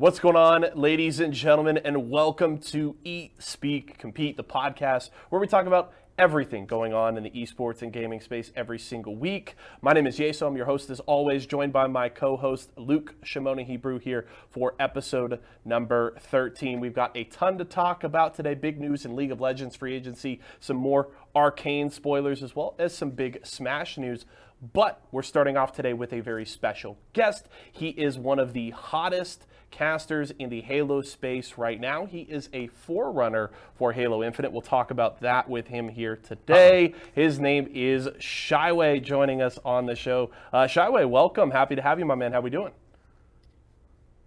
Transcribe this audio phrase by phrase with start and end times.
[0.00, 5.40] What's going on, ladies and gentlemen, and welcome to Eat, Speak, Compete, the podcast where
[5.40, 9.56] we talk about everything going on in the esports and gaming space every single week.
[9.82, 10.46] My name is Yeso.
[10.46, 14.76] I'm your host, as always, joined by my co host, Luke Shimona Hebrew, here for
[14.78, 16.78] episode number 13.
[16.78, 18.54] We've got a ton to talk about today.
[18.54, 22.96] Big news in League of Legends free agency, some more arcane spoilers, as well as
[22.96, 24.26] some big Smash news.
[24.60, 27.48] But we're starting off today with a very special guest.
[27.70, 32.06] He is one of the hottest casters in the Halo space right now.
[32.06, 34.50] He is a forerunner for Halo Infinite.
[34.50, 36.94] We'll talk about that with him here today.
[37.14, 40.30] His name is Shyway, joining us on the show.
[40.52, 41.52] Uh, Shyway, welcome.
[41.52, 42.32] Happy to have you, my man.
[42.32, 42.72] How are we doing?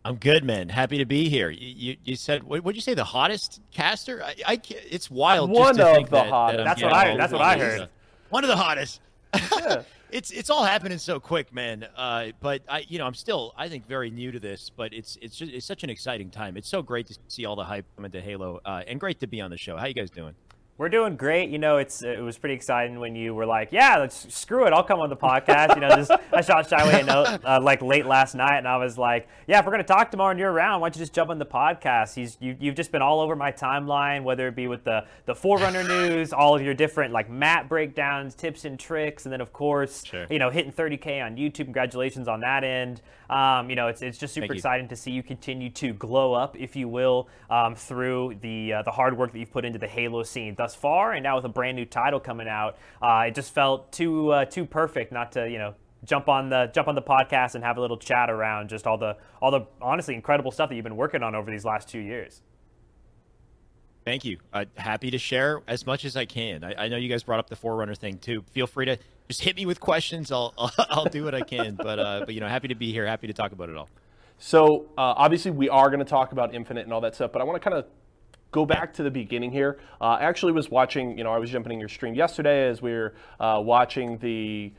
[0.03, 0.69] I'm good, man.
[0.69, 1.49] Happy to be here.
[1.49, 4.23] You, you, you said what would you say the hottest caster?
[4.23, 5.51] I, I it's wild.
[5.51, 6.57] One of the that, hottest.
[6.57, 7.17] That that's what I.
[7.17, 7.89] That's what I heard.
[8.29, 9.01] One of the hottest.
[9.33, 9.83] Yeah.
[10.11, 11.87] it's it's all happening so quick, man.
[11.95, 15.17] Uh, but I, you know, I'm still I think very new to this, but it's
[15.21, 16.57] it's just it's such an exciting time.
[16.57, 19.27] It's so great to see all the hype coming to Halo, uh, and great to
[19.27, 19.77] be on the show.
[19.77, 20.35] How you guys doing?
[20.81, 21.51] We're doing great.
[21.51, 24.73] You know, it's it was pretty exciting when you were like, "Yeah, let's screw it.
[24.73, 27.83] I'll come on the podcast." You know, just I shot Shyway a note uh, like
[27.83, 30.51] late last night, and I was like, "Yeah, if we're gonna talk tomorrow and you're
[30.51, 33.19] around, why don't you just jump on the podcast?" He's you, you've just been all
[33.19, 37.13] over my timeline, whether it be with the the Forerunner news, all of your different
[37.13, 40.25] like map breakdowns, tips and tricks, and then of course, sure.
[40.31, 41.65] you know, hitting 30k on YouTube.
[41.65, 43.03] Congratulations on that end.
[43.29, 46.57] Um, you know, it's it's just super exciting to see you continue to glow up,
[46.59, 49.87] if you will, um, through the uh, the hard work that you've put into the
[49.87, 53.35] Halo scene thus far, and now with a brand new title coming out, uh, it
[53.35, 56.95] just felt too uh, too perfect not to you know jump on the jump on
[56.95, 60.51] the podcast and have a little chat around just all the all the honestly incredible
[60.51, 62.41] stuff that you've been working on over these last two years.
[64.03, 64.39] Thank you.
[64.51, 66.63] Uh, happy to share as much as I can.
[66.63, 68.43] I, I, know you guys brought up the Forerunner thing too.
[68.51, 70.31] Feel free to just hit me with questions.
[70.31, 71.75] I'll I'll, I'll do what I can.
[71.75, 73.05] But uh, but you know, happy to be here.
[73.05, 73.89] Happy to talk about it all.
[74.39, 77.31] So uh, obviously, we are going to talk about Infinite and all that stuff.
[77.31, 77.85] But I want to kind of
[78.51, 79.79] go back to the beginning here.
[79.99, 82.81] Uh, I actually was watching, you know, I was jumping in your stream yesterday as
[82.81, 84.73] we were uh, watching the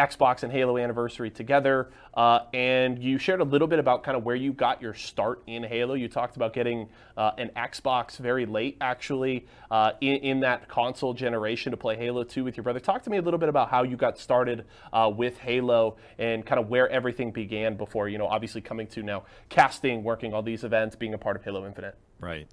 [0.00, 4.24] Xbox and Halo anniversary together, uh, and you shared a little bit about kind of
[4.24, 5.92] where you got your start in Halo.
[5.92, 6.88] You talked about getting
[7.18, 12.24] uh, an Xbox very late, actually, uh, in, in, that console generation to play Halo
[12.24, 12.80] 2 with your brother.
[12.80, 16.46] Talk to me a little bit about how you got started uh, with Halo and
[16.46, 20.42] kind of where everything began before, you know, obviously coming to now casting, working all
[20.42, 21.96] these events, being a part of Halo Infinite.
[22.20, 22.48] Right.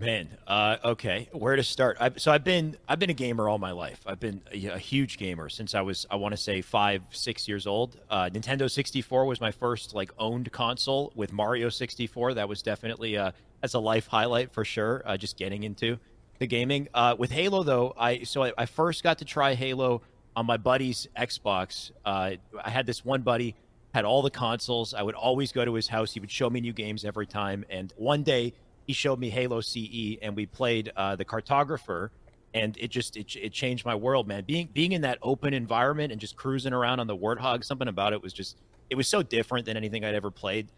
[0.00, 1.96] Man, uh, okay, where to start?
[1.98, 4.00] I, so I've been I've been a gamer all my life.
[4.06, 7.48] I've been a, a huge gamer since I was I want to say five six
[7.48, 7.98] years old.
[8.08, 12.34] Uh, Nintendo 64 was my first like owned console with Mario 64.
[12.34, 15.02] That was definitely a as a life highlight for sure.
[15.04, 15.98] Uh, just getting into
[16.38, 17.92] the gaming uh, with Halo though.
[17.98, 20.02] I so I, I, first got to try Halo
[20.36, 21.90] on my buddy's Xbox.
[22.04, 23.56] Uh, I had this one buddy
[23.92, 24.94] had all the consoles.
[24.94, 26.12] I would always go to his house.
[26.12, 27.64] He would show me new games every time.
[27.68, 28.54] And one day
[28.88, 32.08] he showed me Halo CE, and we played uh, the Cartographer,
[32.54, 34.44] and it just it, it changed my world, man.
[34.44, 38.14] Being being in that open environment and just cruising around on the Warthog, something about
[38.14, 38.56] it was just
[38.88, 40.68] it was so different than anything I'd ever played.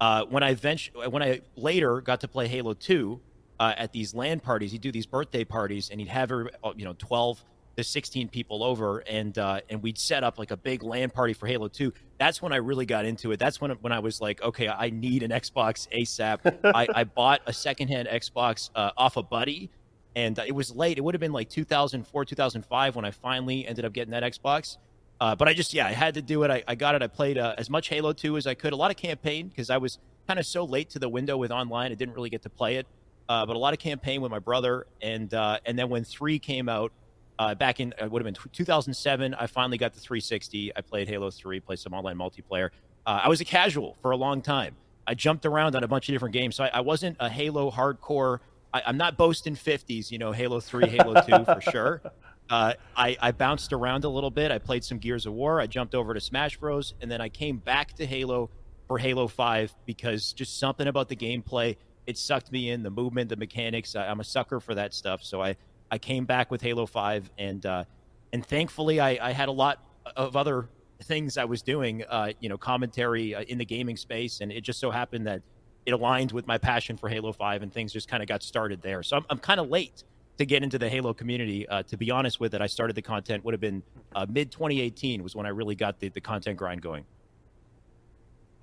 [0.00, 3.20] Uh, when I eventually, when I later got to play Halo Two
[3.60, 6.84] uh, at these land parties, he'd do these birthday parties, and he'd have uh, you
[6.84, 7.44] know twelve
[7.76, 11.32] to 16 people over and uh, and we'd set up like a big LAN party
[11.32, 11.92] for Halo 2.
[12.18, 13.38] That's when I really got into it.
[13.38, 16.58] That's when when I was like, okay, I need an Xbox ASAP.
[16.74, 19.70] I, I bought a secondhand Xbox uh, off a buddy,
[20.14, 20.98] and uh, it was late.
[20.98, 24.76] It would have been like 2004, 2005 when I finally ended up getting that Xbox.
[25.20, 26.50] Uh, but I just yeah, I had to do it.
[26.50, 27.02] I, I got it.
[27.02, 28.72] I played uh, as much Halo 2 as I could.
[28.72, 31.50] A lot of campaign because I was kind of so late to the window with
[31.50, 31.92] online.
[31.92, 32.86] I didn't really get to play it.
[33.28, 36.68] Uh, but a lot of campaign with my brother, and and then when three came
[36.68, 36.90] out,
[37.40, 39.34] uh, back in it uh, would have been 2007.
[39.34, 40.76] I finally got the 360.
[40.76, 42.68] I played Halo 3, played some online multiplayer.
[43.06, 44.76] Uh, I was a casual for a long time.
[45.06, 47.70] I jumped around on a bunch of different games, so I, I wasn't a Halo
[47.70, 48.40] hardcore.
[48.74, 52.02] I, am not boasting 50s, you know, Halo 3, Halo 2 for sure.
[52.50, 54.50] Uh, I, I, bounced around a little bit.
[54.50, 55.62] I played some Gears of War.
[55.62, 56.92] I jumped over to Smash Bros.
[57.00, 58.50] And then I came back to Halo
[58.86, 61.76] for Halo 5 because just something about the gameplay,
[62.06, 63.96] it sucked me in, the movement, the mechanics.
[63.96, 65.22] I, I'm a sucker for that stuff.
[65.22, 65.56] So I,
[65.90, 67.84] I came back with Halo Five, and uh,
[68.32, 69.82] and thankfully I, I, had a lot
[70.16, 70.68] of other
[71.02, 74.62] things I was doing, uh, you know, commentary uh, in the gaming space, and it
[74.62, 75.42] just so happened that
[75.86, 78.82] it aligned with my passion for Halo Five, and things just kind of got started
[78.82, 79.02] there.
[79.02, 80.04] So I'm, I'm kind of late
[80.38, 81.68] to get into the Halo community.
[81.68, 83.82] Uh, to be honest with it, I started the content would have been
[84.14, 87.04] uh, mid 2018 was when I really got the, the content grind going.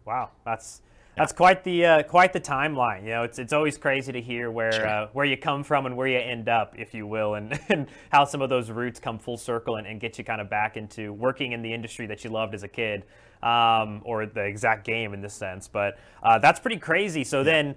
[0.06, 0.81] Wow, that's
[1.18, 3.04] That's quite the uh, quite the timeline.
[3.04, 4.88] You know, it's it's always crazy to hear where Sure.
[4.88, 7.88] uh, where you come from and where you end up, if you will, and, and
[8.12, 10.78] how some of those roots come full circle and, and get you kind of back
[10.78, 13.04] into working in the industry that you loved as a kid,
[13.42, 15.68] um, or the exact game in this sense.
[15.68, 17.24] But uh, that's pretty crazy.
[17.24, 17.75] So then.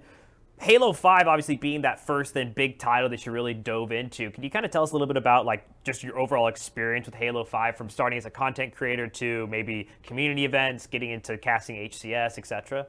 [0.59, 4.29] Halo 5 obviously being that first then big title that you really dove into.
[4.29, 7.07] Can you kind of tell us a little bit about like just your overall experience
[7.07, 11.35] with Halo 5 from starting as a content creator to maybe community events, getting into
[11.39, 12.85] casting HCS, etc.?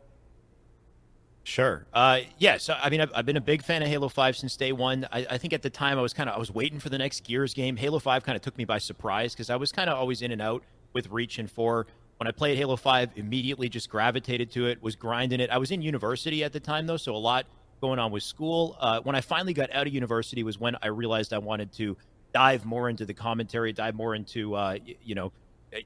[1.45, 1.87] Sure.
[1.93, 2.57] Uh, yeah.
[2.57, 5.07] So I mean, I've, I've been a big fan of Halo Five since day one.
[5.11, 6.99] I, I think at the time I was kind of I was waiting for the
[6.99, 7.77] next Gears game.
[7.77, 10.31] Halo Five kind of took me by surprise because I was kind of always in
[10.31, 10.63] and out
[10.93, 11.87] with Reach and Four.
[12.19, 14.81] When I played Halo Five, immediately just gravitated to it.
[14.83, 15.51] Was grinding it.
[15.51, 17.47] I was in university at the time though, so a lot
[17.81, 18.77] going on with school.
[18.79, 21.97] Uh, when I finally got out of university was when I realized I wanted to
[22.33, 25.33] dive more into the commentary, dive more into uh, you know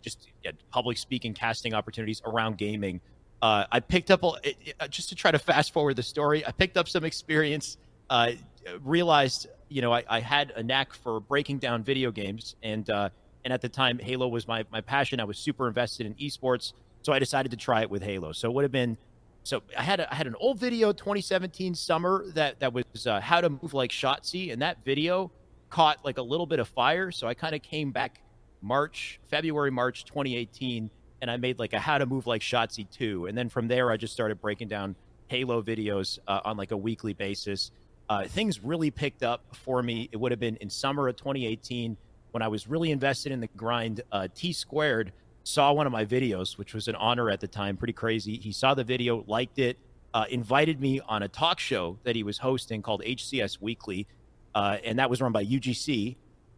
[0.02, 3.00] just yeah, public speaking, casting opportunities around gaming
[3.42, 6.46] uh, I picked up it, it- just to try to fast forward the story.
[6.46, 7.76] I picked up some experience.
[8.08, 8.32] Uh,
[8.84, 13.08] realized you know I, I had a knack for breaking down video games, and uh,
[13.44, 15.20] and at the time Halo was my my passion.
[15.20, 16.72] I was super invested in esports,
[17.02, 18.32] so I decided to try it with Halo.
[18.32, 18.96] So it would have been.
[19.44, 23.20] So I had a, I had an old video 2017 summer that that was uh,
[23.20, 25.30] how to move like Shotzzy, and that video
[25.70, 27.10] caught like a little bit of fire.
[27.10, 28.20] So I kind of came back
[28.62, 30.90] March, February, March 2018,
[31.20, 33.26] and I made like a how to move like Shotzzy 2.
[33.26, 34.94] And then from there, I just started breaking down
[35.28, 37.70] Halo videos uh, on like a weekly basis.
[38.08, 40.08] Uh, things really picked up for me.
[40.12, 41.96] It would have been in summer of 2018
[42.30, 44.02] when I was really invested in the grind.
[44.12, 47.76] Uh, T Squared saw one of my videos, which was an honor at the time,
[47.76, 48.36] pretty crazy.
[48.36, 49.78] He saw the video, liked it,
[50.14, 54.06] uh, invited me on a talk show that he was hosting called HCS Weekly,
[54.54, 56.16] uh, and that was run by UGC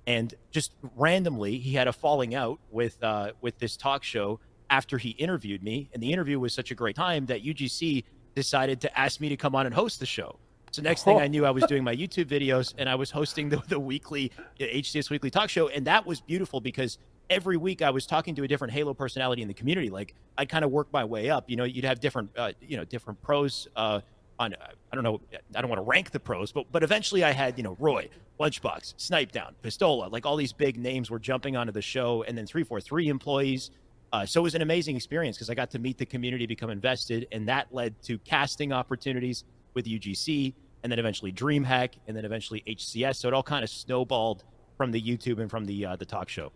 [0.09, 4.99] and just randomly he had a falling out with uh, with this talk show after
[4.99, 8.05] he interviewed me and the interview was such a great time that UGC
[8.35, 10.39] decided to ask me to come on and host the show.
[10.71, 13.49] So next thing I knew I was doing my YouTube videos and I was hosting
[13.49, 14.31] the, the weekly
[14.61, 16.99] HCS weekly talk show and that was beautiful because
[17.31, 19.91] every week I was talking to a different Halo personality in the community.
[19.91, 21.49] Like I'd kind of worked my way up.
[21.49, 24.01] You know you'd have different uh, you know different pros uh,
[24.39, 24.55] on
[24.93, 25.21] I don't know
[25.55, 28.09] I don't want to rank the pros, but but eventually I had you know Roy,
[28.41, 32.37] Lunchbox, Snipe Down, Pistola, like all these big names were jumping onto the show, and
[32.37, 33.71] then three four three employees.
[34.13, 36.71] Uh, so it was an amazing experience because I got to meet the community, become
[36.71, 39.45] invested, and that led to casting opportunities
[39.75, 43.17] with UGC, and then eventually DreamHack, and then eventually HCS.
[43.17, 44.45] So it all kind of snowballed
[44.77, 46.53] from the YouTube and from the uh, the talk show.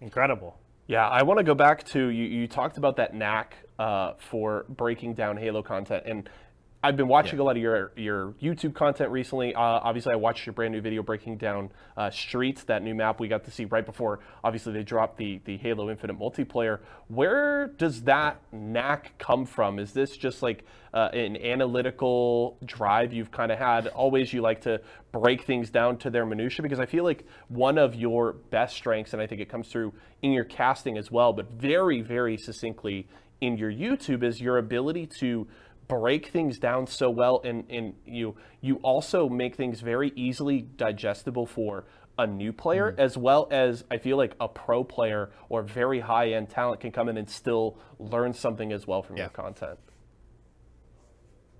[0.00, 0.58] Incredible.
[0.86, 2.24] Yeah, I want to go back to you.
[2.24, 6.28] You talked about that knack uh, for breaking down Halo content, and
[6.82, 9.54] I've been watching a lot of your your YouTube content recently.
[9.54, 13.20] Uh, obviously, I watched your brand new video breaking down uh, Streets, that new map
[13.20, 14.20] we got to see right before.
[14.42, 16.80] Obviously, they dropped the the Halo Infinite multiplayer.
[17.08, 19.78] Where does that knack come from?
[19.78, 23.88] Is this just like uh, an analytical drive you've kind of had?
[23.88, 24.80] Always, you like to
[25.12, 29.12] break things down to their minutia because I feel like one of your best strengths,
[29.12, 29.92] and I think it comes through
[30.22, 33.06] in your casting as well, but very very succinctly
[33.42, 35.46] in your YouTube, is your ability to
[35.90, 41.46] break things down so well and, and you you also make things very easily digestible
[41.46, 41.84] for
[42.18, 46.32] a new player as well as I feel like a pro player or very high
[46.32, 49.78] end talent can come in and still learn something as well from your content.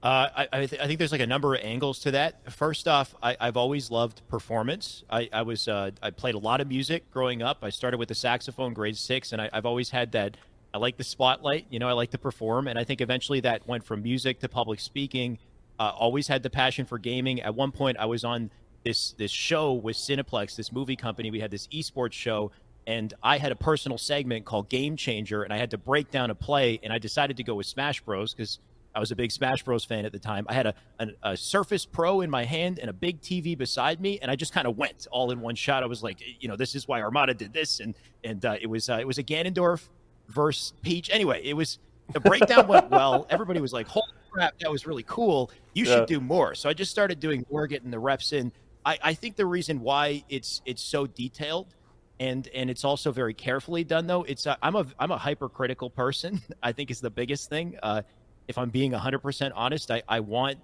[0.02, 2.50] Uh, I, I, th- I think there's like a number of angles to that.
[2.50, 5.04] First off, I, I've always loved performance.
[5.10, 7.58] I, I was uh, I played a lot of music growing up.
[7.62, 10.38] I started with the saxophone, grade six, and I, I've always had that.
[10.72, 11.66] I like the spotlight.
[11.70, 14.48] You know, I like to perform, and I think eventually that went from music to
[14.48, 15.38] public speaking.
[15.78, 17.40] Uh, always had the passion for gaming.
[17.40, 18.50] At one point, I was on
[18.84, 21.30] this this show with Cineplex, this movie company.
[21.30, 22.52] We had this esports show,
[22.86, 26.30] and I had a personal segment called Game Changer, and I had to break down
[26.30, 28.60] a play, and I decided to go with Smash Bros because
[28.94, 30.46] I was a big Smash Bros fan at the time.
[30.48, 34.00] I had a, a, a Surface Pro in my hand and a big TV beside
[34.00, 35.82] me, and I just kind of went all in one shot.
[35.82, 38.66] I was like, you know, this is why Armada did this, and and uh, it
[38.66, 39.88] was uh, it was a Ganondorf
[40.30, 41.10] versus Peach.
[41.12, 41.78] Anyway, it was
[42.12, 43.26] the breakdown went well.
[43.30, 45.50] Everybody was like, "Holy crap, that was really cool!
[45.74, 46.06] You should Yeah.
[46.06, 48.52] do more." So I just started doing more, getting the reps in.
[48.84, 51.74] I, I think the reason why it's it's so detailed
[52.18, 55.88] and and it's also very carefully done though it's uh, i'm a i'm a hypercritical
[55.90, 58.02] person i think is the biggest thing uh
[58.48, 60.58] if i'm being 100% honest i i want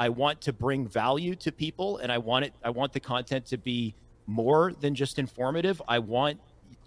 [0.00, 3.44] i want to bring value to people and i want it i want the content
[3.46, 3.94] to be
[4.26, 6.38] more than just informative i want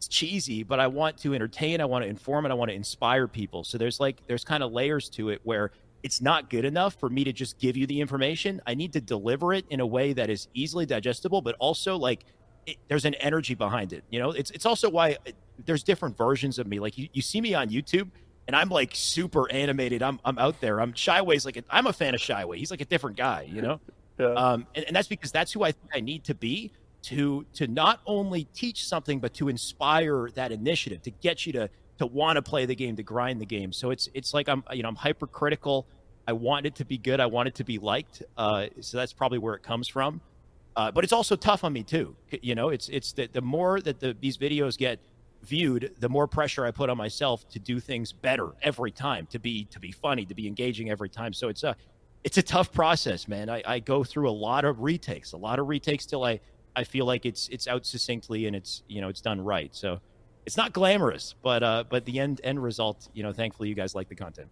[0.00, 2.74] it's cheesy but i want to entertain i want to inform and i want to
[2.74, 5.70] inspire people so there's like there's kind of layers to it where
[6.02, 9.00] it's not good enough for me to just give you the information i need to
[9.00, 12.24] deliver it in a way that is easily digestible but also like
[12.66, 14.04] it, there's an energy behind it.
[14.10, 15.32] You know, it's it's also why uh,
[15.66, 16.78] there's different versions of me.
[16.78, 18.08] Like you, you see me on YouTube,
[18.46, 20.02] and I'm like super animated.
[20.02, 20.80] I'm I'm out there.
[20.80, 22.56] I'm Shyway's like a, I'm a fan of Shyway.
[22.56, 23.80] He's like a different guy, you know.
[24.18, 24.34] Yeah.
[24.34, 27.66] Um, and, and that's because that's who I think I need to be to to
[27.66, 32.36] not only teach something but to inspire that initiative to get you to to want
[32.36, 33.72] to play the game to grind the game.
[33.72, 35.86] So it's it's like i'm you know i'm hypercritical.
[36.28, 37.18] I want it to be good.
[37.18, 38.22] I want it to be liked.
[38.36, 40.20] Uh, so that's probably where it comes from.
[40.76, 42.14] Uh, but it's also tough on me too.
[42.42, 44.98] You know it's it's the, the more that the, these videos get
[45.42, 49.38] viewed the more pressure i put on myself to do things better every time to
[49.38, 51.32] be to be funny to be engaging every time.
[51.32, 51.76] So it's a
[52.24, 53.48] it's a tough process man.
[53.48, 56.40] I, I go through a lot of retakes a lot of retakes till i
[56.76, 59.74] I feel like it's it's out succinctly and it's you know it's done right.
[59.74, 60.00] So
[60.46, 63.94] it's not glamorous, but uh, but the end end result, you know, thankfully you guys
[63.94, 64.48] like the content.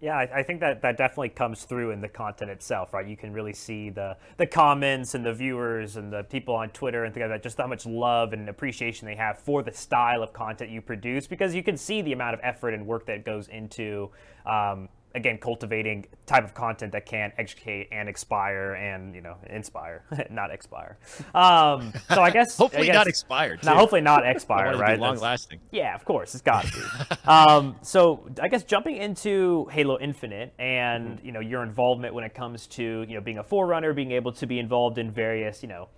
[0.00, 3.06] Yeah, I, I, think that that definitely comes through in the content itself, right?
[3.06, 7.04] You can really see the the comments and the viewers and the people on Twitter
[7.04, 10.22] and things like that, just how much love and appreciation they have for the style
[10.22, 13.24] of content you produce, because you can see the amount of effort and work that
[13.24, 14.10] goes into
[14.44, 20.04] um, again cultivating type of content that can educate and expire and you know inspire
[20.30, 20.98] not expire.
[21.34, 24.98] Um, so i guess hopefully I guess, not expired now hopefully not expire right?
[24.98, 27.28] Long lasting yeah of course it's got to be.
[27.28, 31.26] Um, so i guess jumping into halo infinite and mm-hmm.
[31.26, 34.32] you know your involvement when it comes to you know being a forerunner being able
[34.32, 35.88] to be involved in various you know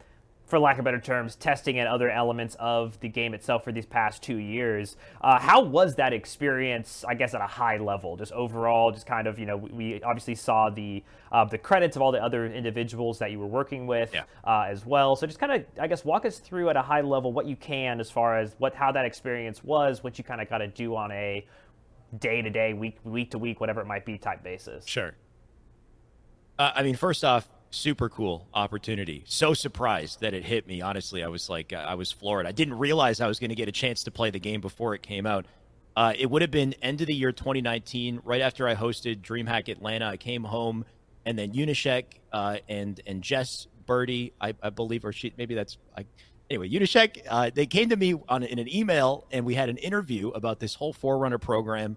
[0.47, 3.85] for lack of better terms, testing and other elements of the game itself for these
[3.85, 4.97] past two years.
[5.21, 7.05] Uh, how was that experience?
[7.07, 10.37] I guess at a high level, just overall, just kind of you know, we obviously
[10.37, 14.15] saw the uh, the credits of all the other individuals that you were working with
[14.15, 14.23] yeah.
[14.45, 15.17] uh, as well.
[15.17, 17.57] So just kind of, I guess, walk us through at a high level what you
[17.57, 20.69] can as far as what how that experience was, what you kind of got to
[20.69, 21.45] do on a
[22.19, 24.87] day to day, week week to week, whatever it might be, type basis.
[24.87, 25.15] Sure.
[26.59, 29.23] Uh, I mean, first off, super cool opportunity.
[29.27, 30.81] So surprised that it hit me.
[30.81, 32.47] Honestly, I was like, I was floored.
[32.47, 34.95] I didn't realize I was going to get a chance to play the game before
[34.95, 35.47] it came out.
[35.97, 39.69] Uh, it would have been end of the year 2019, right after I hosted DreamHack
[39.69, 40.07] Atlanta.
[40.07, 40.85] I came home,
[41.25, 45.79] and then Unyshek uh, and and Jess Birdie, I, I, believe, or she maybe that's
[45.97, 46.05] I,
[46.51, 46.69] anyway.
[46.69, 50.29] Unyshek, uh, they came to me on in an email, and we had an interview
[50.29, 51.97] about this whole Forerunner program.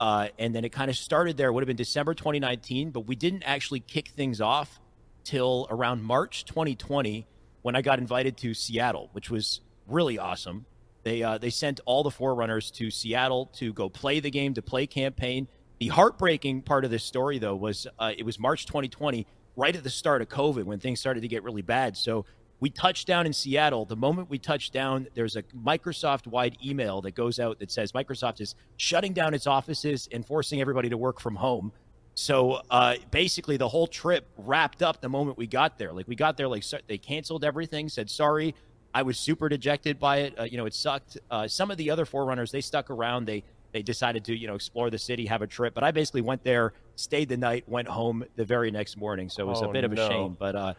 [0.00, 1.48] Uh, and then it kind of started there.
[1.48, 4.80] It would have been December 2019, but we didn't actually kick things off
[5.24, 7.26] till around March 2020
[7.62, 10.66] when I got invited to Seattle, which was really awesome.
[11.02, 14.62] They uh, they sent all the forerunners to Seattle to go play the game, to
[14.62, 15.48] play campaign.
[15.78, 19.26] The heartbreaking part of this story, though, was uh, it was March 2020,
[19.56, 21.96] right at the start of COVID, when things started to get really bad.
[21.96, 22.24] So
[22.60, 23.84] we touched down in Seattle.
[23.84, 27.92] The moment we touched down, there's a Microsoft wide email that goes out that says
[27.92, 31.72] Microsoft is shutting down its offices and forcing everybody to work from home.
[32.14, 35.92] So uh, basically, the whole trip wrapped up the moment we got there.
[35.92, 38.54] Like we got there, like they canceled everything, said sorry.
[38.94, 40.38] I was super dejected by it.
[40.38, 41.18] Uh, you know, it sucked.
[41.28, 43.26] Uh, some of the other forerunners they stuck around.
[43.26, 43.42] They
[43.72, 45.74] they decided to you know explore the city, have a trip.
[45.74, 49.28] But I basically went there, stayed the night, went home the very next morning.
[49.28, 50.36] So it was oh, a bit of a shame.
[50.38, 50.74] But uh,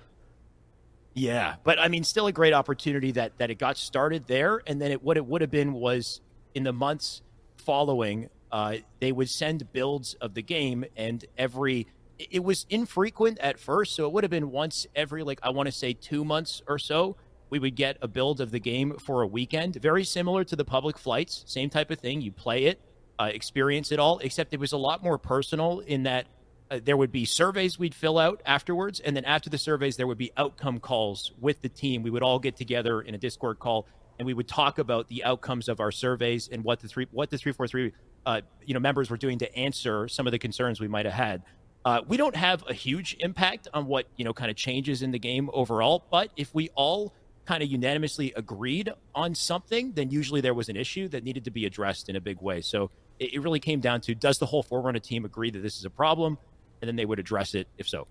[1.13, 4.81] yeah, but I mean, still a great opportunity that that it got started there, and
[4.81, 6.21] then it what it would have been was
[6.53, 7.21] in the months
[7.57, 13.59] following uh, they would send builds of the game, and every it was infrequent at
[13.59, 16.61] first, so it would have been once every like I want to say two months
[16.65, 17.17] or so.
[17.49, 20.63] We would get a build of the game for a weekend, very similar to the
[20.63, 22.21] public flights, same type of thing.
[22.21, 22.79] You play it,
[23.19, 26.27] uh, experience it all, except it was a lot more personal in that
[26.71, 30.07] uh, there would be surveys we'd fill out afterwards, and then after the surveys, there
[30.07, 32.03] would be outcome calls with the team.
[32.03, 33.85] We would all get together in a Discord call,
[34.17, 37.29] and we would talk about the outcomes of our surveys and what the three what
[37.31, 37.91] the three four three
[38.25, 41.13] uh, you know members were doing to answer some of the concerns we might have
[41.13, 41.43] had.
[41.83, 45.11] Uh, we don't have a huge impact on what you know kind of changes in
[45.11, 47.13] the game overall, but if we all
[47.45, 51.51] kind of unanimously agreed on something, then usually there was an issue that needed to
[51.51, 52.59] be addressed in a big way.
[52.59, 52.89] So
[53.19, 55.85] it, it really came down to does the whole Forerunner team agree that this is
[55.85, 56.39] a problem,
[56.81, 58.07] and then they would address it if so.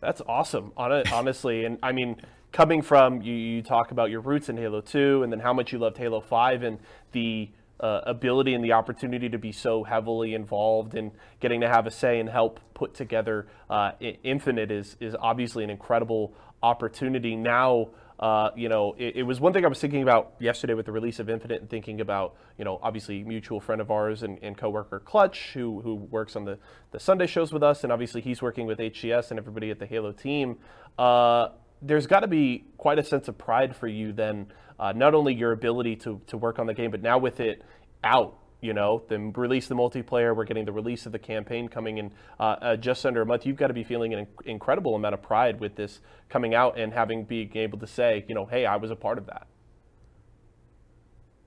[0.00, 2.22] That's awesome, honestly, and I mean
[2.52, 5.72] coming from you, you talk about your roots in Halo 2 and then how much
[5.72, 6.78] you loved Halo 5 and
[7.12, 11.86] the uh, ability and the opportunity to be so heavily involved and getting to have
[11.86, 17.36] a say and help put together uh, Infinite is, is obviously an incredible opportunity.
[17.36, 20.86] Now, uh, you know, it, it, was one thing I was thinking about yesterday with
[20.86, 24.40] the release of Infinite and thinking about, you know, obviously mutual friend of ours and,
[24.42, 26.58] and coworker Clutch, who, who works on the,
[26.90, 29.86] the Sunday shows with us, and obviously he's working with HCS and everybody at the
[29.86, 30.58] Halo team.
[30.98, 35.14] Uh, there's got to be quite a sense of pride for you then uh, not
[35.14, 37.62] only your ability to, to work on the game, but now with it
[38.04, 41.98] out, you know, the release the multiplayer, we're getting the release of the campaign coming
[41.98, 43.46] in uh, uh, just under a month.
[43.46, 46.92] You've got to be feeling an incredible amount of pride with this coming out and
[46.92, 49.46] having being able to say, you know, hey, I was a part of that.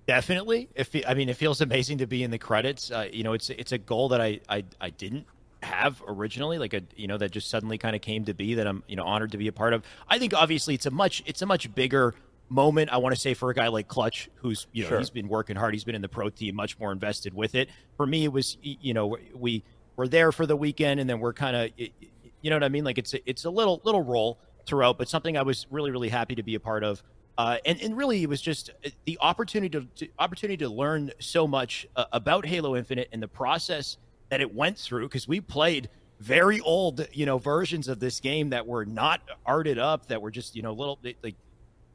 [0.08, 0.70] Definitely.
[0.76, 2.92] If I mean, it feels amazing to be in the credits.
[2.92, 5.26] Uh, you know, it's it's a goal that I I, I didn't
[5.64, 8.68] have originally like a you know that just suddenly kind of came to be that
[8.68, 9.84] I'm you know honored to be a part of.
[10.08, 12.16] I think obviously it's a much it's a much bigger
[12.52, 15.00] moment I want to say for a guy like Clutch who's you know sure.
[15.00, 17.70] he's been working hard he's been in the pro team much more invested with it.
[17.98, 19.64] For me it was you know we
[19.96, 22.84] we're there for the weekend and then we're kind of you know what I mean
[22.84, 26.10] like it's a, it's a little little role throughout but something I was really really
[26.10, 27.02] happy to be a part of.
[27.38, 31.12] Uh, and, and really, it was just uh, the opportunity to, to opportunity to learn
[31.20, 33.98] so much uh, about Halo Infinite and the process
[34.30, 35.90] that it went through because we played
[36.20, 40.30] very old, you know, versions of this game that were not arted up, that were
[40.30, 41.36] just, you know, little like,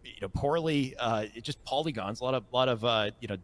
[0.07, 2.21] you know, poorly, uh, just polygons.
[2.21, 3.37] A lot of, lot of, uh, you know,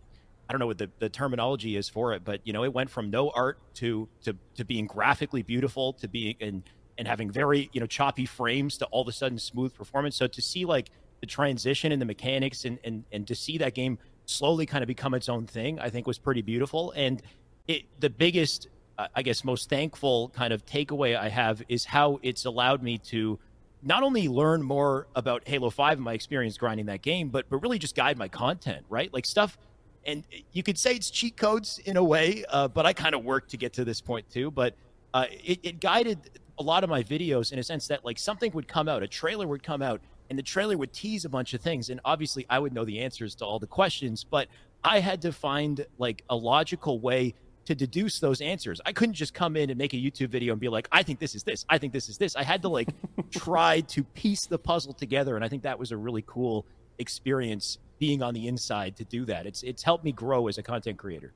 [0.49, 2.91] I don't know what the, the terminology is for it, but you know, it went
[2.91, 6.63] from no art to to to being graphically beautiful to being and
[6.99, 10.17] and having very you know choppy frames to all of a sudden smooth performance.
[10.17, 10.91] So to see like
[11.21, 14.89] the transition and the mechanics and and and to see that game slowly kind of
[14.89, 16.93] become its own thing, I think was pretty beautiful.
[16.97, 17.23] And
[17.67, 18.69] it the biggest
[19.15, 23.39] I guess, most thankful kind of takeaway I have is how it's allowed me to
[23.83, 27.59] not only learn more about Halo 5 and my experience grinding that game, but but
[27.59, 29.13] really just guide my content, right?
[29.13, 29.59] Like stuff,
[30.05, 33.25] and you could say it's cheat codes in a way, uh, but I kind of
[33.25, 34.51] worked to get to this point too.
[34.51, 34.75] But
[35.13, 36.19] uh, it, it guided
[36.59, 39.09] a lot of my videos in a sense that like something would come out, a
[39.09, 42.47] trailer would come out, and the trailer would tease a bunch of things, and obviously
[42.49, 44.49] I would know the answers to all the questions, but
[44.85, 47.35] I had to find like a logical way
[47.67, 48.81] to deduce those answers.
[48.85, 51.19] I couldn't just come in and make a YouTube video and be like, I think
[51.19, 51.65] this is this.
[51.69, 52.37] I think this is this.
[52.37, 52.89] I had to like
[53.31, 55.37] try to piece the puzzle together.
[55.37, 56.67] And I think that was a really cool
[56.99, 59.47] experience being on the inside to do that.
[59.47, 61.33] It's it's helped me grow as a content creator.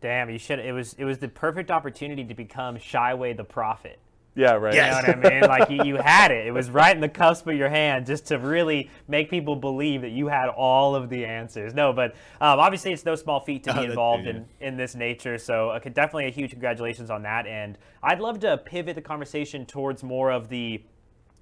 [0.00, 3.98] Damn, you should it was it was the perfect opportunity to become Shyway the Prophet.
[4.36, 4.74] Yeah, right.
[4.74, 5.40] You know what I mean?
[5.40, 6.46] Like you, you, had it.
[6.46, 10.02] It was right in the cusp of your hand just to really make people believe
[10.02, 11.72] that you had all of the answers.
[11.72, 12.12] No, but
[12.42, 15.38] um, obviously it's no small feat to be oh, involved in, in this nature.
[15.38, 17.46] So uh, definitely a huge congratulations on that.
[17.46, 20.82] And I'd love to pivot the conversation towards more of the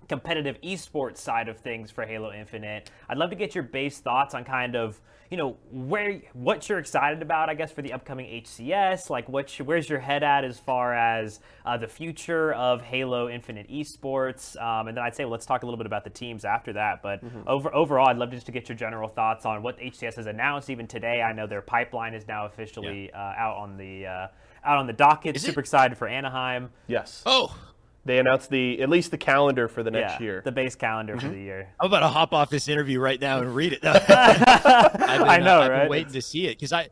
[0.09, 2.91] competitive esports side of things for Halo Infinite.
[3.09, 6.79] I'd love to get your base thoughts on kind of you know where what you're
[6.79, 10.59] excited about i guess for the upcoming hcs like what where's your head at as
[10.59, 15.33] far as uh, the future of halo infinite esports um, and then i'd say well,
[15.33, 17.41] let's talk a little bit about the teams after that but mm-hmm.
[17.47, 20.71] over, overall i'd love just to get your general thoughts on what hcs has announced
[20.71, 23.19] even today i know their pipeline is now officially yeah.
[23.19, 24.27] uh, out on the uh,
[24.65, 25.65] out on the docket is super it?
[25.65, 27.57] excited for anaheim yes oh
[28.05, 30.43] they announced the at least the calendar for the next yeah, year.
[30.45, 31.27] The base calendar mm-hmm.
[31.27, 31.69] for the year.
[31.81, 33.83] I'm about to hop off this interview right now and read it.
[33.83, 35.91] been, I know, uh, right?
[35.91, 36.89] waiting to see it because I,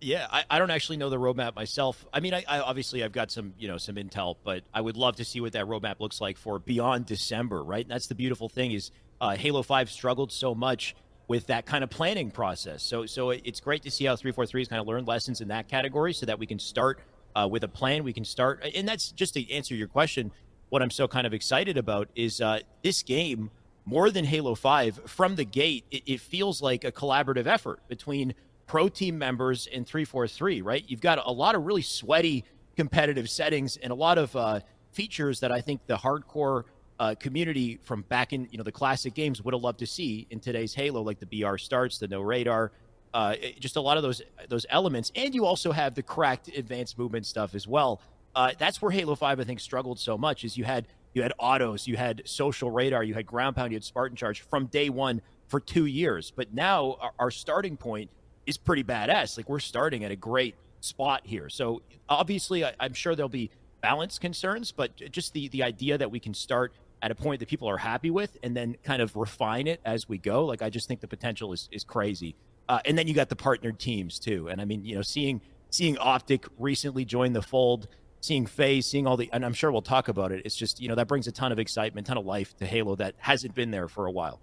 [0.00, 2.06] yeah, I, I don't actually know the roadmap myself.
[2.12, 4.96] I mean, I, I, obviously I've got some you know some intel, but I would
[4.96, 7.62] love to see what that roadmap looks like for beyond December.
[7.64, 10.94] Right, and that's the beautiful thing is uh, Halo Five struggled so much
[11.26, 12.82] with that kind of planning process.
[12.82, 15.68] So so it's great to see how 343 has kind of learned lessons in that
[15.68, 17.00] category, so that we can start
[17.38, 18.04] uh, with a plan.
[18.04, 20.32] We can start, and that's just to answer your question
[20.70, 23.50] what I'm so kind of excited about is uh, this game,
[23.84, 28.34] more than Halo 5, from the gate, it, it, feels like a collaborative effort between
[28.66, 30.84] pro team members and 343, right?
[30.86, 32.44] You've got a lot of really sweaty
[32.76, 34.60] competitive settings and a lot of uh,
[34.92, 36.64] features that I think the hardcore
[37.00, 40.26] uh, community from back in you know the classic games would have loved to see
[40.30, 42.72] in today's Halo, like the BR starts, the no radar,
[43.14, 45.12] uh, just a lot of those those elements.
[45.14, 48.00] And you also have the cracked advanced movement stuff as well
[48.38, 50.44] uh, that's where Halo Five I think struggled so much.
[50.44, 53.76] Is you had you had autos, you had social radar, you had ground pound, you
[53.76, 56.30] had Spartan charge from day one for two years.
[56.30, 58.10] But now our, our starting point
[58.46, 59.36] is pretty badass.
[59.36, 61.48] Like we're starting at a great spot here.
[61.48, 66.10] So obviously, I, I'm sure there'll be balance concerns, but just the the idea that
[66.10, 69.16] we can start at a point that people are happy with and then kind of
[69.16, 70.44] refine it as we go.
[70.44, 72.36] Like I just think the potential is is crazy.
[72.68, 74.48] Uh, and then you got the partnered teams too.
[74.48, 77.88] And I mean, you know, seeing seeing Optic recently join the fold,
[78.20, 80.42] seeing FaZe, seeing all the, and I'm sure we'll talk about it.
[80.44, 82.96] It's just, you know, that brings a ton of excitement, ton of life to Halo
[82.96, 84.40] that hasn't been there for a while.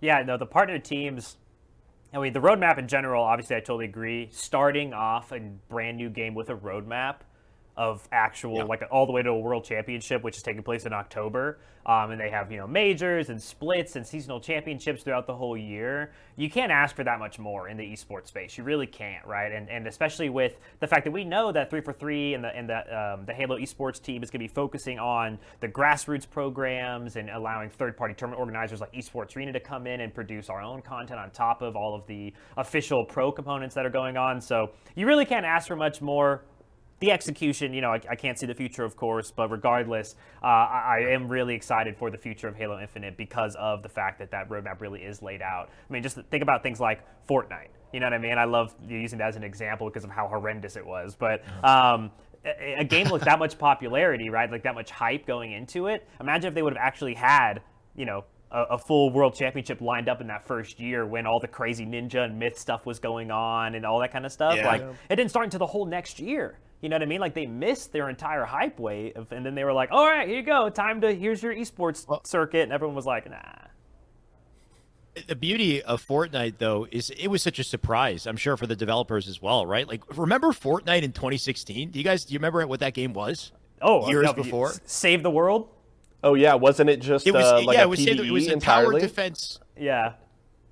[0.00, 1.36] Yeah, no, the partnered teams,
[2.12, 4.28] I mean, the roadmap in general, obviously, I totally agree.
[4.32, 7.16] Starting off a brand new game with a roadmap
[7.76, 8.64] of actual yeah.
[8.64, 12.10] like all the way to a world championship which is taking place in october um,
[12.10, 16.12] and they have you know majors and splits and seasonal championships throughout the whole year.
[16.36, 18.56] You can't ask for that much more in the esports space.
[18.58, 19.50] You really can't right?
[19.50, 23.14] And and especially with the fact that we know that 343 and the and the,
[23.14, 27.30] um, the halo esports team is going to be focusing on the grassroots programs and
[27.30, 30.82] allowing third party tournament organizers like esports arena to come in and produce our own
[30.82, 34.40] content on top of all of the official pro components that are going on.
[34.40, 36.42] So you really can't ask for much more
[37.00, 40.46] the execution, you know, I, I, can't see the future, of course, but regardless, uh,
[40.46, 44.18] I, I, am really excited for the future of Halo Infinite because of the fact
[44.18, 45.70] that that roadmap really is laid out.
[45.88, 47.68] I mean, just think about things like Fortnite.
[47.94, 48.36] You know what I mean?
[48.36, 51.16] I love using that as an example because of how horrendous it was.
[51.16, 52.10] But um,
[52.44, 54.50] a, a game with that much popularity, right?
[54.50, 56.06] Like that much hype going into it.
[56.20, 57.62] Imagine if they would have actually had,
[57.96, 61.40] you know, a, a, full world championship lined up in that first year when all
[61.40, 64.56] the crazy ninja and myth stuff was going on and all that kind of stuff.
[64.56, 64.66] Yeah.
[64.66, 66.58] Like it didn't start until the whole next year.
[66.80, 67.20] You know what I mean?
[67.20, 70.38] Like they missed their entire hype wave, and then they were like, "All right, here
[70.38, 70.70] you go.
[70.70, 73.38] Time to here's your esports well, circuit," and everyone was like, "Nah."
[75.26, 78.26] The beauty of Fortnite, though, is it was such a surprise.
[78.26, 79.86] I'm sure for the developers as well, right?
[79.86, 81.90] Like, remember Fortnite in 2016?
[81.90, 83.52] Do you guys do you remember what that game was?
[83.82, 85.68] Oh, years no, before, Save the World.
[86.22, 88.46] Oh yeah, wasn't it just it was, uh, like yeah, it was, PvE it was
[88.46, 89.00] a entirely?
[89.00, 89.58] tower defense.
[89.76, 90.14] Yeah,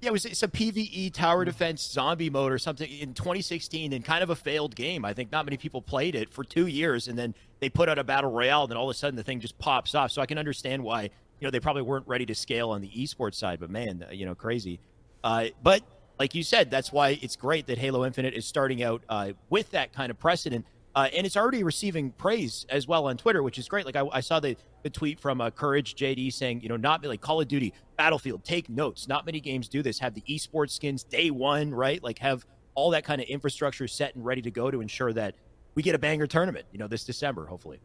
[0.01, 4.05] yeah, it was it's a PVE tower defense zombie mode or something in 2016 and
[4.05, 5.05] kind of a failed game.
[5.05, 7.99] I think not many people played it for two years and then they put out
[7.99, 10.13] a battle royale and then all of a sudden the thing just pops off.
[10.13, 12.89] So I can understand why, you know, they probably weren't ready to scale on the
[12.91, 14.79] esports side, but man, you know, crazy.
[15.25, 15.83] Uh, but
[16.21, 19.71] like you said, that's why it's great that Halo Infinite is starting out uh, with
[19.73, 20.65] that kind of precedent
[20.99, 23.87] uh, and it's already receiving praise as well on Twitter, which is great.
[23.87, 27.05] Like I, I saw the, the tweet from uh, Courage JD saying, you know, not
[27.05, 29.07] like Call of Duty, Battlefield, take notes.
[29.07, 30.01] Not many games do this.
[30.01, 32.03] Have the esports skins day one, right?
[32.03, 35.37] Like have all that kind of infrastructure set and ready to go to ensure that
[35.77, 37.79] we get a banger tournament, you know, this December, hopefully.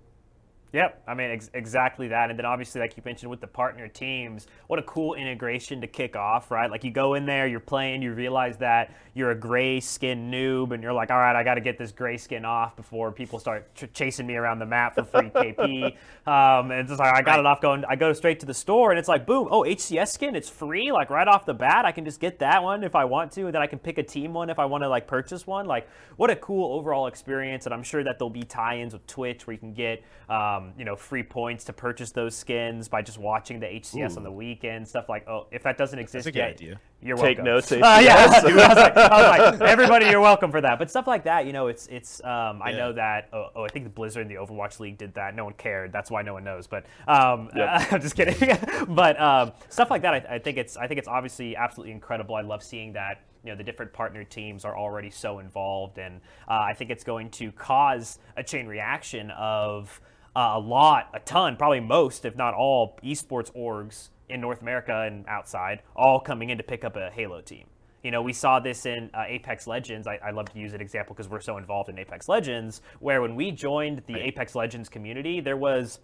[0.74, 3.88] Yep, I mean ex- exactly that, and then obviously, like you mentioned, with the partner
[3.88, 6.70] teams, what a cool integration to kick off, right?
[6.70, 10.74] Like you go in there, you're playing, you realize that you're a gray skin noob,
[10.74, 13.38] and you're like, all right, I got to get this gray skin off before people
[13.38, 15.96] start ch- chasing me around the map for free KP.
[16.26, 17.86] Um, and it's just like I got it off going.
[17.88, 20.92] I go straight to the store, and it's like, boom, oh HCS skin, it's free,
[20.92, 21.86] like right off the bat.
[21.86, 24.00] I can just get that one if I want to, and then I can pick
[24.00, 25.68] a team one if I want to like purchase one.
[25.68, 29.46] Like, what a cool overall experience, and I'm sure that there'll be tie-ins with Twitch
[29.46, 30.04] where you can get.
[30.30, 34.14] Um, um, you know, free points to purchase those skins by just watching the HCS
[34.14, 34.18] Ooh.
[34.18, 35.28] on the weekend, stuff like.
[35.28, 36.80] Oh, if that doesn't exist yet, idea.
[37.02, 37.46] you're Take welcome.
[37.46, 37.72] notes.
[37.72, 40.80] Uh, yeah, I was, like, I was, like, everybody, you're welcome for that.
[40.80, 42.24] But stuff like that, you know, it's it's.
[42.24, 43.30] Um, I know that.
[43.34, 45.36] Oh, oh, I think the Blizzard and the Overwatch League did that.
[45.36, 45.92] No one cared.
[45.92, 46.68] That's why no one knows.
[46.68, 47.92] But um, yep.
[47.92, 48.58] I'm just kidding.
[48.90, 52.36] but um, stuff like that, I, I think it's I think it's obviously absolutely incredible.
[52.36, 56.22] I love seeing that you know the different partner teams are already so involved, and
[56.48, 60.00] uh, I think it's going to cause a chain reaction of
[60.36, 65.04] uh, a lot, a ton, probably most, if not all, esports orgs in North America
[65.06, 67.68] and outside, all coming in to pick up a Halo team.
[68.04, 70.08] You know, we saw this in uh, Apex Legends.
[70.08, 73.22] I, I, love to use an example because we're so involved in Apex Legends, where
[73.22, 74.24] when we joined the right.
[74.24, 76.00] Apex Legends community, there was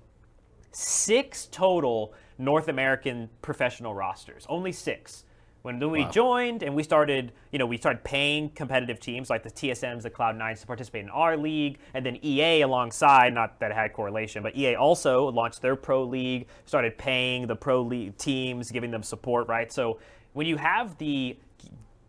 [0.71, 4.45] six total North American professional rosters.
[4.47, 5.25] Only six.
[5.61, 6.11] When we wow.
[6.11, 10.09] joined and we started, you know, we started paying competitive teams like the TSMs, the
[10.09, 14.41] Cloud9s to participate in our league, and then EA alongside, not that it had correlation,
[14.41, 19.03] but EA also launched their pro league, started paying the pro league teams, giving them
[19.03, 19.71] support, right?
[19.71, 19.99] So
[20.33, 21.37] when you have the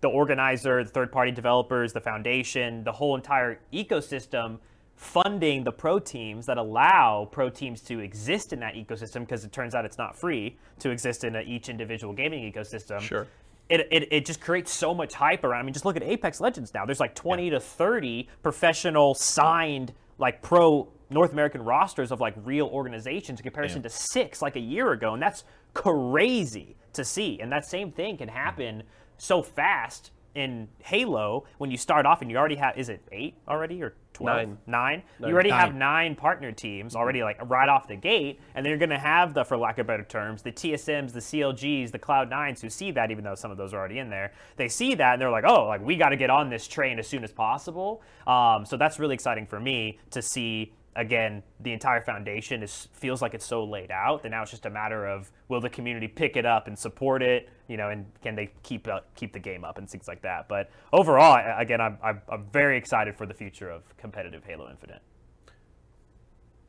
[0.00, 4.58] the organizer, the third party developers, the foundation, the whole entire ecosystem
[5.00, 9.50] funding the pro teams that allow pro teams to exist in that ecosystem because it
[9.50, 13.00] turns out it's not free to exist in a, each individual gaming ecosystem.
[13.00, 13.26] Sure
[13.70, 15.60] it, it, it just creates so much hype around.
[15.60, 16.84] I mean, just look at Apex Legends now.
[16.84, 17.50] There's like 20 yeah.
[17.52, 23.78] to 30 professional signed like pro North American rosters of like real organizations in comparison
[23.78, 23.84] yeah.
[23.84, 27.40] to six like a year ago, and that's crazy to see.
[27.40, 28.82] And that same thing can happen
[29.18, 33.34] so fast in Halo when you start off and you already have is it eight
[33.48, 35.02] already or 12 nine, nine?
[35.20, 35.60] you already nine.
[35.60, 36.14] have nine.
[36.14, 39.44] partner teams already like right off the gate and then you're going to have the
[39.44, 43.10] for lack of better terms the TSMs the CLGs the cloud nines who see that
[43.10, 44.32] even though some of those are already in there.
[44.56, 46.98] They see that and they're like oh like we got to get on this train
[46.98, 48.02] as soon as possible.
[48.26, 53.22] Um, so that's really exciting for me to see again, the entire foundation is feels
[53.22, 56.09] like it's so laid out that now it's just a matter of will the community
[56.09, 59.38] pick it up and support it, you know, and can they keep uh, keep the
[59.38, 60.48] game up and things like that.
[60.48, 65.03] But overall, again, I'm, I'm, I'm very excited for the future of competitive Halo Infinite.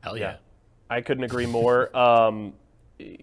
[0.00, 0.32] Hell yeah.
[0.32, 0.36] yeah.
[0.90, 1.90] I couldn't agree more.
[1.96, 2.54] Um,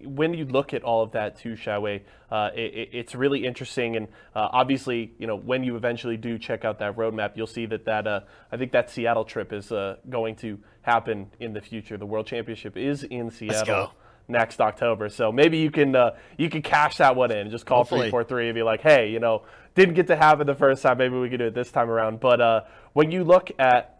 [0.04, 3.96] when you look at all of that too, Shyway, uh, it, it's really interesting.
[3.96, 7.66] And uh, obviously, you know, when you eventually do check out that roadmap, you'll see
[7.66, 11.60] that that uh, I think that Seattle trip is uh, going to happen in the
[11.60, 11.96] future.
[11.96, 13.92] The World Championship is in Seattle
[14.28, 17.50] next October, so maybe you can uh, you can cash that one in.
[17.50, 19.42] Just call three four three and be like, hey, you know,
[19.74, 20.98] didn't get to have it the first time.
[20.98, 22.20] Maybe we can do it this time around.
[22.20, 22.60] But uh,
[22.92, 23.96] when you look at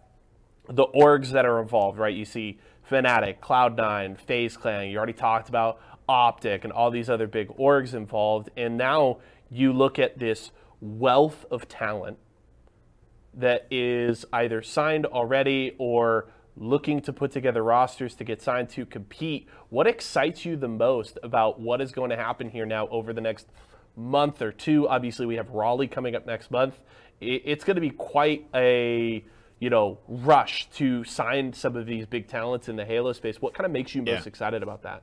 [0.68, 2.14] the orgs that are involved, right?
[2.14, 2.58] You see
[2.90, 4.88] Fnatic, Cloud9, FaZe Clan.
[4.88, 8.50] You already talked about Optic and all these other big orgs involved.
[8.56, 10.50] And now you look at this
[10.80, 12.18] wealth of talent
[13.32, 18.84] that is either signed already or looking to put together rosters to get signed to
[18.84, 19.48] compete.
[19.68, 23.20] What excites you the most about what is going to happen here now over the
[23.20, 23.46] next
[23.96, 24.88] month or two?
[24.88, 26.80] Obviously, we have Raleigh coming up next month.
[27.20, 29.24] It's going to be quite a
[29.60, 33.40] you know rush to sign some of these big talents in the Halo space.
[33.40, 34.28] What kind of makes you most Yeah.
[34.28, 35.02] excited about that?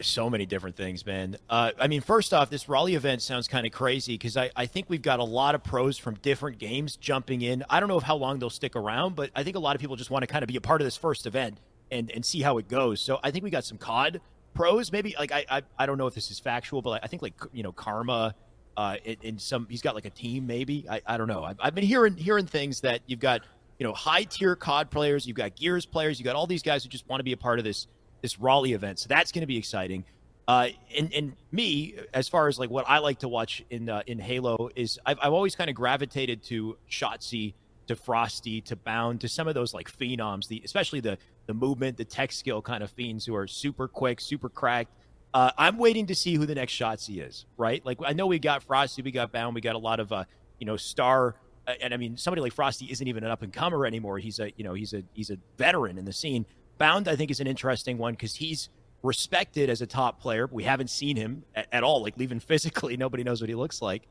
[0.00, 1.36] So many different things, man.
[1.48, 4.66] Uh, I mean, first off, this Raleigh event sounds kind of crazy because I, I
[4.66, 7.62] think we've got a lot of pros from different games jumping in.
[7.70, 9.94] I don't know how long they'll stick around, but I think a lot of people
[9.94, 11.58] just want to kind of be a part of this first event
[11.92, 13.00] and, and see how it goes.
[13.00, 14.20] So I think we got some COD
[14.52, 15.14] pros, maybe.
[15.16, 17.62] Like, I, I, I don't know if this is factual, but I think, like, you
[17.62, 18.34] know, Karma.
[18.76, 20.86] Uh, in, in some, he's got like a team, maybe.
[20.90, 21.44] I, I don't know.
[21.44, 23.42] I've, I've been hearing hearing things that you've got,
[23.78, 26.82] you know, high tier COD players, you've got Gears players, you've got all these guys
[26.82, 27.86] who just want to be a part of this
[28.22, 28.98] this Raleigh event.
[28.98, 30.04] So that's going to be exciting.
[30.46, 34.02] Uh, and, and me, as far as like what I like to watch in uh,
[34.06, 37.54] in Halo is I've, I've always kind of gravitated to Shotzzy,
[37.86, 41.96] to Frosty, to Bound, to some of those like phenoms, the especially the the movement,
[41.96, 44.92] the tech skill kind of fiends who are super quick, super cracked.
[45.34, 47.44] Uh, I'm waiting to see who the next Shotzzy is.
[47.58, 47.84] Right?
[47.84, 50.24] Like I know we got Frosty, we got Bound, we got a lot of uh,
[50.58, 51.34] you know star
[51.66, 54.18] uh, and I mean somebody like Frosty isn't even an up and comer anymore.
[54.18, 56.46] He's a you know he's a he's a veteran in the scene.
[56.78, 58.68] Bound I think is an interesting one because he's
[59.02, 60.46] respected as a top player.
[60.46, 62.02] But we haven't seen him at, at all.
[62.02, 64.06] Like even physically, nobody knows what he looks like.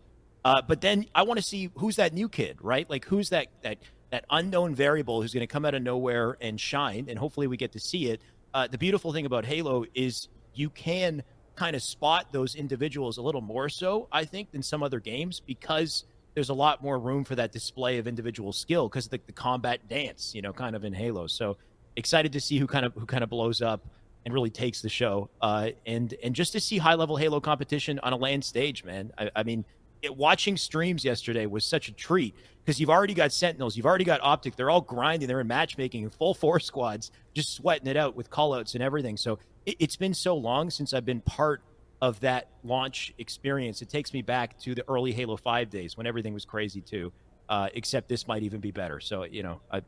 [0.45, 2.89] Uh, but then I want to see who's that new kid, right?
[2.89, 3.77] Like who's that that
[4.11, 7.57] that unknown variable who's going to come out of nowhere and shine, and hopefully we
[7.57, 8.21] get to see it.
[8.53, 11.23] Uh, the beautiful thing about Halo is you can
[11.55, 15.39] kind of spot those individuals a little more so, I think, than some other games
[15.39, 19.31] because there's a lot more room for that display of individual skill because the, the
[19.31, 21.27] combat dance, you know, kind of in Halo.
[21.27, 21.57] So
[21.95, 23.85] excited to see who kind of who kind of blows up
[24.25, 27.99] and really takes the show, uh, and and just to see high level Halo competition
[27.99, 29.11] on a land stage, man.
[29.17, 29.65] I, I mean,
[30.01, 34.05] it, watching streams yesterday was such a treat because you've already got Sentinels, you've already
[34.05, 34.55] got Optic.
[34.55, 38.29] They're all grinding, they're in matchmaking, in full four squads, just sweating it out with
[38.29, 39.17] callouts and everything.
[39.17, 41.61] So it, it's been so long since I've been part
[42.01, 43.81] of that launch experience.
[43.81, 47.11] It takes me back to the early Halo Five days when everything was crazy too.
[47.49, 48.99] Uh, except this might even be better.
[48.99, 49.83] So you know, I'm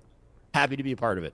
[0.53, 1.33] happy to be a part of it.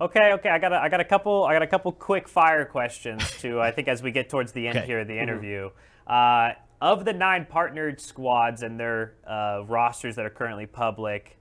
[0.00, 0.48] Okay, okay.
[0.48, 3.60] I got a, I got a couple I got a couple quick fire questions to
[3.60, 4.86] I think as we get towards the end Okay.
[4.86, 5.70] here of the interview.
[6.06, 11.38] Uh, of the nine partnered squads and their uh, rosters that are currently public,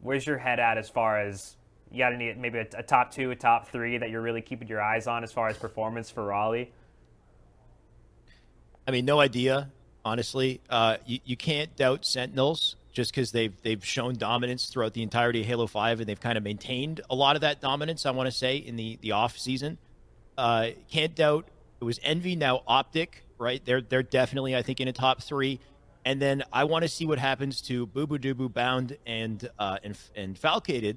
[0.00, 1.56] where's your head at as far as
[1.90, 4.68] you got any maybe a, a top two, a top three that you're really keeping
[4.68, 6.72] your eyes on as far as performance for Raleigh?
[8.86, 9.70] I mean, no idea,
[10.04, 10.60] honestly.
[10.68, 15.42] Uh, you, you can't doubt Sentinels just because they've they've shown dominance throughout the entirety
[15.42, 18.06] of Halo Five, and they've kind of maintained a lot of that dominance.
[18.06, 19.78] I want to say in the the off season,
[20.36, 21.46] uh, can't doubt
[21.80, 23.64] it was Envy now Optic, right?
[23.64, 25.60] They're they're definitely I think in a top three,
[26.04, 29.96] and then I want to see what happens to Bubu Dubu Bound and uh, and
[30.16, 30.96] and Falcated.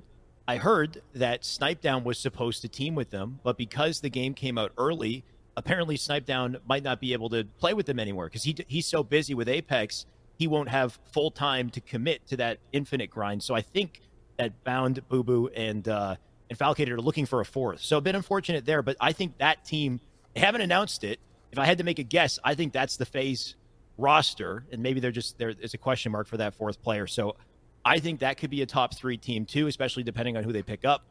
[0.51, 4.57] I heard that Snipedown was supposed to team with them, but because the game came
[4.57, 5.23] out early,
[5.55, 9.01] apparently Snipedown might not be able to play with them anymore because he he's so
[9.01, 10.05] busy with Apex,
[10.37, 13.41] he won't have full time to commit to that infinite grind.
[13.43, 14.01] So I think
[14.35, 16.17] that Bound, Bubu, and uh,
[16.49, 17.79] and Falcated are looking for a fourth.
[17.79, 20.01] So a bit unfortunate there, but I think that team
[20.33, 21.21] they haven't announced it.
[21.53, 23.55] If I had to make a guess, I think that's the FaZe
[23.97, 27.07] roster, and maybe they're just there is a question mark for that fourth player.
[27.07, 27.37] So
[27.83, 30.61] I think that could be a top three team too, especially depending on who they
[30.63, 31.03] pick up.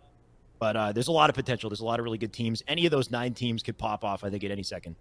[0.58, 1.70] But uh, there's a lot of potential.
[1.70, 2.62] There's a lot of really good teams.
[2.68, 4.94] Any of those nine teams could pop off, I think, at any second.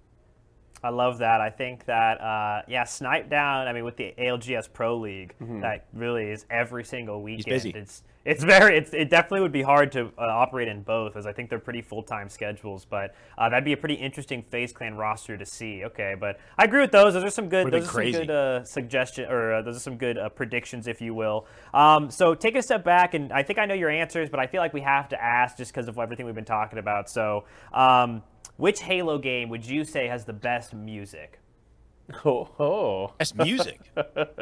[0.82, 1.42] I love that.
[1.42, 3.68] I think that uh, yeah, snipe down.
[3.68, 7.46] I mean, with the ALGS Pro League, that really is every single weekend.
[7.46, 7.72] busy.
[7.72, 11.26] It's it's very it's, it definitely would be hard to uh, operate in both, as
[11.26, 12.86] I think they're pretty full time schedules.
[12.86, 15.84] But uh, that'd be a pretty interesting FaZe Clan roster to see.
[15.86, 17.14] Okay, but I agree with those.
[17.14, 17.66] Those are some good.
[17.66, 20.88] Would've Those are some good uh, suggestion or uh, those are some good uh, predictions,
[20.88, 21.48] if you will.
[21.74, 24.48] Um, so take a step back, and I think I know your answers, but I
[24.48, 27.10] feel like we have to ask just because of everything we've been talking about.
[27.10, 27.46] So.
[27.74, 28.24] Um,
[28.58, 31.40] which Halo game would you say has the best music?
[32.26, 33.14] Oh, oh.
[33.20, 33.80] That's music.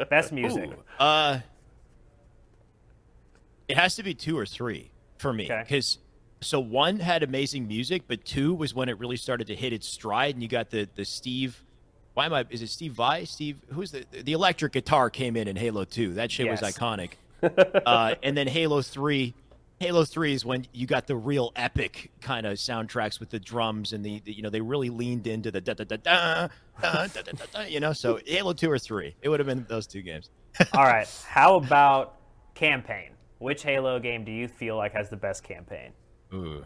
[0.08, 0.70] Best music.
[0.70, 1.40] Ooh, uh,
[3.68, 5.96] it has to be two or three for me because.
[5.96, 6.04] Okay.
[6.40, 9.88] So one had amazing music, but two was when it really started to hit its
[9.88, 11.64] stride, and you got the the Steve
[12.18, 12.44] why am I?
[12.50, 13.24] Is it Steve Vai?
[13.26, 16.14] Steve, who's the the electric guitar came in in Halo Two.
[16.14, 16.60] That shit yes.
[16.60, 17.10] was iconic.
[17.86, 19.34] uh, and then Halo Three,
[19.78, 23.92] Halo Three is when you got the real epic kind of soundtracks with the drums
[23.92, 26.48] and the, the, you know they really leaned into the da da da da da
[26.82, 27.92] da da, da, da you know.
[27.92, 30.28] So Halo Two or Three, it would have been those two games.
[30.72, 32.16] All right, how about
[32.56, 33.10] campaign?
[33.38, 35.92] Which Halo game do you feel like has the best campaign?
[36.32, 36.64] Ooh.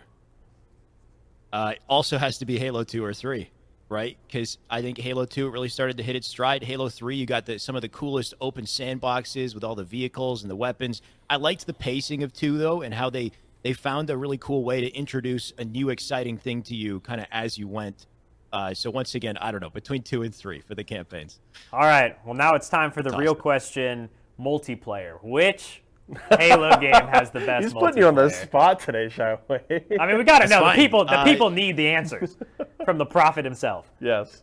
[1.53, 3.51] Uh, also has to be Halo 2 or 3,
[3.91, 4.17] right?
[4.27, 6.65] Because I think Halo 2 really started to hit its stride.
[6.65, 10.43] Halo 3, you got the, some of the coolest open sandboxes with all the vehicles
[10.43, 11.03] and the weapons.
[11.29, 13.33] I liked the pacing of 2, though, and how they,
[13.63, 17.21] they found a really cool way to introduce a new exciting thing to you kind
[17.21, 18.07] of as you went.
[18.51, 21.39] Uh, so once again, I don't know, between 2 and 3 for the campaigns.
[21.71, 22.19] All right.
[22.25, 24.09] Well, now it's time for the real question
[24.41, 25.23] multiplayer.
[25.23, 25.82] Which
[26.39, 29.99] Halo game has the best He's putting you on the spot today, Shyway.
[30.01, 30.61] I mean, we got to That's know.
[30.61, 30.77] fine.
[30.77, 32.37] The people, the Uh, people need the answers
[32.85, 33.91] from the prophet himself.
[34.01, 34.43] yes.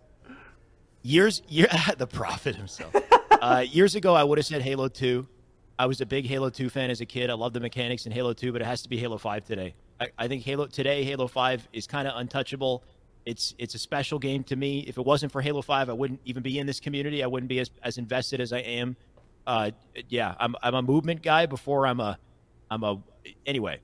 [1.02, 2.94] years year the prophet himself
[3.42, 5.26] uh, years ago i would have said halo 2
[5.78, 8.12] i was a big halo 2 fan as a kid i love the mechanics in
[8.12, 11.04] halo 2 but it has to be halo 5 today i, I think halo today
[11.06, 12.84] halo 5 is kind of untouchable
[13.26, 16.20] it's it's a special game to me if it wasn't for halo 5 i wouldn't
[16.26, 18.98] even be in this community i wouldn't be as, as invested as i am
[19.50, 19.72] uh,
[20.08, 22.18] yeah I'm, I'm a movement guy before i'm a
[22.72, 23.02] i'm a
[23.46, 23.80] anyway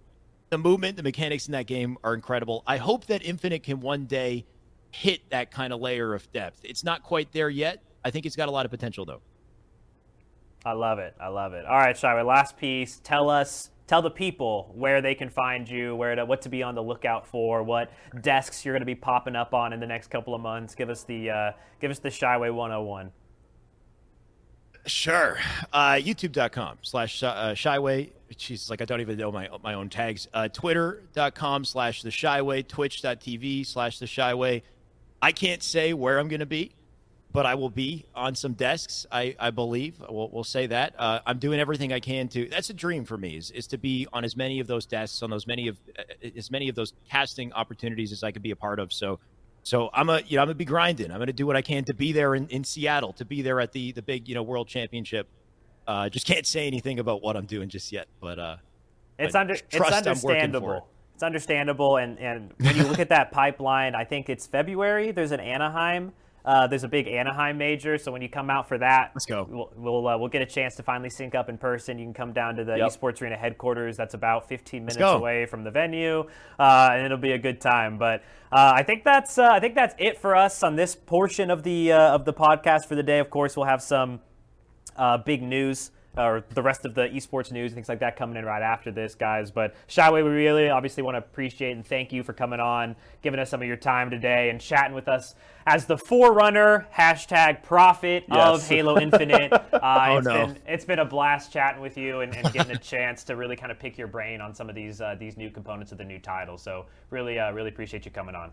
[0.50, 4.06] the movement the mechanics in that game are incredible i hope that infinite can one
[4.06, 4.46] day
[4.96, 6.62] hit that kind of layer of depth.
[6.64, 7.84] It's not quite there yet.
[8.04, 9.22] I think it's got a lot of potential though.
[10.66, 11.14] I love it.
[11.20, 11.66] I love it.
[11.66, 13.00] All right, Shyway, last piece.
[13.04, 16.64] Tell us, tell the people where they can find you, where to, what to be
[16.64, 19.86] on the lookout for, what desks you're going to be popping up on in the
[19.86, 20.74] next couple of months.
[20.74, 23.12] Give us the, uh, give us the Shyway 101.
[24.86, 25.38] Sure.
[25.74, 28.12] Uh, YouTube.com slash uh, Shyway.
[28.38, 30.28] Jesus, like I don't even know my my own tags.
[30.34, 32.68] Uh, Twitter.com slash The Shyway.
[32.68, 34.62] Twitch.tv slash The Shyway.
[35.22, 36.72] I can't say where I'm going to be,
[37.32, 39.06] but I will be on some desks.
[39.12, 40.94] I, I believe we'll, we'll say that.
[41.00, 42.48] Uh, I'm doing everything I can to.
[42.48, 45.24] That's a dream for me is, is to be on as many of those desks,
[45.24, 46.04] on those many of uh,
[46.36, 48.94] as many of those casting opportunities as I could be a part of.
[48.94, 49.20] So.
[49.66, 51.12] So I'm a you know I'm gonna be grinding.
[51.12, 53.60] I'm gonna do what I can to be there in, in Seattle, to be there
[53.60, 55.28] at the the big you know World Championship.
[55.88, 58.58] Uh, just can't say anything about what I'm doing just yet, but uh,
[59.18, 59.94] It's under, it's I'm it.
[59.94, 60.88] understandable.
[61.16, 65.12] It's understandable, and, and when you look at that pipeline, I think it's February.
[65.12, 66.12] There's an Anaheim.
[66.46, 69.48] Uh, there's a big Anaheim major, so when you come out for that, Let's go.
[69.50, 71.98] We'll we'll, uh, we'll get a chance to finally sync up in person.
[71.98, 72.92] You can come down to the Yep.
[72.92, 73.98] Esports Arena headquarters.
[73.98, 76.26] That's about 15 minutes away from the venue,
[76.60, 77.98] uh, and it'll be a good time.
[77.98, 81.50] But uh, I think that's uh, I think that's it for us on this portion
[81.50, 83.18] of the uh, of the podcast for the day.
[83.20, 84.20] Of course, we'll have some
[84.96, 88.38] uh, big news or the rest of the esports news and things like that coming
[88.38, 89.52] in right after this, guys.
[89.52, 93.40] But Shyway, we really obviously want to appreciate and thank you for coming on, giving
[93.40, 95.36] us some of your time today, and chatting with us
[95.68, 99.52] as the forerunner hashtag prophet of Halo Infinite.
[99.76, 100.48] Uh, Oh, it's no.
[100.48, 103.56] been it's been a blast chatting with you and, and getting a chance to really
[103.56, 106.04] kind of pick your brain on some of these uh, these new components of the
[106.04, 106.58] new title.
[106.58, 108.52] So really, uh, really appreciate you coming on.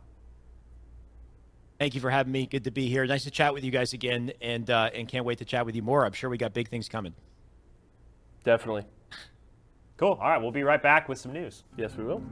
[1.78, 2.46] thank you for having me.
[2.46, 3.06] Good to be here.
[3.06, 5.74] Nice to chat with you guys again, and uh, and can't wait to chat with
[5.74, 6.04] you more.
[6.04, 7.14] I'm sure we got big things coming.
[8.44, 8.84] Definitely.
[9.96, 10.18] Cool.
[10.20, 11.64] All right, we'll be right back with some news.
[11.76, 12.22] Yes, we will.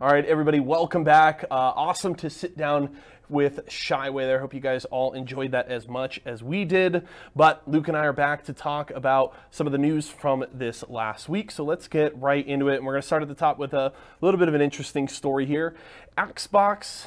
[0.00, 1.44] All right, everybody, welcome back.
[1.50, 2.96] Uh, awesome to sit down
[3.32, 4.38] with Shyway there.
[4.38, 7.06] Hope you guys all enjoyed that as much as we did.
[7.34, 10.84] But Luke and I are back to talk about some of the news from this
[10.88, 11.50] last week.
[11.50, 12.76] So let's get right into it.
[12.76, 15.08] And we're going to start at the top with a little bit of an interesting
[15.08, 15.74] story here.
[16.16, 17.06] Xbox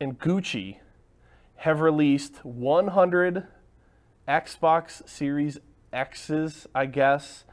[0.00, 0.78] and Gucci
[1.56, 3.46] have released 100
[4.28, 5.58] Xbox Series
[5.92, 7.44] X's, I guess,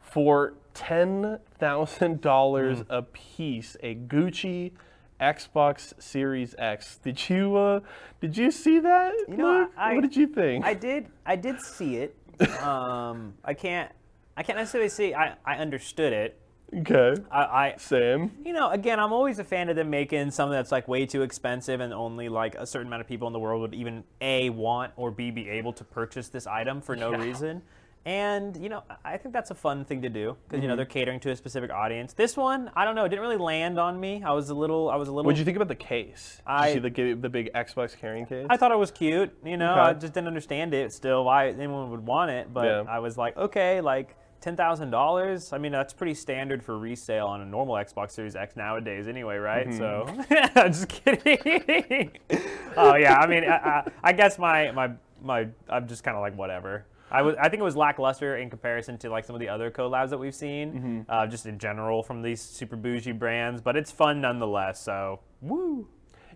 [0.00, 2.92] for ten thousand dollars hmm.
[2.92, 3.76] a piece.
[3.82, 4.72] A Gucci
[5.20, 6.98] Xbox Series X.
[7.02, 7.80] Did you uh,
[8.20, 9.12] did you see that?
[9.28, 9.72] You know, Luke?
[9.76, 10.64] I- what did you think?
[10.64, 11.06] I did.
[11.26, 12.14] I did see it.
[12.62, 13.90] Um, I can't.
[14.36, 15.12] I can't necessarily see.
[15.12, 16.38] I, I understood it.
[16.72, 18.30] okay, I, I Sam.
[18.44, 21.22] you know again I'm always a fan of them making something that's like way too
[21.22, 24.50] expensive and only like a certain amount of people in the world would even a
[24.50, 27.62] want or b be able to purchase this item for no reason.
[28.06, 30.62] And you know, I think that's a fun thing to do because Mm-hmm.
[30.62, 32.12] you know they're catering to a specific audience.
[32.14, 34.22] This one, I don't know, it didn't really land on me.
[34.24, 35.26] I was a little, I was a little.
[35.26, 36.36] What did you think about the case?
[36.38, 38.46] Did I- you see the the big Xbox carrying case?
[38.48, 39.36] I thought it was cute.
[39.44, 39.80] You know, Okay.
[39.80, 42.52] I just didn't understand it still why anyone would want it.
[42.52, 42.84] But Yeah.
[42.88, 45.52] I was like, okay, like ten thousand dollars.
[45.52, 49.36] I mean, that's pretty standard for resale on a normal Xbox Series X nowadays, anyway,
[49.36, 49.74] right?
[49.74, 52.12] So, I'm just kidding.
[52.76, 56.20] oh yeah, I mean, I, I, I guess my my my, I'm just kind of
[56.22, 56.86] like whatever.
[57.10, 59.70] I was, I think it was lackluster in comparison to like some of the other
[59.70, 63.60] collabs that we've seen, uh, just in general from these super bougie brands.
[63.60, 64.82] But it's fun nonetheless.
[64.82, 65.88] So, woo.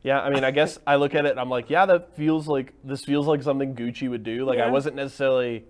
[0.02, 2.48] Yeah, I mean, I guess I look at it and I'm like, yeah, that feels
[2.48, 4.44] like this feels like something Gucci would do.
[4.44, 5.64] Like I wasn't necessarily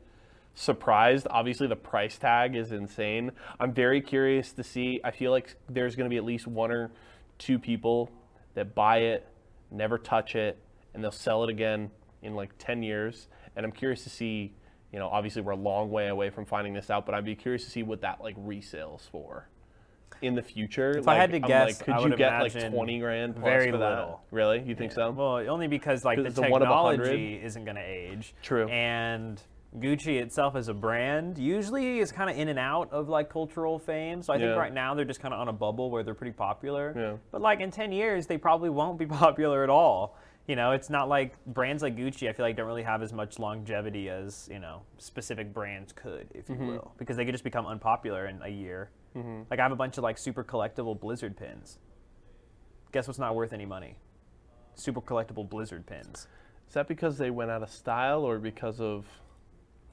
[0.55, 1.27] surprised.
[1.31, 3.33] Obviously, the price tag is insane.
[3.61, 5.01] I'm very curious to see.
[5.05, 6.90] I feel like there's going to be at least one or
[7.38, 8.11] two people
[8.55, 9.27] that buy it,
[9.71, 10.59] never touch it,
[10.94, 11.90] and they'll sell it again
[12.23, 13.29] in like 10 years.
[13.57, 14.55] And I'm curious to see.
[14.93, 17.35] You know, obviously we're a long way away from finding this out, but I'd be
[17.35, 19.49] curious to see what that like resales for.
[20.21, 20.90] in the future?
[20.99, 23.45] If I had to I'm guess, like, could I you get like twenty grand plus
[23.45, 23.88] very for that?
[23.90, 24.21] little.
[24.31, 24.63] Really?
[24.63, 25.11] You think so?
[25.11, 28.35] Well, only because like the it's a one of a technology isn't going to age.
[28.43, 28.69] True.
[28.69, 29.40] And
[29.79, 33.79] Gucci itself as a brand usually is kind of in and out of like cultural
[33.79, 34.23] fame.
[34.23, 34.49] So I Yeah.
[34.49, 36.93] think right now they're just kind of on a bubble where they're pretty popular.
[36.95, 37.13] Yeah.
[37.33, 40.19] But like in 10 years, they probably won't be popular at all.
[40.49, 43.13] You know, it's not like brands like Gucci, I feel like don't really have as
[43.13, 46.63] much longevity as, you know, specific brands could, if Mm-hmm.
[46.65, 48.90] you will, because they could just become unpopular in a year.
[49.15, 51.79] Like I have a bunch of like super collectible Blizzard pins.
[52.93, 53.97] Guess what's not worth any money?
[54.75, 56.27] Super collectible Blizzard pins.
[56.67, 59.07] Is that because they went out of style or because of?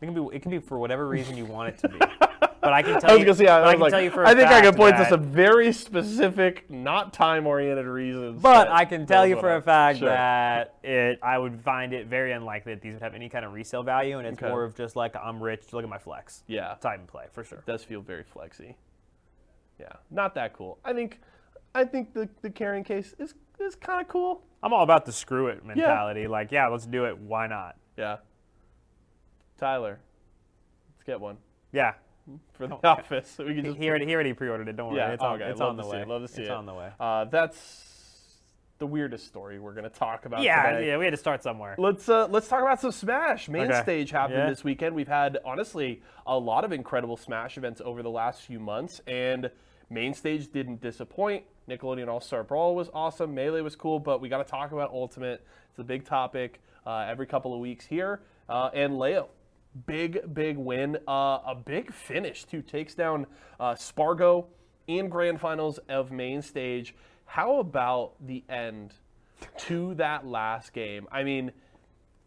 [0.02, 0.36] It can be.
[0.36, 2.00] It can be for whatever reason you want it to be.
[2.62, 3.26] But I can tell I was you.
[3.26, 5.06] gonna say, I, was can like, tell you for I think I can point to
[5.08, 8.42] some very specific, not time-oriented reasons.
[8.42, 10.10] But I can tell you for a fact Sure.
[10.10, 11.20] that it.
[11.24, 14.18] I would find it very unlikely that these would have any kind of resale value,
[14.18, 14.50] and it's Okay.
[14.50, 15.72] more of just like I'm rich.
[15.72, 16.44] Look at my flex.
[16.48, 16.76] Yeah.
[16.82, 17.64] time and play for sure.
[17.66, 18.76] does feel very flexy.
[19.80, 20.78] Yeah, not that cool.
[20.84, 21.20] I think,
[21.74, 24.42] I think the the carrying case is is kind of cool.
[24.62, 26.28] I'm all about the screw it mentality.
[26.28, 27.18] Like, yeah, let's do it.
[27.18, 27.78] Why not?
[27.98, 28.18] Yeah.
[29.58, 30.00] Tyler,
[30.96, 31.38] let's get one
[31.72, 31.94] Yeah.
[32.54, 33.30] For the Oh, office.
[33.38, 34.76] So we can He, just he already he already pre-ordered it.
[34.76, 34.98] Don't worry.
[35.00, 36.02] Yeah, it's on, okay, it's love on the way.
[36.02, 36.54] it, love to see it's it.
[36.56, 36.90] on the way.
[37.00, 37.86] Uh, that's
[38.78, 40.42] the weirdest story we're gonna talk about.
[40.42, 40.88] Yeah, today.
[40.88, 40.98] yeah.
[40.98, 41.76] We had to start somewhere.
[41.78, 43.50] Let's uh, let's talk about some Smash.
[43.50, 43.82] Main Okay.
[43.82, 44.50] stage happened Yeah.
[44.50, 44.96] this weekend.
[44.96, 49.52] We've had honestly a lot of incredible Smash events over the last few months, and
[49.90, 51.44] main stage didn't disappoint.
[51.70, 53.36] Nickelodeon All Star Brawl was awesome.
[53.36, 55.46] Melee was cool, but we got to talk about Ultimate.
[55.72, 58.22] It's a big topic uh, every couple of weeks here.
[58.48, 59.28] Uh, and Leo,
[59.86, 62.62] big big win, uh, a big finish too.
[62.62, 63.28] Takes down
[63.60, 64.48] uh, Spargo
[64.88, 66.96] in grand finals of main stage.
[67.26, 68.94] How about the end
[69.60, 71.08] to that last game?
[71.12, 71.52] I mean,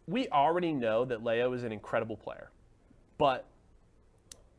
[0.07, 2.51] we already know that Leo is an incredible player,
[3.19, 3.47] but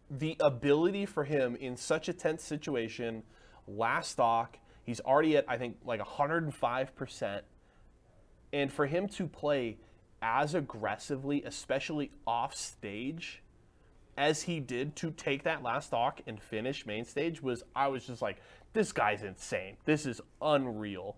[0.09, 3.23] the ability for him in such a tense situation,
[3.67, 7.45] last stock, he's already at I think like 105 percent,
[8.51, 9.77] and for him to play
[10.23, 13.43] as aggressively, especially off stage,
[14.17, 18.07] as he did to take that last stock and finish main stage was I was
[18.07, 18.41] just like,
[18.73, 19.77] this guy's insane.
[19.85, 21.17] This is unreal.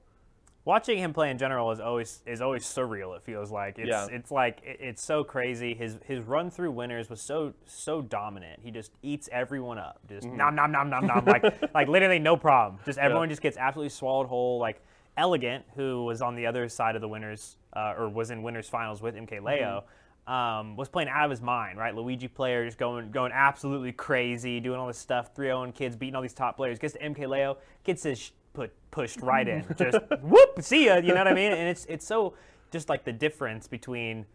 [0.66, 3.16] Watching him play in general is always is always surreal.
[3.16, 4.08] It feels like it's Yeah.
[4.10, 5.76] it's like it- it's so crazy.
[5.76, 8.62] His his run through winners was so so dominant.
[8.64, 10.00] He just eats everyone up.
[10.10, 10.38] Just Mm-hmm.
[10.38, 11.44] nom nom nom nom nom like
[11.76, 12.80] like literally no problem.
[12.84, 14.58] Just everyone just gets absolutely swallowed whole.
[14.58, 14.82] Like
[15.18, 18.70] Elegant, who was on the other side of the winners uh, or was in winners
[18.70, 19.84] finals with MK Leo.
[19.84, 19.90] Mm-hmm.
[20.28, 21.94] Um, was playing out of his mind, right?
[21.94, 26.22] Luigi player just going going absolutely crazy, doing all this stuff, 3-0 kids, beating all
[26.24, 26.80] these top players.
[26.80, 30.96] Gets to MK Leo, kid says put pushed right in, just whoop, see ya.
[30.96, 31.52] You know what I mean?
[31.52, 32.34] And it's it's so
[32.72, 34.26] just like the difference between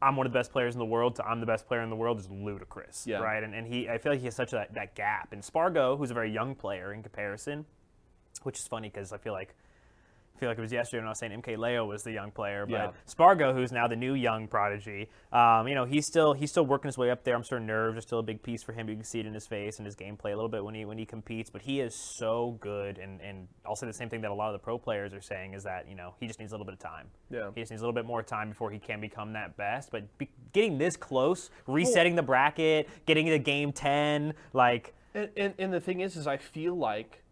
[0.00, 1.90] I'm one of the best players in the world to I'm the best player in
[1.90, 3.18] the world is ludicrous, Yeah.
[3.18, 3.42] right?
[3.42, 5.34] And and he I feel like he has such a, that gap.
[5.34, 7.66] And Spargo, who's a very young player in comparison,
[8.42, 9.54] which is funny because I feel like
[10.36, 12.30] I feel like it was yesterday when I was saying MK Leo was the young
[12.30, 12.90] player, but Yeah.
[13.06, 16.88] Spargo, who's now the new young prodigy, um, you know, he's still he's still working
[16.88, 17.34] his way up there.
[17.34, 18.88] I'm sure nerves are still a big piece for him.
[18.88, 20.84] You can see it in his face and his gameplay a little bit when he
[20.84, 21.48] when he competes.
[21.48, 24.48] But he is so good, and and I'll say the same thing that a lot
[24.48, 26.66] of the pro players are saying is that you know he just needs a little
[26.66, 27.06] bit of time.
[27.30, 27.50] Yeah.
[27.54, 29.90] he just needs a little bit more time before he can become that best.
[29.90, 35.54] But be, getting this close, resetting the bracket, getting to game ten, like And, and,
[35.58, 37.22] and the thing is, is I feel like,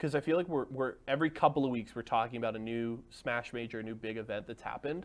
[0.00, 3.02] because I feel like we're, we're every couple of weeks we're talking about a new
[3.10, 5.04] Smash Major, a new big event that's happened.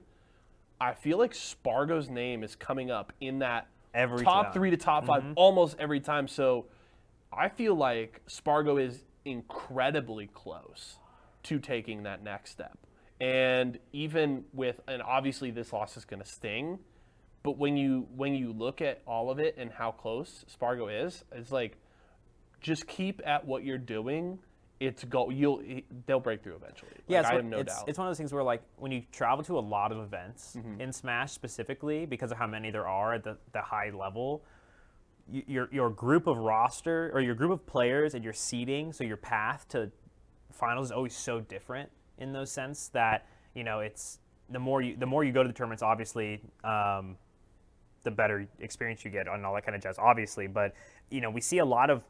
[0.80, 4.54] I feel like Spargo's name is coming up in that Every top time.
[4.54, 5.34] three to top 5 mm-hmm.
[5.36, 6.30] almost every time.
[6.30, 6.68] So
[7.32, 10.96] I feel like Spargo is incredibly close
[11.44, 12.78] to taking that next step.
[13.20, 16.80] And even with, and obviously this loss is going to sting,
[17.44, 21.26] but when you when you look at all of it and how close Spargo is,
[21.34, 21.78] it's like
[22.62, 24.40] just keep at what you're doing.
[24.88, 25.62] It's go you'll
[26.06, 26.92] they'll break through eventually.
[27.08, 27.82] Yeah, Like, it's, I one- have no it's, doubt.
[27.82, 27.90] Mm-hmm.
[27.90, 30.58] it's one of those things where like when you travel to a lot of events
[30.80, 34.44] in Smash specifically because of how many there are at the, the high level,
[35.32, 39.18] your your group of roster or your group of players and your seeding, so your
[39.18, 39.92] path to
[40.52, 44.20] finals is always so different in those sense that you know it's
[44.50, 46.42] the more you the more you go to the tournaments, obviously.
[46.64, 47.18] Um,
[48.04, 50.46] the better experience you get on all that kind of jazz, obviously.
[50.46, 50.76] But
[51.10, 52.04] you know, we see a lot of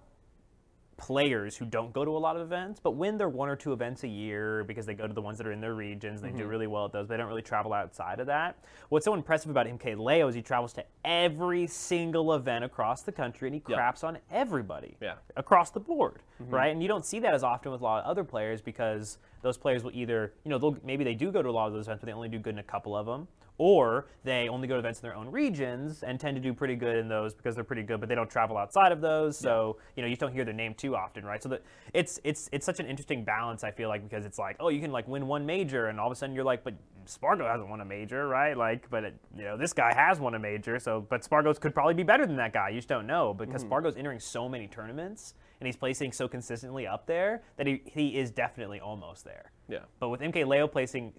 [0.98, 3.74] players who don't go to a lot of events, but win their one or two
[3.74, 6.22] events a year because they go to the ones that are in their regions.
[6.22, 6.48] They do mm-hmm.
[6.48, 7.08] really well at those.
[7.08, 8.58] They don't really travel outside of that.
[8.89, 13.12] What's so impressive about MK Leo is he travels to every single event across the
[13.12, 15.16] country and he craps on everybody Yeah.
[15.36, 16.54] across the board, mm-hmm.
[16.54, 16.72] right?
[16.72, 19.58] And you don't see that as often with a lot of other players because those
[19.60, 21.86] players will either, you know, they'll, maybe they do go to a lot of those
[21.86, 23.28] events, but they only do good in a couple of them,
[23.60, 26.76] or they only go to events in their own regions and tend to do pretty
[26.76, 29.38] good in those because they're pretty good, but they don't travel outside of those.
[29.38, 31.43] So you know, you just don't hear their name too often, right?
[31.43, 31.62] So that
[31.93, 33.64] it's it's it's such an interesting balance.
[33.64, 36.08] I feel like because it's like, oh, you can like win one major, and all
[36.08, 36.74] of a sudden you're like, but
[37.06, 38.58] Spargo hasn't won a major, right?
[38.58, 41.76] Like, but it, you know, this guy has won a major, so but Spargo's could
[41.76, 42.70] probably be better than that guy.
[42.70, 43.70] You just don't know because mm-hmm.
[43.70, 48.18] Spargo's entering so many tournaments and he's placing so consistently up there that he, he
[48.18, 49.51] is definitely almost there.
[49.68, 49.80] Yeah.
[49.99, 51.14] But with MK Leo placing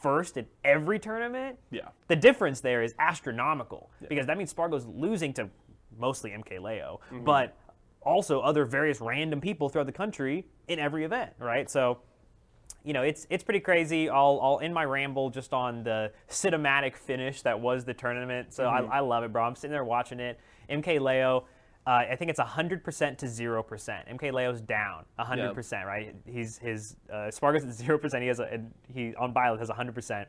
[0.00, 1.88] first in every tournament, Yeah.
[2.08, 5.48] the difference there is astronomical because that means Spargo's losing to
[5.98, 7.24] mostly MK Leo, mm-hmm.
[7.24, 7.56] but
[8.02, 11.70] also other various random people throughout the country in every event, right?
[11.70, 11.98] So,
[12.84, 14.08] you know, it's it's pretty crazy.
[14.08, 18.52] I'll I'll end my ramble just on the cinematic finish that was the tournament.
[18.52, 18.92] So I, mm-hmm.
[18.92, 19.44] I love it, bro.
[19.44, 20.40] I'm sitting there watching it.
[20.68, 21.44] MK Leo.
[21.84, 24.16] Uh, I think it's 100% to 0%.
[24.16, 26.14] MKLeo's down 100%, right?
[26.26, 28.20] He's his uh, Spargo's at 0%.
[28.20, 30.26] He has a and he on Byleth has 100%.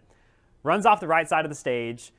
[0.63, 2.11] Runs off the right side of the stage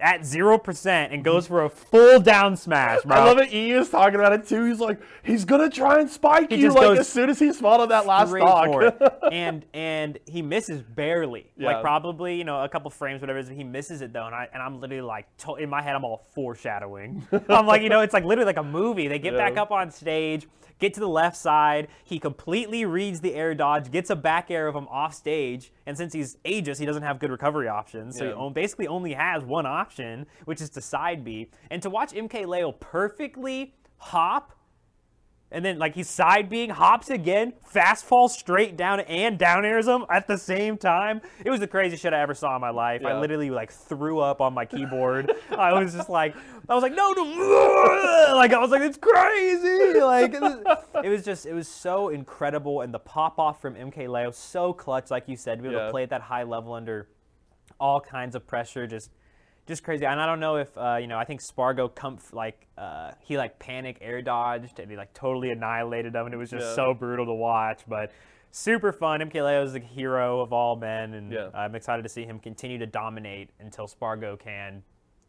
[0.00, 1.54] at 0% and goes mm-hmm.
[1.54, 3.16] for a full down smash, bro.
[3.16, 3.52] I love it.
[3.52, 4.64] E is talking about it too.
[4.64, 7.90] He's like, he's gonna try and spike He you like as soon as he spotted
[7.90, 9.18] that last stock.
[9.32, 11.72] and and he misses barely, Yeah.
[11.72, 13.38] like probably you know a couple frames, whatever.
[13.38, 15.82] it is, He misses it though, and I and I'm literally like to, in my
[15.82, 17.26] head, I'm all foreshadowing.
[17.48, 19.08] I'm like, you know, it's like literally like a movie.
[19.08, 19.48] They get Yeah.
[19.48, 20.46] back up on stage,
[20.78, 21.88] get to the left side.
[22.04, 25.96] He completely reads the air dodge, gets a back air of him off stage, and
[25.96, 28.16] since he's Aegis, he doesn't have good recovery options.
[28.18, 28.44] So Yeah.
[28.48, 31.50] he basically only has one option, which is to side B.
[31.70, 34.52] And to watch MK Leo perfectly hop
[35.50, 39.86] and then like he's side being hops again, fast falls straight down and down airs
[39.88, 41.20] him at the same time.
[41.44, 43.00] It was the craziest shit I ever saw in my life.
[43.02, 43.08] Yeah.
[43.16, 45.32] I literally like threw up on my keyboard.
[45.50, 46.34] I was just like,
[46.68, 47.22] I was like, no, no,
[48.36, 50.00] like I was like, it's crazy.
[50.00, 54.30] Like it was, just, it was so incredible, and the pop off from MK Leo
[54.30, 55.86] so clutch, like you said, to be able Yeah.
[55.86, 57.08] to play at that high level under
[57.80, 59.10] all kinds of pressure, just
[59.68, 60.04] just crazy.
[60.06, 61.16] And I don't know if uh, you know.
[61.18, 65.50] I think Spargo comf- like uh, he like panic air dodged and he like totally
[65.50, 66.74] annihilated them, and it was just Yeah.
[66.74, 67.82] so brutal to watch.
[67.86, 68.10] But
[68.50, 69.20] super fun.
[69.20, 71.50] MK Leo is the hero of all men, and Yeah.
[71.54, 74.82] I'm excited to see him continue to dominate until Spargo can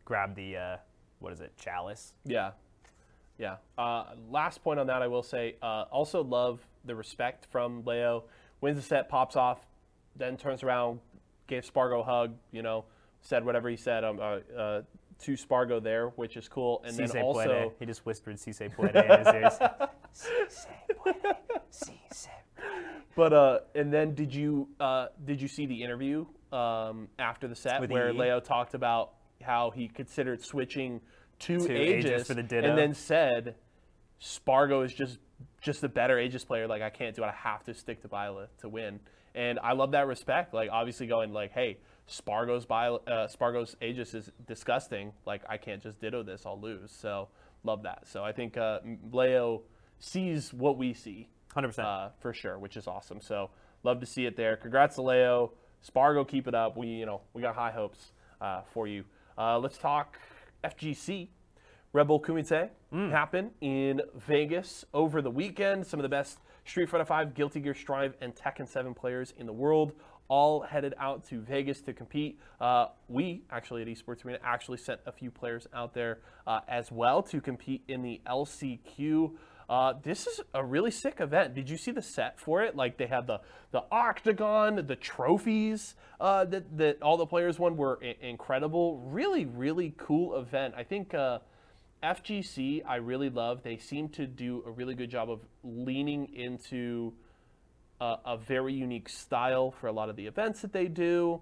[0.05, 0.77] grab the uh,
[1.19, 2.13] what is it, chalice.
[2.23, 2.51] Yeah,
[3.37, 3.57] yeah.
[3.77, 5.57] Uh, last point on that, I will say.
[5.61, 8.23] Uh, also love the respect from Leo.
[8.61, 9.59] Wins the set, pops off,
[10.15, 10.99] then turns around,
[11.47, 12.35] gave Spargo a hug.
[12.51, 12.85] You know,
[13.21, 14.81] said whatever he said um, uh, uh,
[15.23, 16.81] to Spargo there, which is cool.
[16.85, 17.71] And Si then also, puede.
[17.79, 19.59] He just whispered "Si se puede" in his ears.
[20.11, 21.35] Si se puede.
[21.69, 22.29] Si se
[23.19, 27.55] but uh, and then did you uh, did you see the interview um, after the
[27.55, 28.17] set With where EE?
[28.17, 29.11] Leo talked about
[29.41, 31.01] how he considered switching
[31.39, 32.69] to, To Aegis, Aegis for the Ditto.
[32.69, 33.55] and then said
[34.19, 35.19] Spargo is just
[35.61, 36.65] just a better Aegis player.
[36.65, 37.27] Like I can't do it.
[37.27, 39.01] I have to stick to Byleth to win.
[39.35, 40.53] And I love that respect.
[40.53, 41.77] Like obviously going like, hey,
[42.09, 45.13] Spargo's Byleth, uh, Spargo's Aegis is disgusting.
[45.25, 46.43] Like I can't just ditto this.
[46.45, 46.91] I'll lose.
[46.91, 47.29] So
[47.63, 48.07] love that.
[48.07, 48.79] So I think uh,
[49.11, 49.61] Leo
[49.99, 51.87] sees what we see Hundred percent.
[51.87, 53.21] uh, for sure, which is awesome.
[53.21, 53.49] So
[53.83, 54.57] love to see it there.
[54.57, 55.53] Congrats to Leo.
[55.81, 56.75] Spargo, keep it up.
[56.75, 59.03] We you know we got high hopes uh, for you.
[59.37, 60.17] Uh, let's talk
[60.63, 61.27] FGC.
[61.91, 65.87] Red Bull Kumite happened in Vegas over the weekend.
[65.87, 69.47] Some of the best Street Fighter V, Guilty Gear Strive, and Tekken 7 players in
[69.47, 69.93] the world
[70.29, 72.39] all headed out to Vegas to compete.
[72.61, 76.91] Uh, we actually at Esports Arena actually sent a few players out there uh, as
[76.91, 79.31] well to compete in the LCQ.
[79.69, 81.53] Uh, this is a really sick event.
[81.53, 82.75] Did you see the set for it?
[82.75, 87.77] Like they had the the octagon, the trophies uh, that that all the players won
[87.77, 88.97] were I- incredible.
[89.05, 90.73] Really, really cool event.
[90.75, 91.39] I think uh,
[92.01, 93.61] FGC I really love.
[93.61, 97.13] They seem to do a really good job of leaning into
[98.01, 101.41] a, a very unique style for a lot of the events that they do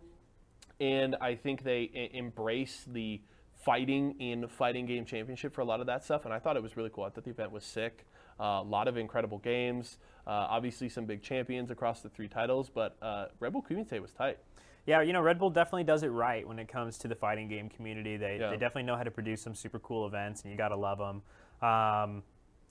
[0.79, 3.21] and I think they e- embrace the
[3.63, 6.25] fighting in fighting game championship for a lot of that stuff.
[6.25, 7.03] And I thought it was really cool.
[7.03, 8.05] I thought the event was sick.
[8.39, 9.97] Uh, a lot of incredible games.
[10.27, 14.11] Uh, obviously, some big champions across the three titles, but uh, Red Bull Kumite was
[14.11, 14.37] tight.
[14.85, 17.47] Yeah, you know, Red Bull definitely does it right when it comes to the fighting
[17.49, 18.15] game community.
[18.17, 18.51] They, Yeah.
[18.51, 20.99] they definitely know how to produce some super cool events, and you got to love
[20.99, 21.23] them.
[21.67, 22.23] Um,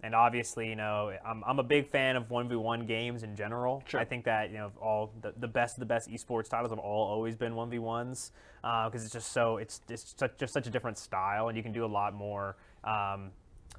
[0.03, 3.83] and obviously, you know, I'm, I'm a big fan of 1v1 games in general.
[3.87, 3.99] Sure.
[4.01, 6.79] I think that, you know, all the, the best of the best esports titles have
[6.79, 8.31] all always been 1v1s
[8.61, 11.73] because it's just so, it's, it's such, just such a different style, and you can
[11.73, 12.57] do a lot more.
[12.85, 13.31] Um,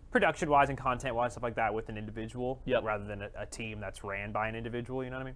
[0.09, 2.83] production wise and content wise stuff like that with an individual Yep.
[2.83, 5.35] rather than a, a team that's ran by an individual you know what i mean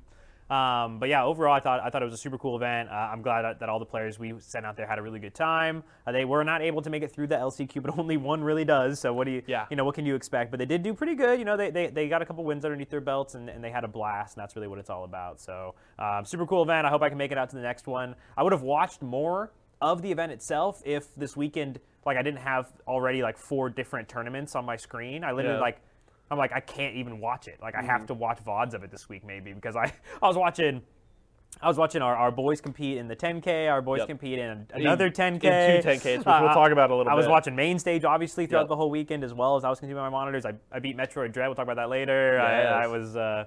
[0.52, 2.90] Um, but yeah, overall, I thought I thought it was a super cool event.
[2.90, 5.34] Uh, I'm glad that, all the players we sent out there had a really good
[5.34, 5.82] time.
[6.06, 8.66] Uh, they were not able to make it through the LCQ, but only one really
[8.66, 9.00] does.
[9.00, 9.66] So what do you, Yeah.
[9.70, 10.52] you know, what can you expect?
[10.52, 11.40] But they did do pretty good.
[11.40, 13.72] You know, they, they, they got a couple wins underneath their belts, and, and they
[13.72, 15.40] had a blast, and that's really what it's all about.
[15.40, 16.86] So um, super cool event.
[16.86, 18.16] I hope I can make it out to the next one.
[18.36, 22.42] I would have watched more of the event itself if this weekend, like I didn't
[22.42, 25.24] have already like four different tournaments on my screen.
[25.24, 25.62] I literally Yeah.
[25.62, 25.80] like
[26.32, 27.60] I'm like, I can't even watch it.
[27.62, 30.38] Like, I have to watch VODs of it this week, maybe, because I, I was
[30.38, 30.82] watching.
[31.62, 33.70] I was watching our, our boys compete in the 10K.
[33.70, 34.08] Our boys Yep.
[34.08, 35.44] compete in another In- 10K.
[35.44, 37.12] in two 10Ks, which we'll talk about a little bit.
[37.12, 38.70] I was watching main stage, obviously, throughout Yep.
[38.70, 40.46] the whole weekend, as well as I was consuming my monitors.
[40.46, 41.50] I, I beat Metroid Dread.
[41.50, 42.40] We'll talk about that later.
[42.40, 42.72] I, Yes.
[42.74, 43.46] I was uh,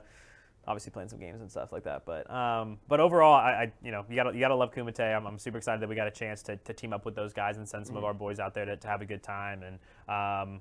[0.67, 2.05] obviously playing some games and stuff like that.
[2.05, 5.01] But um, but overall, I, I you know you gotta you gotta love Kumite.
[5.17, 7.33] I'm, I'm super excited that we got a chance to, to team up with those
[7.33, 7.99] guys and send some Mm-hmm.
[8.01, 9.63] of our boys out there to, to have a good time.
[9.63, 9.79] And
[10.55, 10.61] um,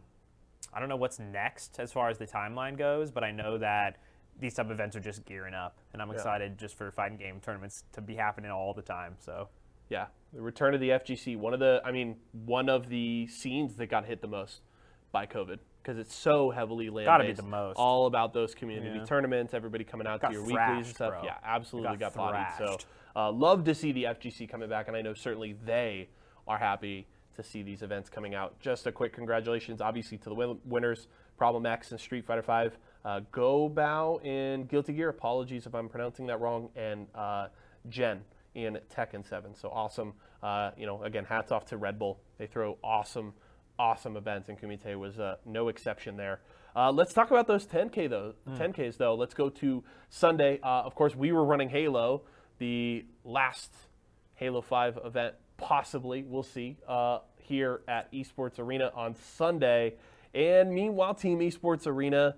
[0.74, 3.98] I don't know what's next as far as the timeline goes, but I know that
[4.40, 7.40] these type of events are just gearing up, and I'm excited just for fighting game
[7.40, 9.16] tournaments to be happening all the time.
[9.20, 9.50] So
[9.90, 13.76] Yeah, the return of the FGC, one of the, I mean, one of the scenes
[13.76, 14.62] that got hit the most
[15.12, 17.76] by COVID because it's so heavily LAN Gotta be the most.
[17.76, 19.06] All about those community Yeah.
[19.06, 21.12] tournaments, everybody coming out Got to your weeklies and stuff.
[21.12, 21.24] bro.
[21.26, 22.48] Yeah, absolutely Got got, bodied.
[22.58, 22.78] So,
[23.16, 26.10] uh, love to see the FGC coming back, and I know certainly they
[26.48, 28.60] are happy to see these events coming out.
[28.60, 31.08] Just a quick congratulations, obviously, to the win- winners,
[31.38, 32.76] Problem X and Street Fighter V.
[33.06, 35.10] Uh, Go Bow in Guilty Gear.
[35.10, 36.70] Apologies if I'm pronouncing that wrong.
[36.76, 37.48] And uh,
[37.90, 38.22] Jen
[38.56, 39.56] in Tekken 7.
[39.56, 40.14] So awesome.
[40.42, 42.20] Uh, you know, again, hats off to Red Bull.
[42.38, 43.34] They throw awesome,
[43.80, 46.42] awesome events, and Kumite was uh, no exception there.
[46.76, 48.34] Uh, let's talk about those 10K though.
[48.50, 49.16] 10Ks though.
[49.16, 50.60] Let's go to Sunday.
[50.64, 52.24] Uh, of course, we were running Halo,
[52.58, 53.72] the last
[54.36, 56.24] Halo 5 event, possibly.
[56.24, 56.78] We'll see.
[56.88, 59.96] Uh, here at Esports Arena on Sunday.
[60.34, 62.36] And meanwhile, Team Esports Arena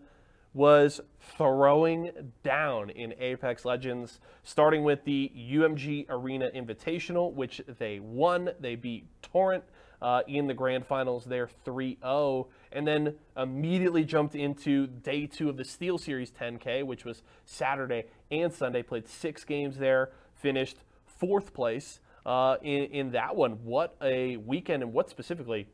[0.54, 1.02] was
[1.38, 2.12] throwing
[2.44, 8.50] down in Apex Legends, starting with the UMG Arena Invitational, which they won.
[8.60, 9.66] They beat Torrent
[10.02, 15.50] uh, in the grand finals there 3 0, and then immediately jumped into day two
[15.50, 18.82] of the SteelSeries 10K, which was Saturday and Sunday.
[18.82, 23.64] Played six games there, finished fourth place uh, in, in that one.
[23.64, 25.68] What a weekend, and what specifically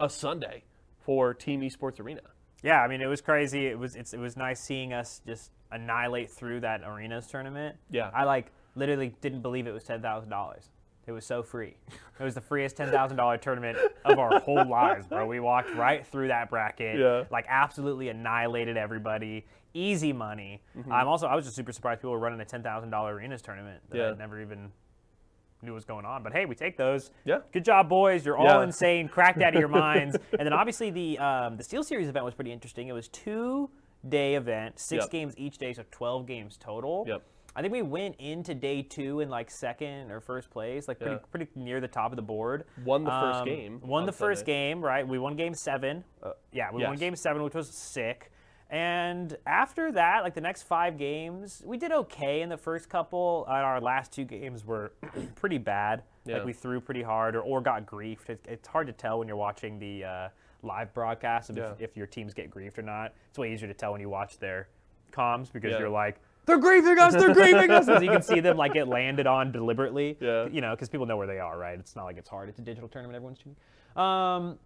[0.00, 0.64] a Sunday
[1.00, 2.22] for Team Esports Arena.
[2.62, 3.66] Yeah, I mean it was crazy.
[3.66, 7.76] It was it's, it was nice seeing us just annihilate through that arenas tournament.
[7.90, 8.10] Yeah.
[8.12, 10.70] I like literally didn't believe it was ten thousand dollars.
[11.06, 11.76] It was so free.
[12.20, 15.24] It was the freest ten thousand dollar tournament of our whole lives, bro.
[15.26, 16.98] We walked right through that bracket.
[16.98, 17.24] Yeah.
[17.30, 19.46] Like absolutely annihilated everybody.
[19.72, 20.60] Easy money.
[20.76, 20.92] Mm-hmm.
[20.92, 23.40] I'm also I was just super surprised people were running a ten thousand dollar arenas
[23.40, 24.10] tournament that Yeah.
[24.10, 24.72] I never even
[25.62, 26.22] knew what was going on.
[26.22, 27.10] But hey, we take those.
[27.24, 27.38] Yeah.
[27.52, 28.24] Good job, boys.
[28.24, 28.62] You're all Yeah.
[28.62, 30.16] insane, cracked out of your minds.
[30.32, 32.88] And then obviously the um, the SteelSeries event was pretty interesting.
[32.88, 33.70] It was two
[34.08, 35.10] day event, six Yep.
[35.10, 37.04] games each day, so 12 games total.
[37.08, 37.22] Yep.
[37.56, 41.14] I think we went into day two in like second or first place, like pretty
[41.16, 41.26] Yeah.
[41.32, 42.64] pretty near the top of the board.
[42.84, 44.52] Won the first Um, game Won on the first Sunday.
[44.52, 45.06] game, right?
[45.08, 46.04] We won game seven.
[46.22, 48.30] Uh, yeah, we won game seven, which was sick.
[48.70, 53.46] And after that, like the next five games, we did okay in the first couple.
[53.48, 54.92] And our last two games were
[55.36, 56.02] pretty bad.
[56.26, 56.36] Yeah.
[56.36, 58.28] Like we threw pretty hard or, or got griefed.
[58.28, 60.28] It, it's hard to tell when you're watching the uh,
[60.62, 61.72] live broadcast if, Yeah.
[61.78, 63.14] if your teams get griefed or not.
[63.30, 64.68] It's way easier to tell when you watch their
[65.12, 65.78] comms because Yeah.
[65.78, 67.86] you're like, they're griefing us, they're griefing us.
[67.86, 70.18] So you can see them like get landed on deliberately.
[70.20, 70.46] Yeah.
[70.46, 71.78] You know, because people know where they are, right?
[71.78, 72.50] It's not like it's hard.
[72.50, 73.16] It's a digital tournament.
[73.16, 73.56] Everyone's shooting.
[73.96, 74.58] Um,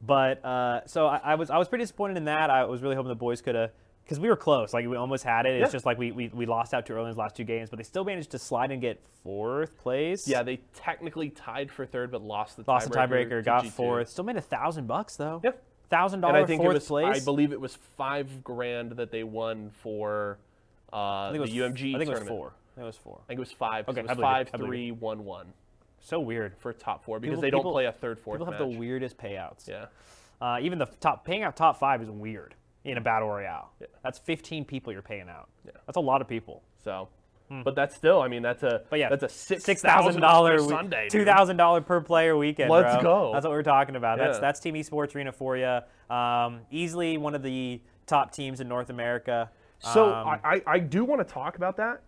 [0.00, 2.50] but uh, so I, I was I was pretty disappointed in that.
[2.50, 3.70] I was really hoping the boys could have
[4.04, 4.72] because we were close.
[4.74, 5.60] Like we almost had it.
[5.60, 5.72] It's Yeah.
[5.72, 7.76] just like we, we we lost out too early in those last two games, but
[7.78, 10.28] they still managed to slide and get fourth place.
[10.28, 13.70] Yeah, they technically tied for third, but lost the lost the tiebreaker, got G2.
[13.72, 14.08] fourth.
[14.10, 15.40] Still made a thousand bucks though.
[15.42, 15.62] Yep.
[15.90, 17.22] thousand And dollar I think fourth it was, place.
[17.22, 20.38] I believe it was five grand that they won for
[20.92, 22.48] uh, I think it was the UMG I think it was four.
[22.48, 23.20] I think it was four.
[23.24, 23.88] I think it was five.
[23.88, 24.20] Okay, it was it.
[24.20, 25.46] five, I believe three, one, one
[26.06, 26.56] So weird.
[26.58, 28.72] for top four because People- they don't people- play a third, fourth People have match.
[28.72, 29.66] the weirdest payouts.
[29.68, 29.86] yeah,
[30.40, 32.54] Uh, even the top paying out top five is weird
[32.84, 33.70] in a battle royale.
[33.80, 33.86] Yeah.
[34.04, 35.48] That's 15 people you're paying out.
[35.64, 35.72] Yeah.
[35.86, 36.62] That's a lot of people.
[36.82, 37.08] so.
[37.62, 38.84] But that's still, I mean, that's a Hmm.
[38.90, 42.68] But yeah, that's a six thousand dollar Sunday, two thousand dollar per player weekend.
[42.72, 43.02] Let's bro.
[43.28, 43.32] go.
[43.32, 44.18] That's what we're talking about.
[44.18, 44.40] That's Yeah.
[44.40, 45.78] that's Team Esports Arena for you.
[46.12, 49.48] Um, easily one of the top teams in North America.
[49.78, 52.00] So Um, I, I, I do want to talk about that.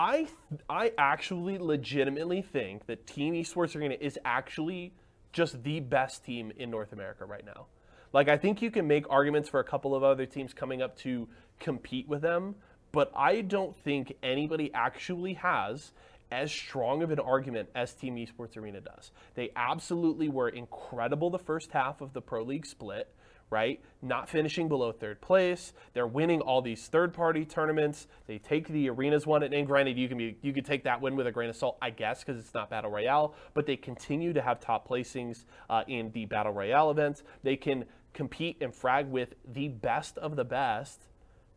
[0.00, 0.28] I
[0.66, 4.94] I actually legitimately think that Team Esports Arena is actually
[5.34, 7.66] just the best team in North America right now.
[8.14, 10.96] Like I think you can make arguments for a couple of other teams coming up
[11.00, 11.28] to
[11.58, 12.54] compete with them,
[12.92, 15.92] but I don't think anybody actually has
[16.32, 19.10] as strong of an argument as Team Esports Arena does.
[19.34, 23.12] They absolutely were incredible the first half of the Pro League split
[23.50, 23.80] right?
[24.00, 25.72] Not finishing below third place.
[25.92, 28.06] They're winning all these third-party tournaments.
[28.26, 31.16] They take the arenas one, and granted, you can be you could take that win
[31.16, 33.34] with a grain of salt, I guess, because it's not battle royale.
[33.52, 37.22] But they continue to have top placings uh, in the battle royale events.
[37.42, 41.08] They can compete and frag with the best of the best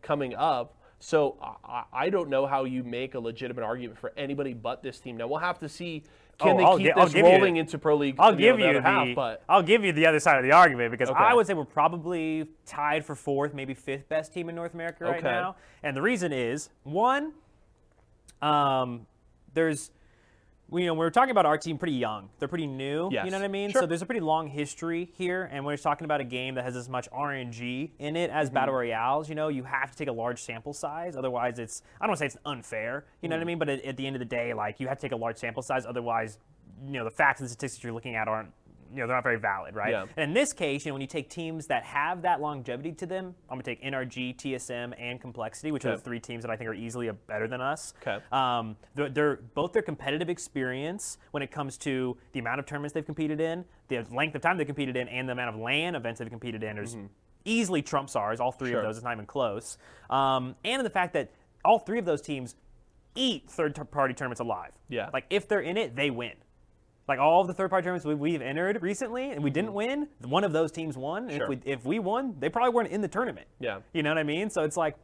[0.02, 0.78] coming up.
[1.00, 5.00] So I, I don't know how you make a legitimate argument for anybody but this
[5.00, 5.18] team.
[5.18, 6.04] Now we'll have to see
[6.44, 8.16] can Oh, they I'll keep gi- this rolling into pro league.
[8.20, 10.52] I'll know, give you the half, but I'll give you the other side of the
[10.52, 11.20] argument because Okay.
[11.24, 15.06] I would say we're probably tied for fourth, maybe fifth best team in North America
[15.06, 15.24] right Okay.
[15.28, 15.56] now.
[15.82, 17.34] And the reason is one,
[18.42, 19.08] um,
[19.54, 19.92] there's
[20.74, 22.30] you know, we were talking about our team pretty young.
[22.40, 23.10] They're pretty new.
[23.12, 23.26] Yes.
[23.26, 23.72] You know what I mean?
[23.72, 23.82] Sure.
[23.82, 26.64] So there's a pretty long history here, and when we're talking about a game that
[26.64, 28.56] has as much RNG in it as mm-hmm.
[28.56, 31.16] battle royales, you know, you have to take a large sample size.
[31.16, 33.06] Otherwise, it's I don't want to say it's unfair.
[33.22, 33.48] You know what I mm.
[33.48, 33.60] mean?
[33.60, 35.38] But at, at the end of the day, like you have to take a large
[35.38, 35.86] sample size.
[35.86, 36.38] Otherwise,
[36.86, 38.52] you know, the facts and statistics you're looking at aren't
[38.94, 39.92] you know they're not very valid, right?
[39.92, 40.06] Yeah.
[40.18, 43.06] And in this case, you know, when you take teams that have that longevity to
[43.06, 45.98] them, I'm gonna take NRG, TSM, and Complexity, which are Okay.
[45.98, 47.94] the three teams that I think are easily better than us.
[48.02, 48.24] Okay.
[48.32, 52.94] Um, they're, they're both their competitive experience when it comes to the amount of tournaments
[52.94, 55.96] they've competed in, the length of time they've competed in, and the amount of LAN
[55.96, 56.78] events they've competed in.
[56.78, 56.96] Is
[57.46, 58.40] easily trumps ours.
[58.40, 58.74] All three Mm-hmm.
[58.74, 58.80] Sure.
[58.82, 58.98] of those.
[58.98, 59.78] It's not even close.
[60.10, 61.32] Um, and in the fact that
[61.66, 62.56] all three of those teams
[63.16, 64.72] eat third-party tournaments alive.
[64.90, 65.10] Yeah.
[65.14, 66.34] Like if they're in it, they win.
[67.08, 70.44] Like all of the third-party tournaments we, we've entered recently, and we didn't win, one
[70.44, 71.28] of those teams won.
[71.28, 71.38] Mm-hmm.
[71.38, 71.44] Sure.
[71.44, 73.48] if we if we won, they probably weren't in the tournament.
[73.60, 73.80] Yeah.
[73.94, 74.50] You know what I mean?
[74.50, 74.96] So it's like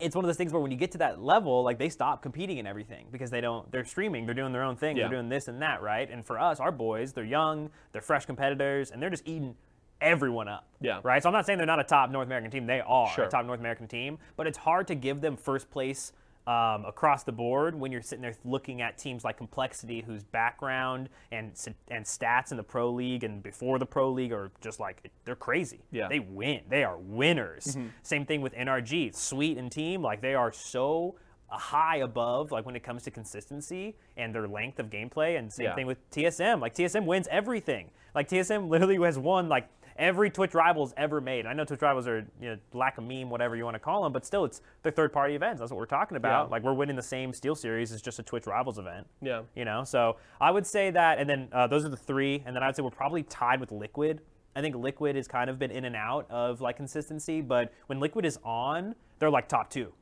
[0.00, 2.22] it's one of those things where when you get to that level, like they stop
[2.22, 3.70] competing in everything because they don't.
[3.70, 4.26] They're streaming.
[4.26, 4.96] They're doing their own thing.
[4.96, 5.04] Yeah.
[5.08, 6.08] They're doing this and that, right?
[6.10, 7.70] And for us, our boys, they're young.
[7.92, 9.54] They're fresh competitors, and they're just eating
[10.00, 10.66] everyone up.
[10.80, 11.00] Yeah.
[11.02, 11.22] Right.
[11.22, 12.66] So I'm not saying they're not a top North American team.
[12.66, 13.24] They are Sure.
[13.24, 16.12] a top North American team, but it's hard to give them first place.
[16.48, 21.10] Um, across the board, when you're sitting there looking at teams like Complexity, whose background
[21.30, 21.52] and
[21.88, 25.36] and stats in the pro league and before the pro league are just like they're
[25.36, 25.80] crazy.
[25.90, 26.04] Yeah.
[26.04, 26.10] Mm-hmm.
[26.12, 26.60] They win.
[26.70, 27.76] They are winners.
[28.02, 30.00] Same thing with NRG, Sweet and team.
[30.00, 31.16] Like they are so
[31.48, 35.38] high above, like when it comes to consistency and their length of gameplay.
[35.38, 35.74] And same Yeah.
[35.74, 36.60] thing with TSM.
[36.60, 37.90] Like TSM wins everything.
[38.14, 39.68] Like TSM literally has won like
[39.98, 41.44] every Twitch rivals ever made.
[41.44, 44.02] I know Twitch rivals are you know lack of meme, whatever you want to call
[44.04, 45.60] them, but still it's they're third party events.
[45.60, 46.46] That's what we're talking about.
[46.46, 46.50] Yeah.
[46.52, 49.06] Like we're winning the same SteelSeries as just a Twitch rivals event.
[49.20, 49.42] Yeah.
[49.54, 52.54] You know, so I would say that, and then uh, those are the three, and
[52.54, 54.20] then I would say we're probably tied with Liquid.
[54.56, 58.00] I think Liquid has kind of been in and out of like consistency, but when
[58.00, 59.92] Liquid is on, they're like top two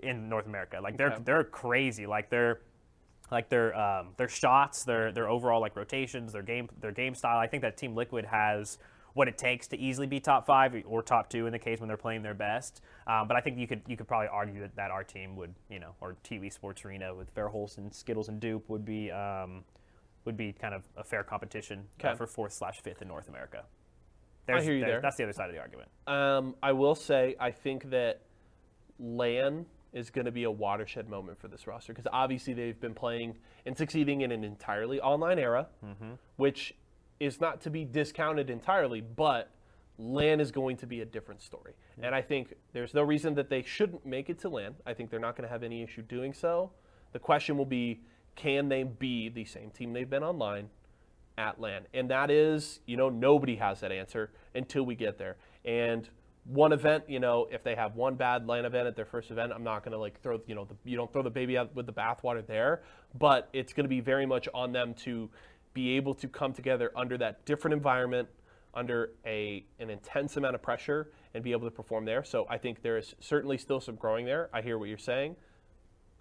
[0.00, 0.78] in North America.
[0.82, 1.22] Like they're Okay.
[1.24, 2.06] they're crazy.
[2.06, 2.60] Like they're
[3.30, 7.38] like their um, their shots, their their overall like rotations, their game their game style.
[7.38, 8.78] I think that Team Liquid has
[9.14, 11.88] what it takes to easily be top five or top two in the case when
[11.88, 12.82] they're playing their best.
[13.06, 15.54] Um, but I think you could you could probably argue that, that our team would
[15.70, 19.64] you know or TV Sports Arena with Fairholson, Skittles, and Dupe would be um,
[20.24, 23.64] would be kind of a fair competition uh, for fourth slash fifth in North America.
[24.48, 25.00] I hear you there.
[25.00, 25.88] That's the other side of the argument.
[26.06, 28.20] Um, I will say I think that
[28.98, 32.94] LAN is going to be a watershed moment for this roster because obviously they've been
[32.94, 35.68] playing and succeeding in an entirely online era,
[36.36, 36.74] which
[37.24, 39.50] is not to be discounted entirely, but
[39.98, 41.74] LAN is going to be a different story.
[42.02, 44.74] And I think there's no reason that they shouldn't make it to LAN.
[44.86, 46.70] I think they're not going to have any issue doing so.
[47.12, 48.00] The question will be
[48.34, 50.68] can they be the same team they've been online
[51.38, 51.82] at LAN?
[51.94, 55.36] And that is, you know, nobody has that answer until we get there.
[55.64, 56.08] And
[56.44, 59.52] one event, you know, if they have one bad LAN event at their first event,
[59.52, 61.74] I'm not going to like throw, you know, the, you don't throw the baby out
[61.74, 62.82] with the bathwater there,
[63.18, 65.30] but it's going to be very much on them to
[65.74, 68.28] be able to come together under that different environment,
[68.72, 72.24] under a an intense amount of pressure, and be able to perform there.
[72.24, 74.48] So I think there is certainly still some growing there.
[74.52, 75.36] I hear what you're saying.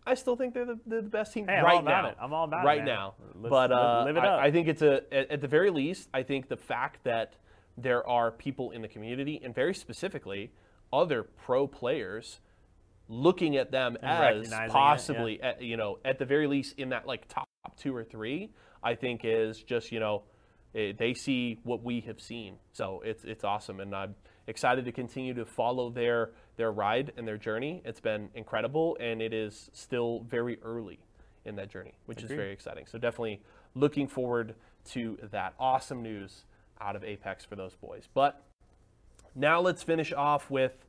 [0.05, 2.09] I still think they're the, they're the best team Hey, I'm right about now.
[2.09, 2.17] it.
[2.19, 3.13] I'm all about it, right now.
[3.35, 4.41] Let's- but uh, live it I, up.
[4.41, 5.01] I think it's a
[5.31, 6.09] at, the very least.
[6.13, 7.35] I think the fact that
[7.77, 10.51] there are people in the community, and very specifically,
[10.91, 12.39] other pro players,
[13.07, 16.89] looking at them as recognizing it, possibly, at, you know, at the very least in
[16.89, 17.47] that like top
[17.77, 18.49] two or three.
[18.83, 20.23] I think is just you know.
[20.75, 24.15] eh, They see what we have seen, so it's it's awesome, and I'm
[24.47, 27.81] excited to continue to follow their their ride and their journey.
[27.85, 30.99] It's been incredible, and it is still very early
[31.45, 32.85] in that journey, which is very exciting.
[32.87, 33.41] So definitely
[33.75, 34.55] looking forward
[34.91, 36.45] to that awesome news
[36.79, 38.07] out of Apex for those boys.
[38.13, 38.41] But
[39.35, 40.85] now let's finish off with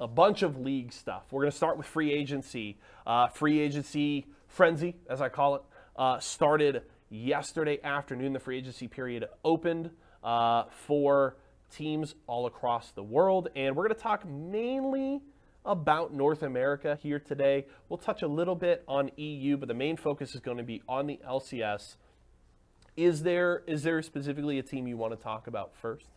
[0.00, 1.24] a bunch of league stuff.
[1.30, 2.78] We're going to start with free agency.
[3.06, 5.62] Uh, free agency frenzy, as I call it,
[5.96, 6.82] uh, started
[7.12, 8.32] yesterday afternoon.
[8.32, 9.90] The free agency period opened
[10.24, 11.36] uh, for
[11.70, 13.48] teams all across the world.
[13.54, 15.20] And we're going to talk mainly
[15.64, 17.66] about North America here today.
[17.88, 20.82] We'll touch a little bit on EU, but the main focus is going to be
[20.88, 21.96] on the LCS.
[22.96, 26.08] Is there is there specifically a team you want to talk about first?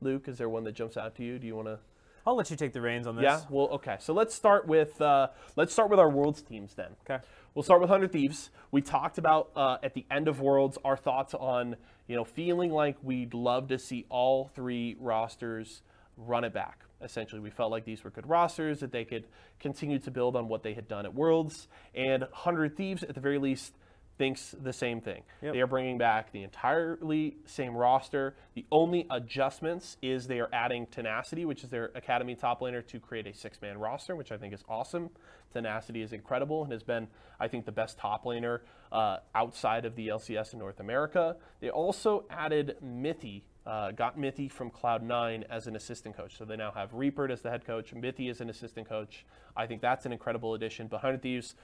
[0.00, 1.38] Luke, is there one that jumps out to you?
[1.38, 1.78] Do you want to?
[2.26, 3.22] I'll let you take the reins on this.
[3.22, 3.40] Yeah.
[3.50, 3.98] Well, okay.
[4.00, 6.90] So let's start with uh, let's start with our worlds teams then.
[7.08, 7.22] Okay.
[7.54, 8.50] We'll start with Hundred Thieves.
[8.72, 11.76] We talked about uh, at the end of Worlds our thoughts on
[12.08, 15.82] you know feeling like we'd love to see all three rosters
[16.16, 16.80] run it back.
[17.00, 19.28] Essentially, we felt like these were good rosters that they could
[19.60, 21.68] continue to build on what they had done at Worlds.
[21.94, 23.74] And Hundred Thieves, at the very least,
[24.16, 25.22] thinks the same thing.
[25.42, 25.54] Yep.
[25.54, 28.36] They are bringing back the entirely same roster.
[28.54, 33.00] The only adjustments is they are adding Tenacity, which is their academy top laner, to
[33.00, 35.10] create a six-man roster, which I think is awesome.
[35.52, 37.08] Tenacity is incredible and has been,
[37.40, 38.60] I think, the best top laner
[38.92, 41.36] uh, outside of the LCS in North America.
[41.60, 43.42] They also added Mithy.
[43.66, 46.36] Uh, got Mithy from Cloud9 as an assistant coach.
[46.36, 49.24] So they now have Reaper as the head coach, Mithy as an assistant coach.
[49.56, 50.86] I think that's an incredible addition.
[50.86, 51.54] Behind Thieves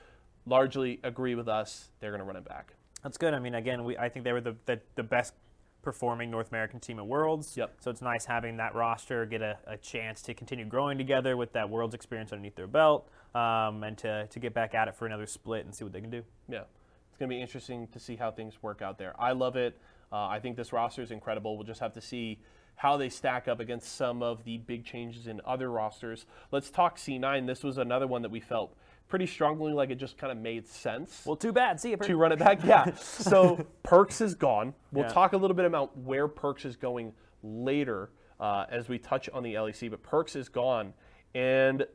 [0.46, 1.88] largely agree with us.
[2.00, 2.74] They're going to run it back.
[3.02, 3.34] That's good.
[3.34, 5.34] I mean, again, we, I think they were the, the, the best
[5.82, 7.56] performing North American team at Worlds.
[7.56, 7.76] Yep.
[7.80, 11.52] So it's nice having that roster get a, a chance to continue growing together with
[11.54, 15.06] that Worlds experience underneath their belt um, and to, to get back at it for
[15.06, 16.22] another split and see what they can do.
[16.48, 16.62] Yeah,
[17.08, 19.14] it's going to be interesting to see how things work out there.
[19.18, 19.78] I love it.
[20.12, 21.56] Uh, I think this roster is incredible.
[21.56, 22.40] We'll just have to see
[22.76, 26.24] how they stack up against some of the big changes in other rosters.
[26.50, 27.46] Let's talk C9.
[27.46, 28.74] This was another one that we felt
[29.10, 31.78] pretty strongly like it just kind of made sense Well, too bad.
[31.80, 31.96] See you.
[31.98, 32.64] to run it back.
[32.64, 32.90] Yeah.
[32.96, 34.72] So Perkz is gone.
[34.92, 35.10] We'll Yeah.
[35.12, 39.42] talk a little bit about where Perkz is going later uh, as we touch on
[39.42, 39.90] the LEC.
[39.90, 40.94] But Perkz is gone,
[41.34, 41.86] and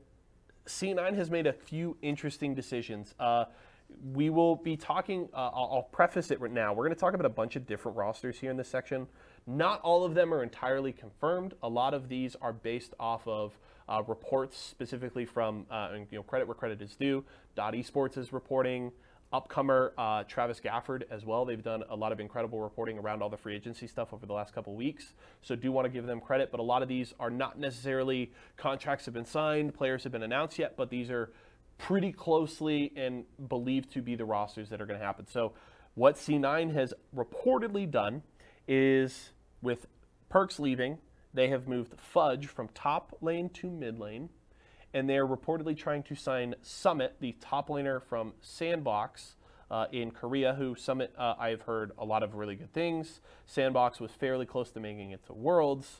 [0.68, 3.16] C9 has made a few interesting decisions.
[3.20, 3.46] Uh,
[4.14, 5.30] we will be talking.
[5.34, 6.74] Uh, I'll, I'll preface it right now.
[6.74, 9.08] We're going to talk about a bunch of different rosters here in this section.
[9.48, 11.54] Not all of them are entirely confirmed.
[11.64, 13.58] A lot of these are based off of
[13.88, 17.24] uh, reports, specifically from uh, and, you know credit where credit is due.
[17.56, 18.92] Dot Esports is reporting.
[19.34, 21.44] Upcomer uh, Travis Gafford as well.
[21.46, 24.34] They've done a lot of incredible reporting around all the free agency stuff over the
[24.34, 25.14] last couple weeks.
[25.42, 28.32] So do want to give them credit, but a lot of these are not necessarily
[28.56, 31.34] contracts have been signed, players have been announced yet, but these are
[31.78, 35.28] pretty closely and believed to be the rosters that are going to happen.
[35.28, 35.54] So
[35.96, 38.22] what C9 has reportedly done
[38.68, 39.32] is
[39.62, 39.88] with
[40.32, 41.00] Perkz leaving,
[41.36, 44.30] they have moved Fudge from top lane to mid lane
[44.96, 49.36] and they're reportedly trying to sign Summit, the top laner from Sandbox
[49.70, 53.20] uh, in Korea, who Summit, uh, I've heard a lot of really good things.
[53.46, 56.00] Sandbox was fairly close to making it to Worlds.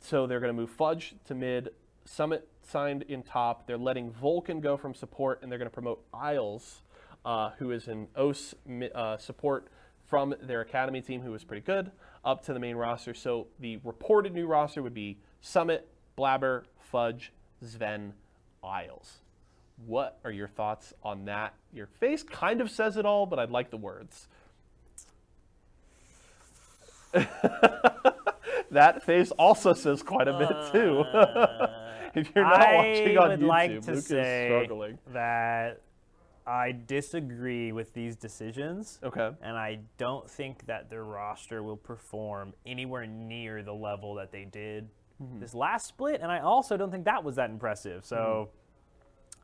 [0.00, 1.68] So they're going to move Fudge to mid.
[2.04, 3.68] Summit signed in top.
[3.68, 6.82] They're letting Vulcan go from support, and they're going to promote Isles,
[7.24, 8.52] uh, who is an OS
[8.96, 9.68] uh, support
[10.08, 11.92] from their academy team, who was pretty good,
[12.26, 13.14] up to the main roster.
[13.14, 17.32] So the reported new roster would be Summit, Blabber, Fudge,
[17.64, 18.12] Zven,
[18.62, 19.20] Isles.
[19.86, 21.54] What are your thoughts on that?
[21.72, 24.26] Your face kind of says it all, but I'd like the words.
[28.70, 31.04] that face also says quite a bit uh, too.
[32.20, 34.98] if you're not I watching on would YouTube, like to Luke is say struggling.
[35.12, 35.80] that
[36.46, 39.00] I disagree with these decisions.
[39.02, 39.30] Okay.
[39.42, 44.44] And I don't think that their roster will perform anywhere near the level that they
[44.44, 44.88] did
[45.22, 45.40] Mm-hmm.
[45.40, 46.20] this last split.
[46.20, 48.04] And I also don't think that was that impressive.
[48.04, 48.50] So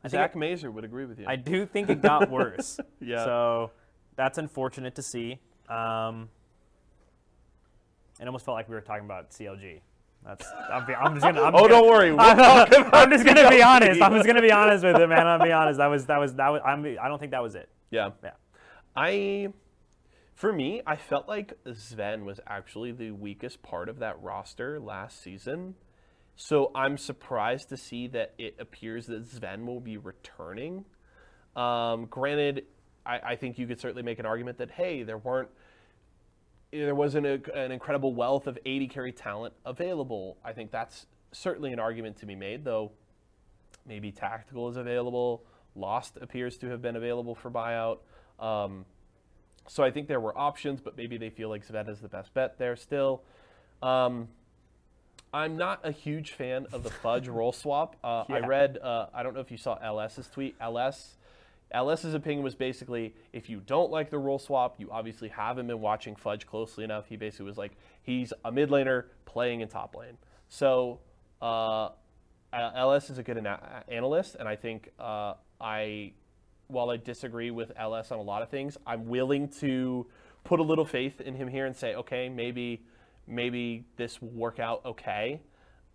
[0.03, 1.25] I think Zach it- Mazer would agree with you.
[1.27, 2.79] I do think it got worse.
[3.01, 3.25] Yeah.
[3.25, 3.71] So
[4.15, 5.39] that's unfortunate to see.
[5.67, 6.29] Um,
[8.19, 9.81] it almost felt like we were talking about CLG.
[10.25, 10.47] That's.
[10.71, 11.41] I'm, be- I'm just gonna.
[11.41, 12.11] I'm oh, just don't worry.
[12.11, 14.01] We'll I'm, I'm just gonna be honest.
[14.01, 15.27] I'm just gonna be honest with it, man.
[15.27, 15.77] I'm be honest.
[15.77, 16.61] That was that was that was.
[16.65, 17.69] I'm, I don't think that was it.
[17.91, 18.11] Yeah.
[18.23, 18.31] Yeah.
[18.95, 19.49] I,
[20.35, 25.21] for me, I felt like Zven was actually the weakest part of that roster last
[25.21, 25.75] season.
[26.35, 30.85] So I'm surprised to see that it appears that Zven will be returning.
[31.55, 32.65] Um, granted,
[33.05, 35.49] I, I think you could certainly make an argument that hey, there weren't,
[36.73, 40.37] there wasn't a, an incredible wealth of AD carry talent available.
[40.43, 42.91] I think that's certainly an argument to be made, though.
[43.85, 45.43] Maybe tactical is available.
[45.75, 47.99] Lost appears to have been available for buyout.
[48.39, 48.85] Um,
[49.67, 52.33] so I think there were options, but maybe they feel like Zven is the best
[52.33, 53.23] bet there still.
[53.81, 54.27] Um,
[55.33, 57.95] I'm not a huge fan of the fudge role swap.
[58.03, 60.55] Uh, I read, uh, I don't know if you saw LS's tweet.
[60.61, 61.17] LS,
[61.73, 65.81] LS's opinion was basically if you don't like the role swap, you obviously haven't been
[65.81, 67.07] watching Fudge closely enough.
[67.07, 70.17] He basically was like, he's a mid laner playing in top lane.
[70.49, 70.99] So
[71.41, 71.89] uh,
[72.53, 76.13] LS is a good ana- analyst, and I think uh, I,
[76.67, 80.05] while I disagree with LS on a lot of things, I'm willing to
[80.43, 82.83] put a little faith in him here and say, okay, maybe,
[83.27, 85.41] maybe this will work out okay.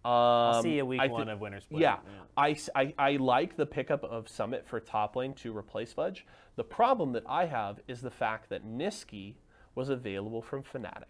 [0.09, 1.81] Um, I'll see a week I thi- one of Winter Split.
[1.83, 1.99] Yeah,
[2.37, 6.25] I, s- I- I like the pickup of Summit for top lane to replace Fudge.
[6.57, 9.35] The problem that I have is the fact that Nisqy
[9.75, 11.05] was available from Fnatic.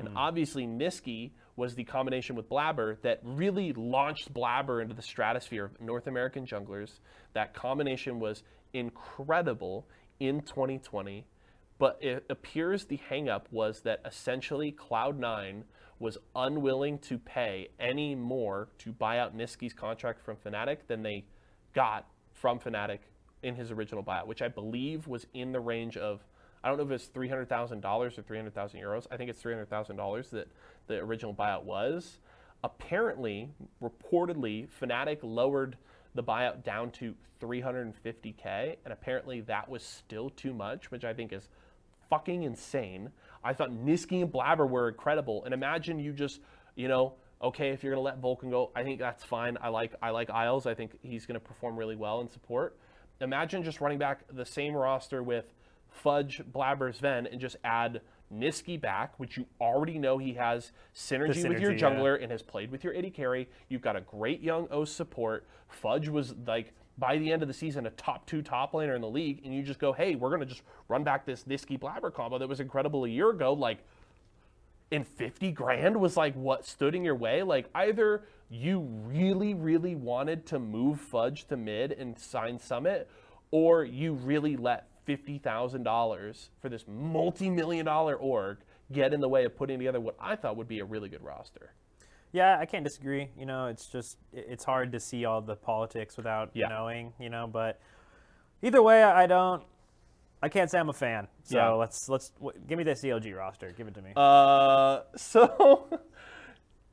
[0.00, 5.64] And obviously, Nisqy was the combination with Blabber that really launched Blabber into the stratosphere
[5.64, 6.98] of North American junglers.
[7.34, 9.86] That combination was incredible
[10.20, 11.24] in 2020.
[11.78, 15.62] But it appears the hangup was that essentially Cloud9
[15.98, 21.24] was unwilling to pay any more to buy out Nisqy's contract from Fnatic than they
[21.74, 23.00] got from Fnatic
[23.42, 26.24] in his original buyout, which I believe was in the range of
[26.64, 29.06] I don't know if it's three hundred thousand dollars or three hundred thousand euros.
[29.10, 30.48] I think it's three hundred thousand dollars that
[30.86, 32.18] the original buyout was.
[32.64, 33.50] Apparently,
[33.82, 35.76] reportedly, Fnatic lowered
[36.14, 41.32] the buyout down to 350k, and apparently that was still too much, which I think
[41.32, 41.48] is
[42.10, 43.10] fucking insane.
[43.42, 46.40] I thought Nisqy and Blabber were incredible, and imagine you just,
[46.74, 49.56] you know, okay, if you're gonna let Vulcan go, I think that's fine.
[49.60, 50.66] I like I like Isles.
[50.66, 52.76] I think he's gonna perform really well in support.
[53.20, 55.54] Imagine just running back the same roster with
[55.88, 58.00] Fudge, Blabber, Zven, and just add
[58.32, 61.90] Nisqy back, which you already know he has synergy, with your synergy, yeah.
[61.90, 63.48] jungler and has played with your AD carry.
[63.68, 65.46] You've got a great young O support.
[65.68, 69.02] Fudge was like by the end of the season a top two top laner in
[69.02, 72.12] the league, and you just go, hey, we're gonna just run back this Nisqy Blabber
[72.12, 73.52] combo that was incredible a year ago.
[73.52, 73.78] Like,
[74.92, 77.42] and 50 grand was like what stood in your way.
[77.42, 83.10] Like, either you really, really wanted to move Fudge to mid and sign Summit,
[83.50, 88.58] or you really let $50,000 for this multi million dollar org
[88.92, 91.22] get in the way of putting together what I thought would be a really good
[91.22, 91.72] roster.
[92.36, 93.30] Yeah, I can't disagree.
[93.38, 96.68] You know, it's just it's hard to see all the politics without Yeah.
[96.68, 97.14] knowing.
[97.18, 97.80] You know, but
[98.62, 99.62] either way, I don't.
[100.42, 101.28] I can't say I'm a fan.
[101.44, 101.70] So Yeah.
[101.70, 103.72] let's let's w- give me the CLG roster.
[103.72, 104.12] Give it to me.
[104.14, 105.88] Uh, so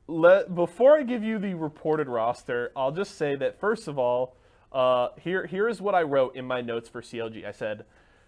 [0.06, 4.36] let before I give you the reported roster, I'll just say that first of all,
[4.72, 7.44] uh, here here is what I wrote in my notes for CLG.
[7.46, 7.84] I said,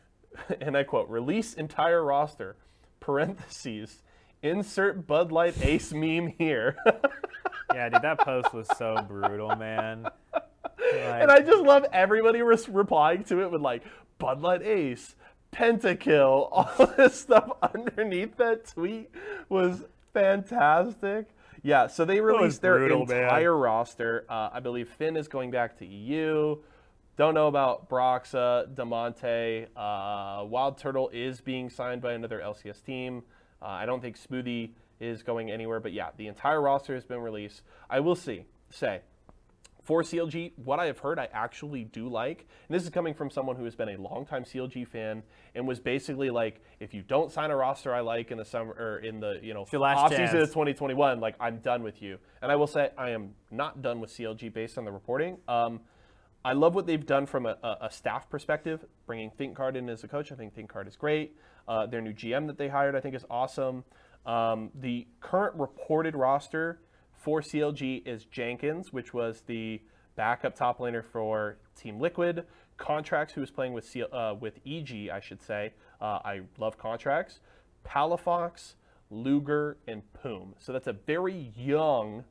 [0.60, 2.56] and I quote: "Release entire roster."
[3.00, 4.02] Parentheses.
[4.46, 6.76] Insert Bud Light Ace meme here.
[7.74, 10.08] yeah, dude, that post was so brutal, man.
[10.32, 13.82] Like, and I just love everybody res- replying to it with like
[14.18, 15.16] Bud Light Ace,
[15.52, 19.10] Pentakill, all this stuff underneath that tweet
[19.48, 21.26] was fantastic.
[21.62, 23.24] Yeah, so they released their brutal, man.
[23.24, 24.24] entire roster.
[24.28, 26.58] Uh, I believe Finn is going back to EU.
[27.16, 29.66] Don't know about Broxah, Demonte.
[29.74, 33.22] Uh, Wild Turtle is being signed by another LCS team.
[33.62, 37.20] Uh, I don't think Smoothie is going anywhere, but yeah, the entire roster has been
[37.20, 37.62] released.
[37.90, 39.00] I will see, say,
[39.86, 42.48] for CLG, what I have heard, I actually do like.
[42.68, 45.22] And this is coming from someone who has been a longtime CLG fan
[45.54, 48.72] and was basically like, if you don't sign a roster I like in the summer
[48.72, 52.18] or in the you know last off season of 2021, like I'm done with you.
[52.42, 55.38] And I will say I am not done with CLG based on the reporting.
[55.46, 55.78] Um,
[56.44, 60.02] I love what they've done from a, a, a staff perspective, bringing ThinkCard in as
[60.02, 60.32] a coach.
[60.32, 61.36] I think ThinkCard is great.
[61.68, 63.84] Uh, their new GM that they hired, I think, is awesome.
[64.24, 66.80] Um, the current reported roster
[67.12, 69.80] for CLG is Jenkins, which was the
[70.16, 72.44] backup top laner for Team Liquid.
[72.78, 75.72] Contractz, who was playing with CL, uh, with EG, I should say.
[76.00, 77.38] Uh, I love Contractz.
[77.86, 78.74] Palafox,
[79.10, 80.54] Luger, and Poome.
[80.58, 82.24] So that's a very young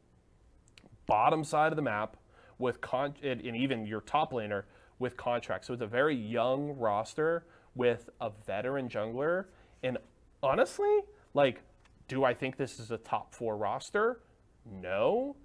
[1.07, 2.17] bottom side of the map
[2.57, 4.63] with con and, and even your top laner
[4.99, 5.65] with Contractz.
[5.65, 7.45] So it's a very young roster
[7.75, 9.45] with a veteran jungler.
[9.83, 9.97] And
[10.41, 11.01] honestly,
[11.33, 11.61] like,
[12.07, 14.21] do I think this is a top four roster?
[14.65, 15.35] No.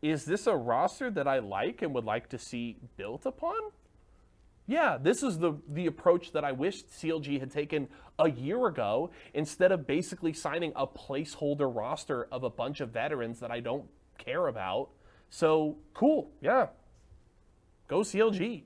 [0.00, 3.70] Is this a roster that I like and would like to see built upon?
[4.66, 7.88] Yeah, this is the the approach that I wished CLG had taken
[8.18, 13.40] a year ago instead of basically signing a placeholder roster of a bunch of veterans
[13.40, 13.84] that I don't
[14.18, 14.90] care about.
[15.30, 16.68] So cool, yeah.
[17.88, 18.62] Go CLG.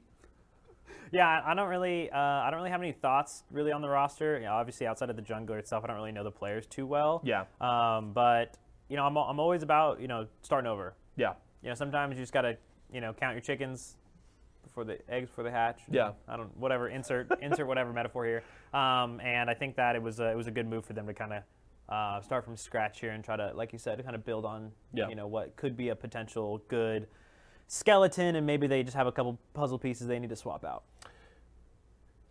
[1.13, 4.39] Yeah, I- don't really, uh, I don't really have any thoughts really on the roster.
[4.39, 6.87] You know, obviously, outside of the jungler itself, I don't really know the players too
[6.87, 7.21] well.
[7.25, 7.45] Yeah.
[7.61, 8.57] Um, but
[8.89, 10.95] you know, I'm, I'm always about you know starting over.
[11.17, 11.35] Yeah.
[11.63, 12.57] You know, sometimes you just gotta
[12.93, 13.97] you know count your chickens
[14.63, 15.81] before the eggs before the hatch.
[15.91, 16.13] Yeah.
[16.29, 18.43] I don't whatever insert insert whatever metaphor here.
[18.79, 21.07] Um, and I think that it was a, it was a good move for them
[21.07, 21.43] to kind of.
[21.89, 24.73] Uh, start from scratch here and try to, like you said, kind of build on,
[24.93, 25.09] Yeah.
[25.09, 27.07] you know, what could be a potential good
[27.69, 30.83] skeleton, and maybe they just have a couple puzzle pieces they need to swap out.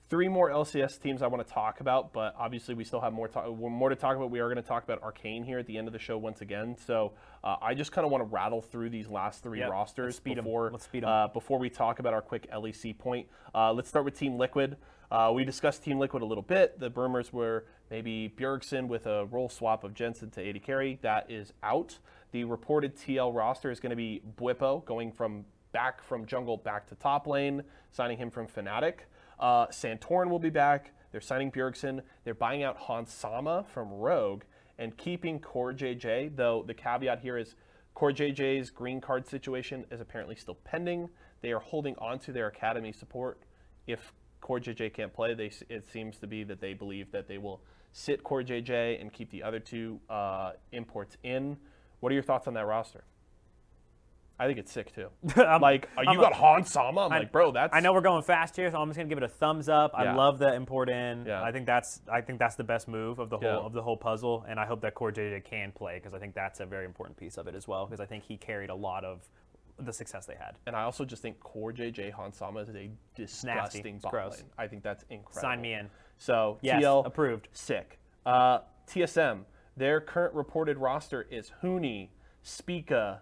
[0.08, 3.28] Three more LCS teams I want to talk about, but obviously we still have more
[3.28, 4.30] to- more to talk about.
[4.30, 6.42] We are going to talk about Arcane here at the end of the show once
[6.42, 6.78] again.
[6.86, 7.14] So
[7.44, 10.18] uh, I just kind of want to rattle through these last three Yep, rosters let's
[10.18, 10.44] speed 'em.
[10.44, 11.10] before Let's speed 'em.
[11.10, 13.28] uh, before we talk about our quick LEC point.
[13.56, 14.78] Uh, let's start with Team Liquid.
[15.12, 16.80] Uh, we discussed Team Liquid a little bit.
[16.80, 21.00] The rumors were maybe Bjergsen with a role swap of Jensen to AD carry.
[21.02, 22.00] That is out.
[22.32, 26.88] The reported TL roster is going to be Bwipo going from back from jungle back
[26.88, 29.00] to top lane, signing him from Fnatic.
[29.40, 30.92] Uh, Santorin will be back.
[31.12, 32.02] They're signing Bjergsen.
[32.24, 34.44] They're buying out Hans Sama from Rogue.
[34.78, 37.56] and keeping Core JJ, though the caveat here is
[37.94, 41.10] Core JJ's green card situation is apparently still pending.
[41.42, 43.40] They are holding on to their academy support.
[43.88, 44.14] If
[44.46, 47.62] Core JJ can't play, they, it seems to be that they believe that they will
[47.94, 51.58] sit Core JJ and keep the other two uh, imports in.
[52.00, 53.06] What are your thoughts on that roster?
[54.38, 55.08] I think it's sick too.
[55.42, 57.06] I'm- like, uh, you I'm a- got Han Sama.
[57.08, 57.74] I'm I- like, bro, that's.
[57.76, 59.94] I know we're going fast here, so I'm just gonna give it a thumbs up.
[59.96, 60.16] I Yeah.
[60.16, 61.26] love the import in.
[61.26, 61.42] Yeah.
[61.42, 63.56] I think that's I think that's the best move of the whole Yeah.
[63.66, 66.36] of the whole puzzle, and I hope that Core JJ can play because I think
[66.36, 67.88] that's a very important piece of it as well.
[67.88, 69.28] Because I think he carried a lot of
[69.80, 70.56] the success they had.
[70.68, 74.38] And I also just think Core JJ Han Sama is a disgusting bot gross.
[74.38, 74.50] lane.
[74.58, 75.42] I think that's incredible.
[75.42, 75.90] Sign me in.
[76.18, 77.48] So Yes, TL approved.
[77.52, 78.00] Sick.
[78.26, 79.42] Uh, TSM.
[79.78, 82.10] Their current reported roster is Huni,
[82.44, 83.22] Spica.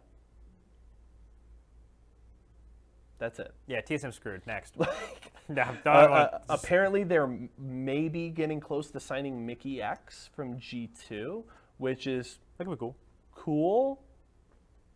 [3.18, 3.54] That's it.
[3.68, 4.45] Yeah, TSM screwed.
[4.45, 4.76] Next.
[5.56, 11.43] yeah, Uh, uh, apparently, they're maybe getting close to signing Mikyx from G2,
[11.78, 12.95] which is that could be cool.
[13.34, 14.01] cool.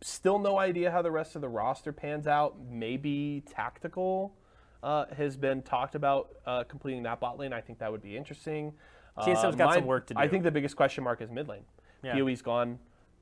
[0.00, 2.56] Still no idea how the rest of the roster pans out.
[2.70, 4.34] Maybe tactical
[4.82, 7.52] uh, has been talked about uh, completing that bot lane.
[7.52, 8.72] I think that would be interesting.
[9.16, 10.20] Uh, TSM's got some work to do.
[10.20, 11.64] I think the biggest question mark is mid lane.
[12.02, 12.14] Yeah.
[12.14, 12.78] PoE's gone.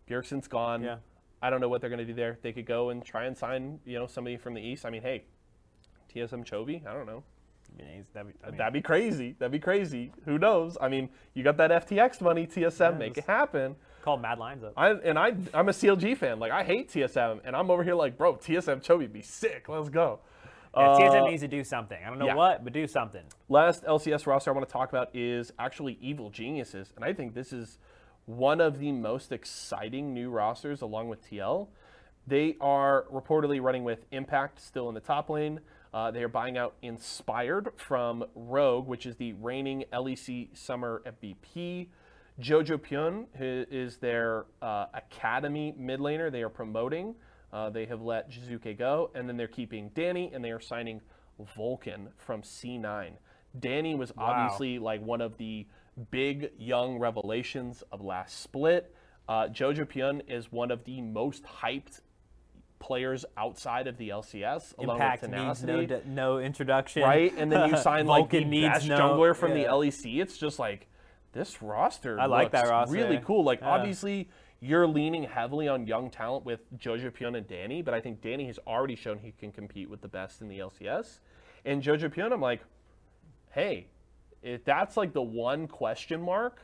[0.08, 0.82] Bjergsen's gone.
[0.82, 0.96] Yeah.
[1.40, 2.38] I don't know what they're going to do there.
[2.42, 4.84] They could go and try and sign, you know, somebody from the east.
[4.84, 5.24] I mean, hey,
[6.14, 6.86] TSM Chovy.
[6.86, 7.22] I don't know.
[7.78, 9.34] I mean, that'd be- I mean, That'd be crazy.
[9.38, 10.12] That'd be crazy.
[10.24, 10.76] Who knows?
[10.80, 13.76] I mean, you got that FTX money, TSM, make it happen.
[14.06, 14.72] Call Mad Lines up.
[14.76, 16.38] I and I I'm a CLG fan.
[16.38, 19.68] Like I hate TSM, and I'm over here like, bro, TSM Chovy be sick.
[19.68, 20.20] Let's go.
[20.76, 21.98] Yeah, Uh, TSM needs to do something.
[22.04, 22.34] I don't know yeah.
[22.34, 23.22] what, but do something.
[23.48, 27.34] Last LCS roster I want to talk about is actually Evil Geniuses, and I think
[27.34, 27.78] this is
[28.26, 31.68] one of the most exciting new rosters along with TL.
[32.28, 35.60] They are reportedly running with Impact still in the top lane.
[35.94, 41.88] Uh, they are buying out Inspired from Rogue, which is the reigning LEC Summer MVP.
[42.40, 46.30] Jojo Pyun who is their uh, academy mid laner.
[46.30, 47.14] They are promoting.
[47.52, 51.00] Uh, they have let Jiizuke go, and then they're keeping Danny, and they are signing
[51.56, 53.12] Vulcan from C9.
[53.58, 55.66] Danny was obviously like one of the
[56.10, 58.94] big young revelations of last split.
[59.28, 62.00] Uh, Jojo Pyun is one of the most hyped
[62.78, 67.02] players outside of the LCS, along Impact with needs no, no introduction.
[67.02, 67.32] right?
[67.36, 69.64] And then you sign like Vulcan the needs best no- jungler from yeah.
[69.64, 70.20] the LEC.
[70.20, 70.88] It's just like
[71.36, 72.18] this roster.
[72.18, 72.94] I like that looks roster.
[72.94, 73.44] Really cool.
[73.44, 73.68] Like Yeah.
[73.68, 74.28] obviously
[74.60, 78.46] you're leaning heavily on young talent with Jojo Pyun and Danny, but I think Danny
[78.46, 81.20] has already shown he can compete with the best in the LCS.
[81.64, 82.62] And Jojo Pyun, I'm like,
[83.50, 83.86] hey,
[84.42, 86.60] if that's like the one question mark,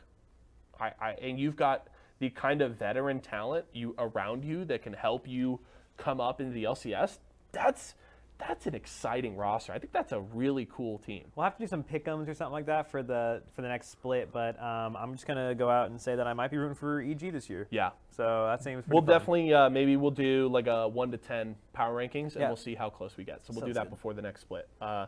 [0.79, 1.87] I, I and you've got
[2.19, 5.59] the kind of veteran talent you around you that can help you
[5.97, 7.19] come up into the LCS.
[7.51, 7.93] That's
[8.39, 9.71] that's an exciting roster.
[9.73, 11.25] I think that's a really cool team.
[11.35, 13.89] We'll have to do some pickums or something like that for the for the next
[13.91, 14.31] split.
[14.33, 16.99] But um, I'm just gonna go out and say that I might be rooting for
[17.01, 17.67] EG this year.
[17.69, 17.91] Yeah.
[18.15, 18.83] So that seems.
[18.83, 19.07] Pretty We'll fun.
[19.13, 22.47] definitely uh, maybe we'll do like a one to ten power rankings, and Yeah.
[22.47, 23.45] we'll see how close we get.
[23.45, 23.89] So we'll do that good.
[23.91, 24.67] before the next split.
[24.81, 25.05] Uh,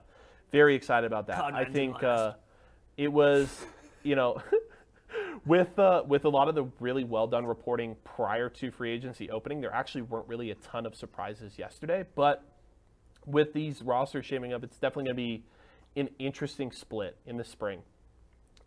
[0.51, 1.43] very excited about that.
[1.53, 2.33] I think uh,
[2.95, 3.65] it was,
[4.03, 4.41] you know,
[5.45, 9.29] with uh, with a lot of the really well done reporting prior to free agency
[9.29, 12.05] opening, there actually weren't really a ton of surprises yesterday.
[12.15, 12.43] But
[13.25, 15.43] with these rosters shaping up, it's definitely going to be
[15.95, 17.81] an interesting split in the spring.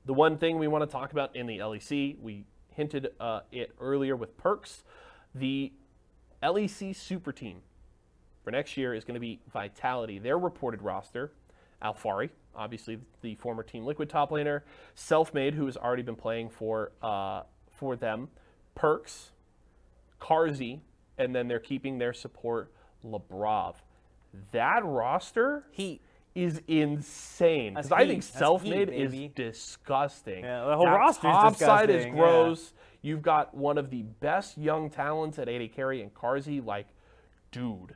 [0.06, 2.44] The one thing we want to talk about in the LEC, we
[2.74, 4.82] hinted uh, it earlier with Perkz.
[5.34, 5.72] The
[6.42, 7.58] LEC super team
[8.42, 10.18] for next year is going to be Vitality.
[10.18, 11.32] Their reported roster,
[11.82, 14.62] Alphari, obviously the former Team Liquid top laner,
[14.96, 18.28] Selfmade, who has already been playing for uh, for them,
[18.76, 19.30] Perkz,
[20.20, 20.80] Carzzy,
[21.16, 22.72] and then they're keeping their support
[23.04, 23.76] Labrov.
[24.52, 26.00] That roster Heat.
[26.34, 30.44] is insane because I think Selfmade heat, is disgusting.
[30.44, 32.20] Yeah, the whole that roster is top side is disgusting, yeah.
[32.20, 32.72] gross.
[33.02, 36.88] You've got one of the best young talents at AD carry and Carzzy, like,
[37.52, 37.94] dude.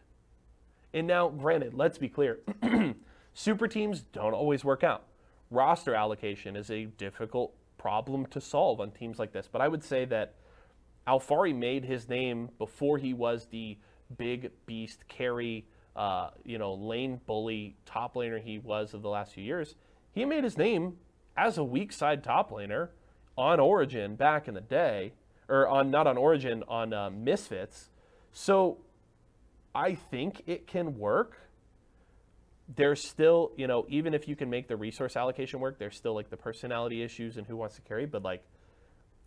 [0.94, 2.40] And now, granted, let's be clear,
[3.34, 5.04] super teams don't always work out.
[5.50, 9.82] Roster allocation is a difficult problem to solve on teams like this, but I would
[9.82, 10.34] say that
[11.06, 13.76] Alphari made his name before he was the
[14.16, 19.32] big beast carry, uh, you know, lane bully top laner he was of the last
[19.32, 19.74] few years.
[20.12, 20.96] He made his name
[21.36, 22.88] as a weak side top laner
[23.36, 25.12] on Origin back in the day,
[25.48, 27.90] or on not on Origin on uh, Misfits.
[28.32, 28.78] So
[29.74, 31.38] I think it can work.
[32.74, 36.14] There's still, you know, even if you can make the resource allocation work, there's still
[36.14, 38.06] like the personality issues and who wants to carry.
[38.06, 38.44] But like,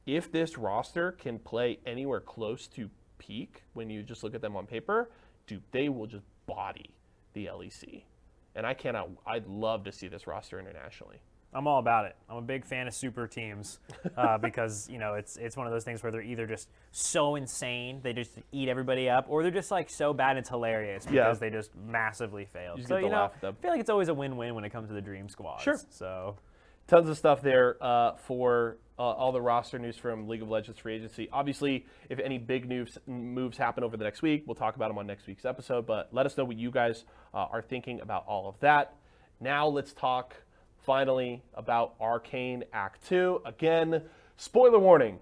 [0.05, 4.55] if this roster can play anywhere close to peak when you just look at them
[4.55, 5.09] on paper,
[5.47, 6.91] dude, they will just body
[7.33, 8.03] the LEC.
[8.55, 11.17] And I cannot, I'd love to see this roster internationally.
[11.53, 12.15] I'm all about it.
[12.29, 13.79] I'm a big fan of super teams
[14.17, 17.35] uh, because you know it's it's one of those things where they're either just so
[17.35, 21.15] insane they just eat everybody up, or they're just like so bad it's hilarious because
[21.15, 21.33] Yeah.
[21.33, 22.75] they just massively fail.
[22.85, 23.55] So you know, laugh at them.
[23.57, 25.61] I feel like it's always a win-win when it comes to the Dream Squad.
[25.61, 25.79] Sure.
[25.89, 26.35] So
[26.87, 30.79] tons of stuff there uh, for uh, all the roster news from League of Legends
[30.79, 31.27] free agency.
[31.31, 34.97] Obviously, if any big moves moves happen over the next week, we'll talk about them
[34.97, 35.85] on next week's episode.
[35.85, 37.03] But let us know what you guys
[37.33, 38.93] uh, are thinking about all of that.
[39.39, 40.35] Now let's talk
[40.85, 43.41] finally about Arcane Act Two.
[43.45, 44.01] Again,
[44.37, 45.19] spoiler warning.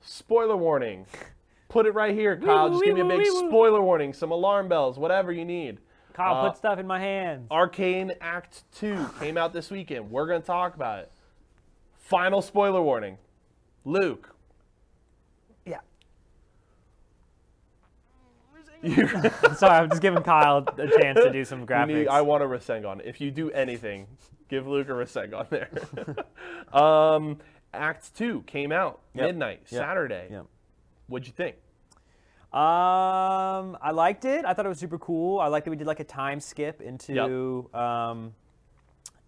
[0.00, 1.06] Spoiler warning.
[1.68, 2.70] Put it right here, Kyle.
[2.70, 5.78] Just give me a big spoiler warning, some alarm bells, whatever you need.
[6.12, 7.48] Kyle, Uh, put stuff in my hands.
[7.50, 10.08] Arcane Act 2 came out this weekend.
[10.08, 11.10] We're going to talk about it.
[12.04, 13.16] Final spoiler warning.
[13.86, 14.34] Luke.
[15.64, 15.78] Yeah.
[19.56, 21.86] Sorry, I'm just giving Kyle a chance to do some you graphics.
[21.88, 23.00] need, I want a Rasengan.
[23.06, 24.06] If you do anything,
[24.50, 25.70] give Luke a Rasengan there.
[26.78, 27.38] um,
[27.72, 29.24] Act 2 came out Yep.
[29.26, 29.80] midnight, Yep.
[29.80, 30.28] Saturday.
[30.30, 30.44] Yep.
[31.06, 31.56] What'd you think?
[32.52, 34.44] Um, I liked it.
[34.44, 35.40] I thought it was super cool.
[35.40, 38.34] I liked that we did like a time skip into, um,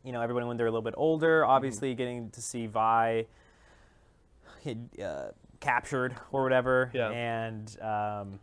[0.06, 1.44] you know, everybody when they're a little bit older.
[1.44, 3.26] Obviously, getting to see Vi
[5.02, 5.28] uh,
[5.60, 7.10] captured or whatever, Yeah.
[7.10, 8.40] and um,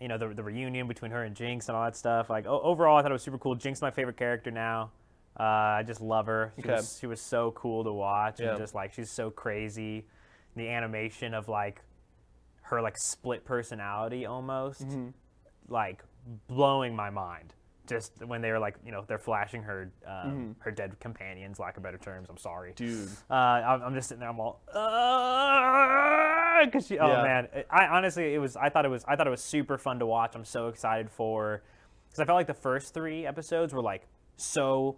[0.00, 2.30] you know the the reunion between her and Jinx and all that stuff.
[2.30, 3.54] Like o- overall, I thought it was super cool.
[3.54, 4.90] Jinx is my favorite character now.
[5.38, 6.52] Uh, I just love her.
[6.56, 6.72] She, Okay.
[6.76, 8.50] was, she was so cool to watch, Yeah.
[8.50, 10.06] and just like she's so crazy.
[10.56, 11.82] The animation of like
[12.62, 15.08] her like split personality almost Mm-hmm.
[15.68, 16.02] like
[16.48, 17.52] blowing my mind
[17.86, 21.76] just when they were like you know they're flashing her um, her dead companions lack
[21.76, 22.72] of better terms i'm sorry.
[22.76, 23.08] Dude.
[23.30, 24.60] uh, I'm, I'm just sitting there i'm all
[26.64, 27.22] because she oh Yeah.
[27.22, 29.98] man i honestly it was i thought it was i thought it was super fun
[29.98, 31.62] to watch i'm so excited for
[32.08, 34.06] because i felt like the first three episodes were like
[34.36, 34.96] so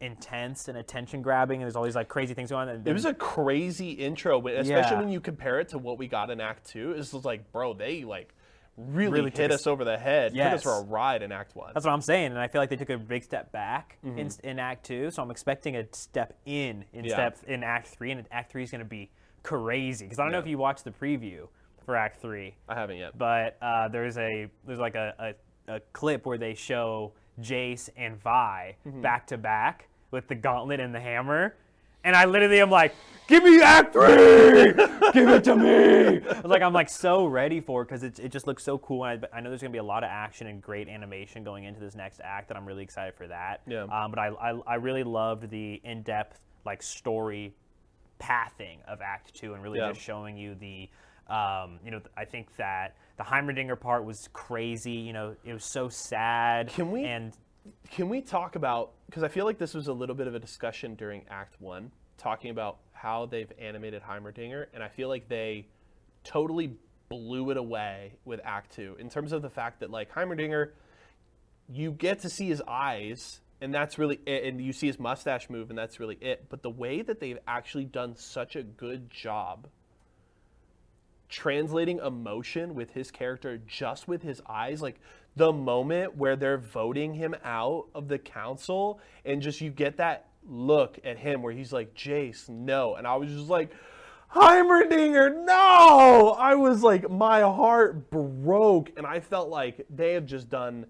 [0.00, 2.92] intense and attention grabbing and there's all these like crazy things going on and It
[2.92, 5.00] was a crazy intro, but especially Yeah.
[5.00, 6.92] when you compare it to what we got in Act 2.
[6.92, 8.32] It's just like, bro, they like
[8.78, 10.32] really, Really took hit us- us over the head.
[10.34, 11.72] Took us for a ride in Act 1.
[11.74, 14.18] That's what I'm saying, and I feel like they took a big step back Mm-hmm.
[14.18, 15.10] in, in Act Two.
[15.10, 17.14] So I'm expecting a step in in Yeah.
[17.14, 19.10] step in Act Three, and Act Three is going to be
[19.42, 20.04] crazy.
[20.06, 21.48] Because I don't know if you watched the preview
[21.84, 23.16] for Act Three, I haven't yet.
[23.18, 25.34] but uh, there's a there's like a,
[25.68, 29.00] a, a clip where they show Jace and Vi Mm-hmm.
[29.02, 31.56] back to back with the gauntlet and the hammer.
[32.04, 32.94] And I literally am like,
[33.26, 34.72] give me Act Three,
[35.12, 36.20] give it to me.
[36.44, 39.04] like I'm like so ready for it because it, it just looks so cool.
[39.04, 41.64] And I, I know there's gonna be a lot of action and great animation going
[41.64, 43.60] into this next act, and I'm really excited for that.
[43.66, 43.82] Yeah.
[43.84, 47.52] Um, but I, I I really loved the in-depth like story
[48.18, 49.90] pathing of Act Two and really Yeah.
[49.92, 50.88] just showing you the,
[51.32, 54.92] um, you know, I think that the Heimerdinger part was crazy.
[54.92, 56.68] You know, it was so sad.
[56.68, 57.32] Can we- And
[57.90, 60.38] Can we talk about because I feel like this was a little bit of a
[60.38, 65.66] discussion during Act One, talking about how they've animated Heimerdinger, and I feel like they
[66.24, 66.76] totally
[67.08, 70.70] blew it away with Act Two in terms of the fact that like Heimerdinger,
[71.68, 75.48] you get to see his eyes, and that's really it, and you see his mustache
[75.48, 76.46] move, and that's really it.
[76.50, 79.68] But the way that they've actually done such a good job
[81.28, 84.98] translating emotion with his character just with his eyes like
[85.38, 90.26] the moment where they're voting him out of the council and just you get that
[90.46, 92.96] look at him where he's like jace no.
[92.96, 93.72] And i was just like
[94.34, 96.36] heimerdinger no!
[96.38, 100.86] I was like my heart broke and i felt like they have just done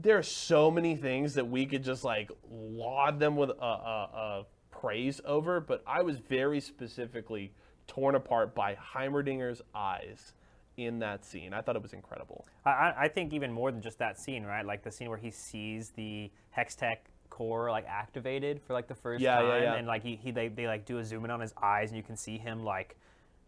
[0.00, 4.10] there are so many things that we could just like laud them with a, a,
[4.14, 7.52] a praise over, but I was very specifically
[7.86, 10.34] torn apart by Heimerdinger's eyes
[10.78, 11.52] in that scene.
[11.52, 12.46] I thought it was incredible.
[12.64, 14.64] I- I, think even more than just that scene, right?
[14.64, 16.98] Like the scene where he sees the Hextech
[17.30, 19.74] core like activated for like the first Yeah, yeah, time, yeah.
[19.74, 21.96] and like he, he they, they like do a zoom in on his eyes, and
[21.96, 22.96] you can see him like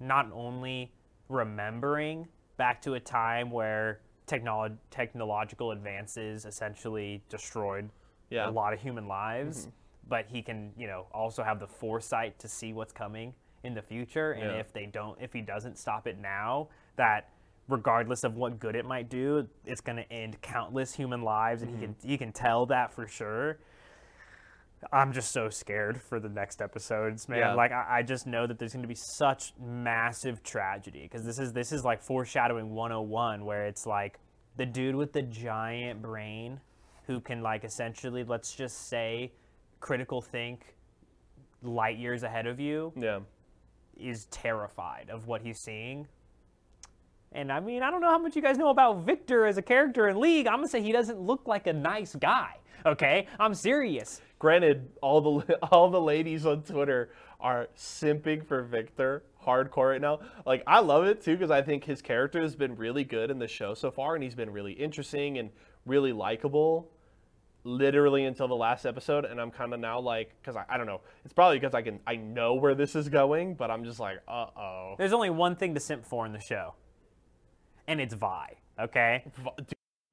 [0.00, 0.92] not only
[1.28, 2.26] remembering
[2.56, 7.90] back to a time where technolo- technological advances essentially destroyed
[8.28, 8.40] Yeah.
[8.42, 8.50] Mm-hmm.
[8.50, 9.68] a lot of human lives,
[10.08, 13.82] but he can you know also have the foresight to see what's coming in the
[13.82, 14.58] future, and Yeah.
[14.60, 17.28] if they don't, if he doesn't stop it now, that
[17.68, 21.70] regardless of what good it might do, it's going to end countless human lives, and
[21.70, 22.14] he can Mm-hmm.
[22.16, 23.58] can tell that for sure.
[24.92, 27.38] I'm just so scared for the next episodes, man.
[27.40, 27.54] Yeah.
[27.54, 31.38] Like I, I just know that there's going to be such massive tragedy because this
[31.38, 34.18] is this is like foreshadowing 101, where it's like
[34.56, 36.60] the dude with the giant brain
[37.06, 39.32] who can like essentially, let's just say,
[39.80, 40.74] critical think
[41.62, 43.20] light years ahead of you Yeah.
[43.98, 46.08] is terrified of what he's seeing.
[47.32, 49.62] And I mean, I don't know how much you guys know about Viktor as a
[49.62, 50.46] character in League.
[50.46, 52.56] I'm gonna say he doesn't look like a nice guy.
[52.84, 54.20] Okay, I'm serious.
[54.38, 60.20] Granted, all the all the ladies on Twitter are simping for Viktor hardcore right now.
[60.44, 63.38] Like I love it too because I think his character has been really good in
[63.38, 65.50] the show so far, and he's been really interesting and
[65.86, 66.90] really likable.
[67.62, 70.86] Literally until the last episode, and I'm kind of now like, because I, I don't
[70.86, 74.00] know, it's probably because I can I know where this is going, but I'm just
[74.00, 74.94] like, uh oh.
[74.96, 76.72] There's only one thing to simp for in the show,
[77.86, 78.56] and it's Vi.
[78.80, 79.24] Okay,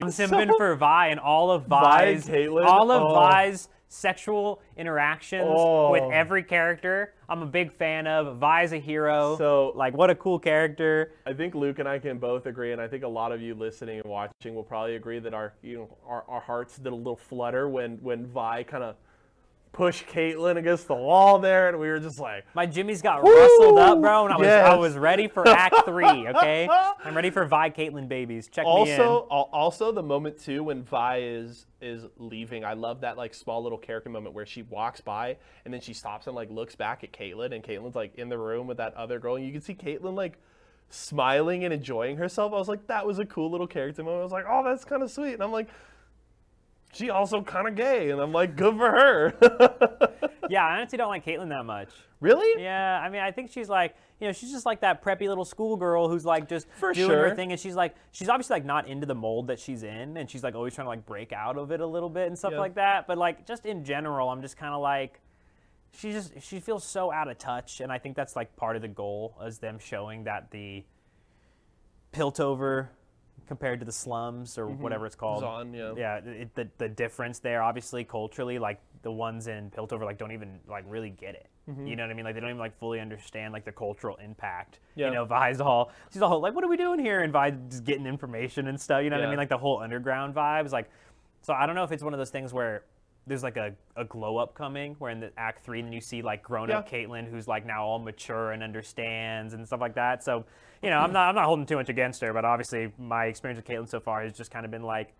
[0.01, 2.65] I'm simping for Vi and all of Vi Vi's, Caitlyn?
[2.65, 3.13] all of Oh.
[3.13, 5.91] Vi's sexual interactions Oh.
[5.91, 7.13] with every character.
[7.29, 8.37] I'm a big fan of.
[8.37, 9.37] Vi's a hero.
[9.37, 11.13] So- like, what a cool character.
[11.25, 13.55] I think Luke and I can both agree, and I think a lot of you
[13.55, 16.95] listening and watching will probably agree that our you know our, our hearts did a
[16.95, 18.95] little flutter when when Vi kind of
[19.77, 23.77] pushed Caitlyn against the wall there, and we were just like, My Jimmy's got rustled
[23.77, 26.07] up, bro, and I was I was ready for Act Three.
[26.27, 26.67] Okay,
[27.05, 28.47] I'm ready for Vi Caitlyn babies.
[28.47, 28.99] Check me in.
[28.99, 32.65] also also the moment too when Vi is is leaving.
[32.65, 35.93] I love that like small little character moment where she walks by and then she
[35.93, 38.95] stops and like looks back at Caitlyn, and Caitlyn's like in the room with that
[38.95, 40.39] other girl, and you can see Caitlyn like
[40.89, 42.51] smiling and enjoying herself.
[42.51, 44.21] I was like, that was a cool little character moment.
[44.21, 45.67] I was like, oh, that's kind of sweet, and I'm like.
[46.97, 50.09] She also kind of gay, and I'm like, good for her.
[50.49, 51.89] Yeah, I honestly don't like Caitlyn that much.
[52.21, 52.63] really?
[52.63, 55.43] Yeah, I mean, I think she's like, you know, she's just like that preppy little
[55.43, 57.27] schoolgirl who's like just For doing sure.
[57.29, 60.15] her thing, and she's like, she's obviously like not into the mold that she's in,
[60.15, 62.37] and she's like always trying to like break out of it a little bit and
[62.39, 62.59] stuff Yeah.
[62.59, 63.07] like that.
[63.07, 65.19] But like, just in general, I'm just kind of like,
[65.91, 68.81] she just she feels so out of touch, and I think that's like part of
[68.81, 70.85] the goal is them showing that the
[72.13, 72.87] Piltover
[73.47, 74.81] compared to the slums or mm-hmm.
[74.81, 75.43] whatever it's called.
[75.43, 75.93] Zaun, yeah.
[75.97, 80.31] Yeah, it, the the difference there, obviously culturally, like the ones in Piltover, like don't
[80.31, 81.47] even like really get it.
[81.69, 81.87] Mm-hmm.
[81.87, 82.25] You know what I mean?
[82.25, 84.79] Like they don't even like fully understand like the cultural impact.
[84.95, 85.07] Yeah.
[85.07, 87.83] You know, Vi's all she's all like, "What are we doing here?" And Vi just
[87.83, 89.03] getting information and stuff.
[89.03, 89.37] You know what I mean?
[89.37, 90.71] Like the whole underground vibes.
[90.71, 90.89] Like,
[91.41, 92.83] so I don't know if it's one of those things where
[93.27, 96.21] there's like a, a glow up coming, where in the Act Three, then you see
[96.21, 96.99] like grown up Yeah.
[96.99, 100.23] Caitlyn, who's like now all mature and understands and stuff like that.
[100.23, 100.45] So,
[100.81, 103.57] you know, I'm not I'm not holding too much against her, but obviously my experience
[103.57, 105.13] with Caitlyn so far has just kind of been like,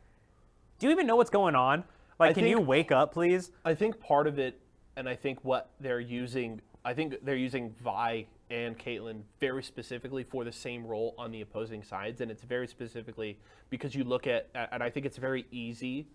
[0.80, 1.84] do you even know what's going on?
[2.20, 3.52] Like, I can you wake up, please?
[3.64, 4.60] I think part of it,
[4.96, 10.24] and I think what they're using, I think they're using Vi and Caitlyn very specifically
[10.24, 13.38] for the same role on the opposing sides, and it's very specifically
[13.70, 16.08] because you look at, and I think it's very easy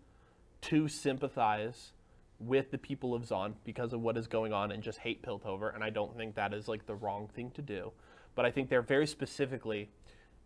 [0.62, 1.92] to sympathize
[2.38, 5.74] with the people of Zaun because of what is going on and just hate Piltover,
[5.74, 7.92] and I don't think that is like the wrong thing to do,
[8.34, 9.90] but I think they're very specifically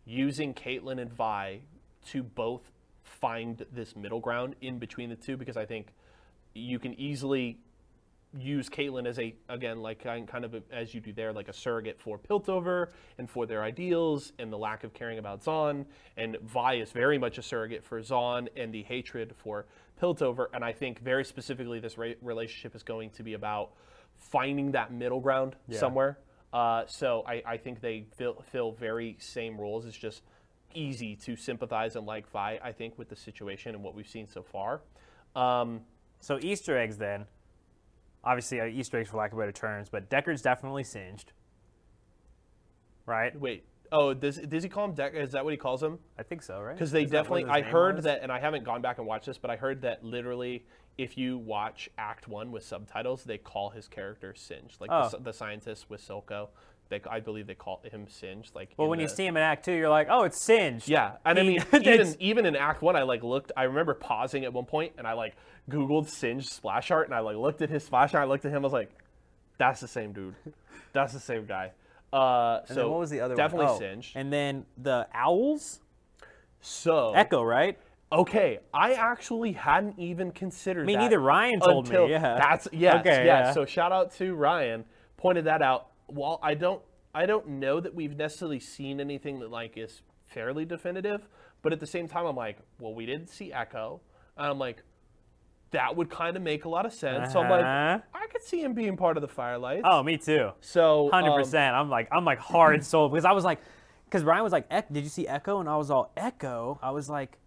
[0.04, 1.60] using Caitlyn and Vi
[2.08, 2.62] to both
[3.02, 5.88] find this middle ground in between the two because I think
[6.54, 7.58] you can easily
[8.38, 11.48] use Caitlyn as a again like kind kind of a, as you do there like
[11.48, 12.88] a surrogate for Piltover
[13.18, 15.86] and for their ideals and the lack of caring about Zaun
[16.16, 19.66] and Vi is very much a surrogate for Zaun and the hatred for
[20.00, 23.70] Piltover and I think very specifically this ra- relationship is going to be about
[24.18, 26.18] finding that middle ground somewhere.
[26.52, 29.86] Uh, so I, I think they fill, fill very same roles.
[29.86, 30.22] It's just
[30.74, 34.26] easy to sympathize and like Vi I think with the situation and what we've seen
[34.26, 34.82] so far.
[35.34, 35.80] Um,
[36.20, 37.26] So Easter eggs then.
[38.26, 41.32] Obviously, uh, Easter eggs for lack of better terms, but Deckard's definitely singed.
[43.06, 43.38] Right?
[43.38, 43.64] Wait.
[43.92, 45.14] Oh, does does he call him Deck?
[45.14, 46.00] Is that what he calls him?
[46.18, 46.74] I think so, right?
[46.74, 47.42] Because they Is that what definitely.
[47.42, 48.04] his I name heard was?
[48.04, 50.66] that, and I haven't gone back and watched this, but I heard that literally,
[50.98, 55.08] if you watch Act One with subtitles, they call his character Singed, like Oh.
[55.10, 56.48] the, the scientist with Silco.
[56.88, 58.54] They, I believe they call him Singed.
[58.54, 58.70] Like.
[58.76, 60.88] Well, when you see him in Act Two, you're like, oh, it's singed.
[60.88, 63.50] Yeah, and I mean, even even in Act One, I like looked.
[63.56, 65.34] I remember pausing at one point, and I like
[65.68, 68.22] Googled Singed splash art, and I like looked at his splash art.
[68.22, 68.58] I looked at him.
[68.58, 68.90] I was like,
[69.58, 70.36] "That's the same dude.
[70.92, 71.72] That's the same guy."
[72.12, 73.74] Uh, so then what was the other definitely one?
[73.74, 74.12] Oh, Singed.
[74.14, 75.80] And then the owls,
[76.60, 77.78] so Ekko, right?
[78.12, 80.86] Okay, I actually hadn't even considered.
[80.86, 81.18] Me neither.
[81.18, 82.36] Ryan told me, yeah.
[82.38, 83.46] that's yes, Okay, yes.
[83.48, 83.52] yeah.
[83.52, 84.84] So shout out to Ryan,
[85.16, 85.88] pointed that out.
[86.06, 86.82] While I don't,
[87.14, 91.28] I don't know that we've necessarily seen anything that like is fairly definitive,
[91.62, 94.00] but at the same time, I'm like, well, we didn't see Ekko,
[94.36, 94.82] and I'm like,
[95.72, 97.32] that would kind of make a lot of sense.
[97.32, 97.98] So I'm like, Uh-huh.
[98.14, 99.82] I could see him being part of the Firelight.
[99.84, 100.50] Oh, me too.
[100.60, 101.74] so Hundred um, percent.
[101.74, 103.60] I'm like, I'm like hard sold because I was like,
[104.04, 105.58] because Ryan was like, "Ec- did you see Ekko?
[105.58, 106.78] And I was all Ekko.
[106.82, 107.38] I was like.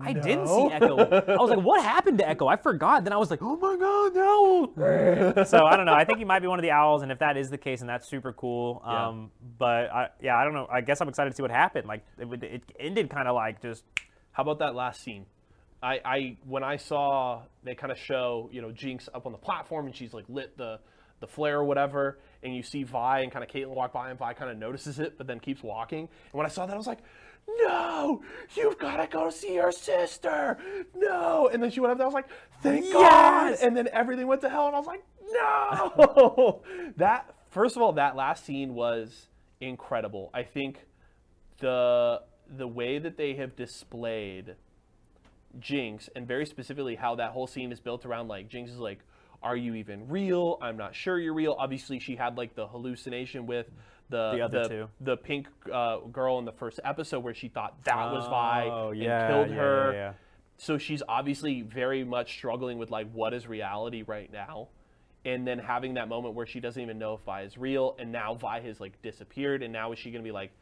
[0.00, 0.70] I didn't see No.
[0.70, 1.28] Ekko.
[1.28, 3.04] I was like, "What happened to Ekko?" I forgot.
[3.04, 5.94] Then I was like, "Oh my God, no!" so I don't know.
[5.94, 7.80] I think he might be one of the owls, and if that is the case,
[7.80, 8.82] and that's super cool.
[8.84, 9.08] Yeah.
[9.08, 10.66] Um, but I, yeah, I don't know.
[10.70, 11.86] I guess I'm excited to see what happened.
[11.86, 13.84] Like it, would- it ended kind of like just
[14.32, 15.26] How about that last scene?
[15.82, 19.38] I, I when I saw they kind of show you know Jinx up on the
[19.38, 20.80] platform and she's like lit the
[21.20, 24.18] the flare or whatever, and you see Vi and kind of Caitlyn walk by and
[24.18, 26.00] Vi kind of notices it, but then keeps walking.
[26.00, 26.98] And when I saw that, I was like,
[27.48, 28.22] no,
[28.54, 30.58] you've got to go see your sister.
[30.94, 31.48] No.
[31.52, 32.06] And then she went up there.
[32.06, 32.28] I was like,
[32.62, 33.56] thank God.
[33.62, 34.66] And then everything went to hell.
[34.66, 36.62] And I was like, no.
[36.96, 39.28] that, first of all, that last scene was
[39.60, 40.30] incredible.
[40.34, 40.86] I think
[41.58, 44.54] the the way that they have displayed
[45.58, 49.00] Jinx and very specifically how that whole scene is built around like Jinx is like,
[49.42, 50.58] are you even real?
[50.60, 51.56] I'm not sure you're real.
[51.58, 53.66] Obviously, she had like the hallucination with
[54.08, 54.88] the The other the, two.
[55.00, 58.90] the pink uh, girl in the first episode where she thought that was Vi Oh,
[58.90, 59.92] and yeah, killed yeah, her.
[59.92, 60.12] yeah.
[60.58, 64.68] So she's obviously very much struggling with like what is reality right now.
[65.24, 68.12] And then having that moment where she doesn't even know if Vi is real, and
[68.12, 70.52] now Vi has like disappeared, and now is she gonna be like,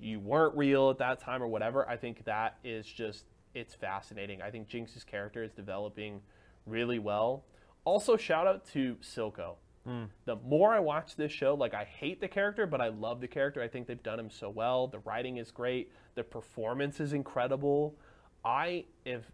[0.00, 1.88] you weren't real at that time or whatever?
[1.88, 4.42] I think that is just it's fascinating.
[4.42, 6.20] I think Jinx's character is developing
[6.66, 7.44] really well.
[7.84, 9.54] Also, shout out to Silco.
[9.84, 13.28] The more I watch this show, like I hate the character, but I love the
[13.28, 13.60] character.
[13.60, 14.86] I think they've done him so well.
[14.86, 15.90] The writing is great.
[16.14, 17.96] The performance is incredible.
[18.44, 19.24] I have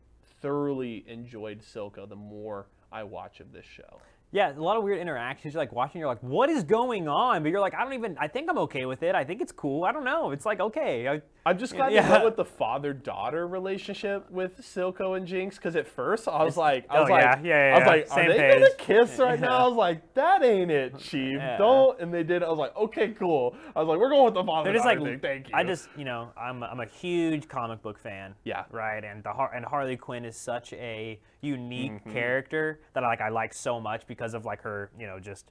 [0.41, 4.01] thoroughly enjoyed Silco the more I watch of this show.
[4.31, 5.55] Yeah, a lot of weird interactions.
[5.55, 7.43] You're like watching, you're like, what is going on?
[7.43, 9.15] But you're like, I don't even, I think I'm okay with it.
[9.15, 9.85] I think it's cool.
[9.85, 10.33] I don't know.
[10.33, 11.09] It's like, okay.
[11.09, 12.03] I, I'm just glad Yeah.
[12.03, 16.59] they went with the father-daughter relationship with Silco and Jinx because at first I was
[16.59, 17.89] like, I oh, was like, yeah, yeah, I was yeah.
[17.89, 18.61] like, Same are they page.
[18.61, 18.75] gonna
[19.07, 19.65] kiss right now?
[19.65, 21.37] I was like, that ain't it, Chief.
[21.39, 21.57] Yeah.
[21.57, 21.99] Don't.
[21.99, 22.43] And they did.
[22.43, 23.57] I was like, okay, cool.
[23.75, 25.21] I was like, we're going with the father-daughter They're just like, thing.
[25.21, 25.55] Thank you.
[25.55, 28.35] I just, you know, I'm, I'm a huge comic book fan.
[28.45, 28.65] Yeah.
[28.71, 29.03] Right.
[29.03, 32.12] And the and Harley Quinn is such a unique Mm-hmm.
[32.12, 33.20] character that I like.
[33.20, 35.51] I like so much because of like her, you know, just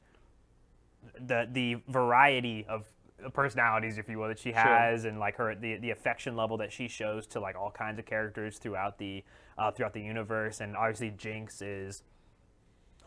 [1.20, 2.86] the the variety of
[3.34, 6.72] personalities, if you will, that she has, and like her the, the affection level that
[6.72, 9.24] she shows to like all kinds of characters throughout the
[9.58, 10.60] uh, throughout the universe.
[10.62, 12.04] And obviously, Jinx is.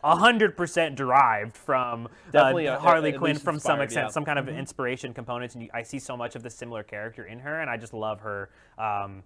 [0.03, 4.07] hundred percent derived from uh, uh, Harley Quinn from some extent, yeah.
[4.07, 4.13] Mm-hmm.
[4.13, 7.23] some kind of inspiration components, and you, I see so much of the similar character
[7.25, 8.49] in her, and I just love her,
[8.79, 9.21] um,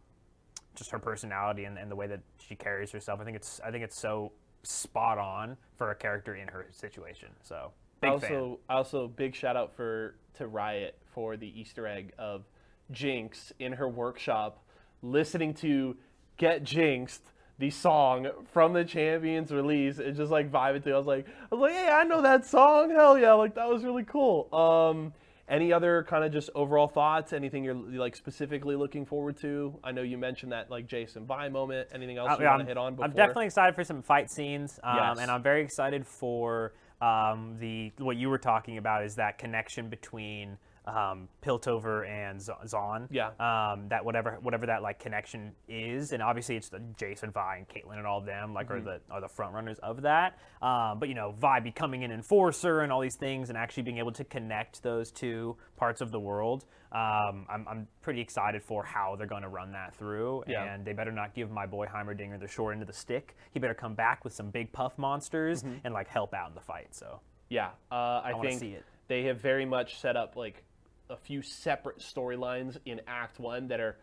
[0.75, 3.19] just her personality and, and the way that she carries herself.
[3.19, 4.31] I think it's I think it's so
[4.63, 7.29] spot on for a character in her situation.
[7.41, 7.71] So
[8.01, 8.57] big also, fan.
[8.69, 12.43] also big shout out for to Riot for the Easter egg of
[12.91, 14.61] Jinx in her workshop
[15.01, 15.95] listening to
[16.37, 20.89] "Get Jinxed," the song from the Champions release, and just like vibing to.
[20.89, 20.93] it.
[20.93, 22.89] I was like, I was like, hey, I know that song.
[22.89, 23.33] Hell yeah!
[23.33, 24.53] Like that was really cool.
[24.53, 25.13] Um,
[25.47, 27.33] any other kind of just overall thoughts?
[27.33, 29.77] Anything you're like specifically looking forward to?
[29.83, 31.89] I know you mentioned that like Jason Vi moment.
[31.93, 32.93] Anything else Uh, you yeah, want to hit on?
[32.93, 33.05] Before?
[33.05, 35.19] I'm definitely excited for some fight scenes, um, Yes.
[35.19, 39.89] and I'm very excited for um, the what you were talking about is that connection
[39.89, 43.07] between um, Piltover and Z- Zaun.
[43.11, 43.29] Yeah.
[43.39, 47.67] Um, that whatever whatever that like connection is, and obviously it's the Jason, Vi, and
[47.67, 48.85] Caitlyn and all of them like are Mm-hmm.
[48.85, 50.37] the are the front runners of that.
[50.61, 53.97] Um, but you know, Vi becoming an enforcer and all these things, and actually being
[53.97, 56.65] able to connect those two parts of the world.
[56.91, 60.63] Um, I'm, I'm pretty excited for how they're going to run that through, Yeah.
[60.63, 63.35] and they better not give my boy Heimerdinger the short end of the stick.
[63.51, 65.79] He better come back with some big puff monsters Mm-hmm.
[65.83, 66.95] and like help out in the fight.
[66.95, 68.85] So Yeah, uh, I, wanna think see it.
[69.09, 70.63] they have very much set up like
[71.09, 73.97] a few separate storylines in Act One that are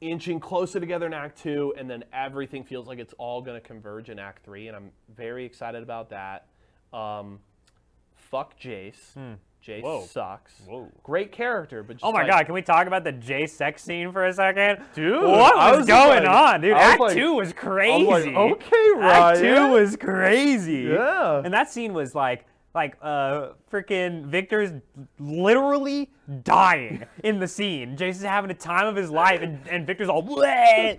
[0.00, 3.66] inching closer together in Act Two, and then everything feels like it's all going to
[3.66, 6.46] converge in Act Three, and I'm very excited about that.
[6.92, 7.38] Um,
[8.14, 9.16] fuck Jace.
[9.64, 9.84] Jace Hmm.
[9.84, 10.02] Whoa.
[10.06, 10.52] sucks.
[10.66, 10.88] Whoa.
[11.04, 13.82] Great character, but just Oh my like- god, can we talk about the J sex
[13.84, 14.82] scene for a second?
[14.94, 16.72] Dude, what was, was going like- on, dude?
[16.72, 18.04] Act like- two was crazy.
[18.04, 20.88] was okay, Act two was crazy.
[20.92, 21.42] Yeah.
[21.44, 22.44] And that scene was like,
[22.74, 24.70] like, uh, freaking Viktor's
[25.18, 26.10] literally
[26.42, 27.96] dying in the scene.
[27.96, 30.98] Jason's having a time of his life, and, and Viktor's all, Bleh!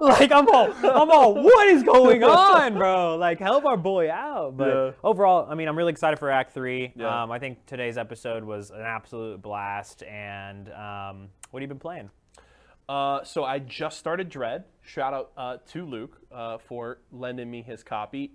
[0.00, 3.16] like I'm all, I'm all, what is going on, bro?
[3.16, 4.56] Like, help our boy out.
[4.56, 4.90] But Yeah.
[5.04, 6.94] overall, I mean, I'm really excited for Act Three.
[6.96, 7.24] Yeah.
[7.24, 10.02] Um, I think today's episode was an absolute blast.
[10.04, 12.08] And um, what have you been playing?
[12.88, 14.64] Uh, so I just started Dread.
[14.80, 18.30] Shout out uh, to Luke uh, for lending me his copy.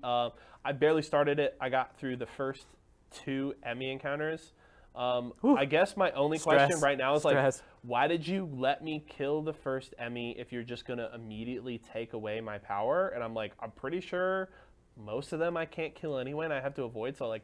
[0.63, 1.55] I barely started it.
[1.59, 2.65] I got through the first
[3.11, 3.85] two E.M.M.I.
[3.91, 4.53] encounters.
[4.95, 7.57] Um, I guess my only question right now is Stress.
[7.57, 10.35] like, why did you let me kill the first E.M.M.I.
[10.39, 13.09] if you're just gonna immediately take away my power?
[13.09, 14.49] And I'm like, I'm pretty sure
[14.97, 17.15] most of them I can't kill anyway, and I have to avoid.
[17.17, 17.43] So like,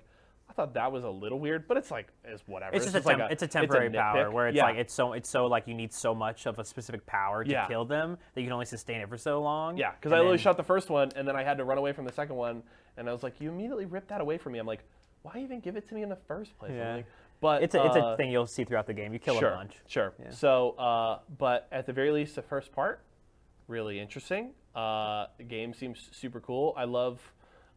[0.49, 2.76] I thought that was a little weird, but it's like, it's whatever.
[2.76, 4.64] It's just a, like temp- it's a temporary power where it's Yeah.
[4.64, 7.49] like it's so it's so like you need so much of a specific power to
[7.49, 7.68] Yeah.
[7.68, 9.77] kill them that you can only sustain it for so long.
[9.77, 11.77] Yeah, because I literally then- shot the first one, and then I had to run
[11.77, 12.64] away from the second one,
[12.98, 14.84] and I was like, "You immediately ripped that away from me." I'm like,
[15.22, 16.95] "Why even give it to me in the first place?" I'm Yeah.
[16.95, 17.06] like,
[17.40, 19.14] but It's a, it's uh, a thing you'll see throughout the game.
[19.14, 19.76] You kill sure, a bunch.
[19.88, 20.14] Sure.
[20.30, 23.03] So, uh, but at the very least, the first part,
[23.68, 24.52] really interesting.
[24.76, 26.74] Uh, the game seems super cool.
[26.76, 27.32] I love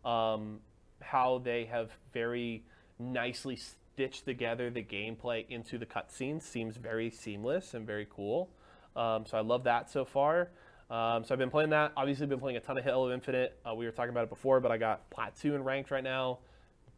[0.05, 0.61] um,
[1.01, 2.65] how they have very
[2.99, 8.51] nicely stitched together the gameplay into the cutscenes seems very seamless and very cool.
[8.97, 10.51] Um, so I love that so far.
[10.91, 11.93] Um, so I've been playing that.
[11.97, 13.57] Obviously, been playing a ton of Halo Infinite.
[13.65, 16.03] Uh, we were talking about it before, but I got plat two and ranked right
[16.03, 16.39] now.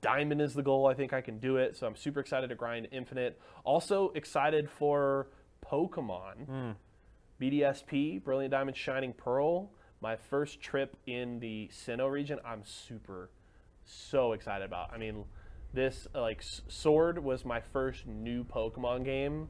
[0.01, 0.87] Diamond is the goal.
[0.87, 1.77] I think I can do it.
[1.77, 3.39] So I'm super excited to grind Infinite.
[3.65, 5.29] Also excited for
[5.65, 6.75] Pokemon.
[7.41, 9.71] BDSP, Brilliant Diamond Shining Pearl.
[10.01, 12.39] My first trip in the Sinnoh region.
[12.45, 13.31] I'm super,
[13.85, 14.93] so excited about.
[14.93, 15.25] I mean,
[15.75, 19.49] this like Sword was my first new Pokemon game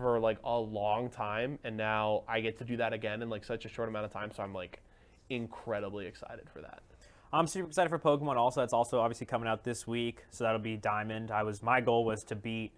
[0.00, 3.44] for like a long time, and now I get to do that again in like
[3.44, 4.30] such a short amount of time.
[4.34, 4.80] So I'm like
[5.28, 6.82] incredibly excited for that.
[7.32, 8.36] I'm super excited for Pokemon.
[8.36, 11.30] Also, it's also obviously coming out this week, so that'll be Diamond.
[11.30, 12.72] I was my goal was to beat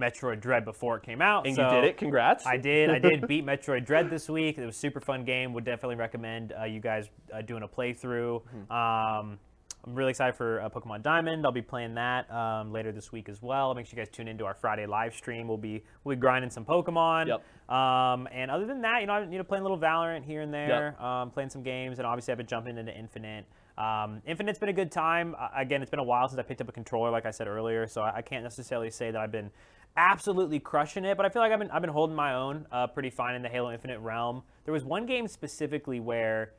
[0.00, 1.46] Metroid Dread before it came out.
[1.46, 1.96] And so you did it.
[1.96, 2.46] Congrats.
[2.46, 2.90] I did.
[2.90, 4.58] I did beat Metroid Dread this week.
[4.58, 5.52] It was a super fun game.
[5.52, 8.42] Would definitely recommend uh, you guys uh, doing a playthrough.
[8.42, 8.72] Mm-hmm.
[8.72, 9.38] Um,
[9.86, 11.44] I'm really excited for uh, Pokemon Diamond.
[11.44, 13.74] I'll be playing that um, later this week as well.
[13.74, 15.46] Make sure you guys tune into our Friday live stream.
[15.46, 17.26] We'll be we'll be grinding some Pokemon.
[17.26, 17.74] Yep.
[17.76, 20.40] Um, and other than that, you know, I'm you know playing a little Valorant here
[20.40, 23.44] and there, um, playing some games, and obviously I've been jumping into Infinite.
[23.76, 25.34] Um, Infinite's been a good time.
[25.38, 27.46] Uh, again, it's been a while since I picked up a controller, like I said
[27.46, 29.50] earlier, so I, I can't necessarily say that I've been
[29.96, 32.86] absolutely crushing it, but I feel like I've been I've been holding my own uh,
[32.86, 34.42] pretty fine in the Halo Infinite realm.
[34.64, 36.52] There was one game specifically where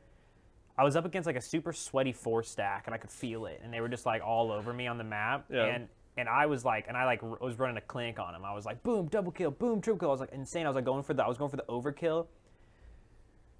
[0.78, 3.60] I was up against like a super sweaty four stack, and I could feel it,
[3.64, 5.64] and they were just like all over me on the map, Yeah.
[5.64, 5.88] and
[6.18, 8.44] and I was like, and I like r- was running a clink on him.
[8.44, 10.08] I was like, boom, double kill, boom, triple kill.
[10.08, 10.64] I was like insane.
[10.66, 12.26] I was like going for the I was going for the overkill,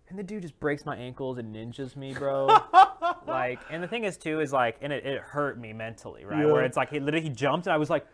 [0.08, 2.46] and the dude just breaks my ankles and ninjas me, bro.
[3.26, 6.44] like, and the thing is too is like, and it, it hurt me mentally, right?
[6.46, 6.52] Yeah.
[6.52, 8.06] Where it's like he literally he jumped, and I was like.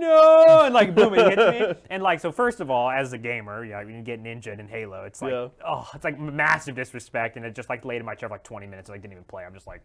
[0.00, 2.32] No, and like boom, it hits me, and like so.
[2.32, 5.32] First of all, as a gamer, you know, you get ninja in Halo, it's like
[5.32, 5.48] Yeah.
[5.66, 8.44] oh, it's like massive disrespect, and it just like laid in my chair for like
[8.44, 9.44] 20 minutes, and I didn't even play.
[9.44, 9.82] I'm just like,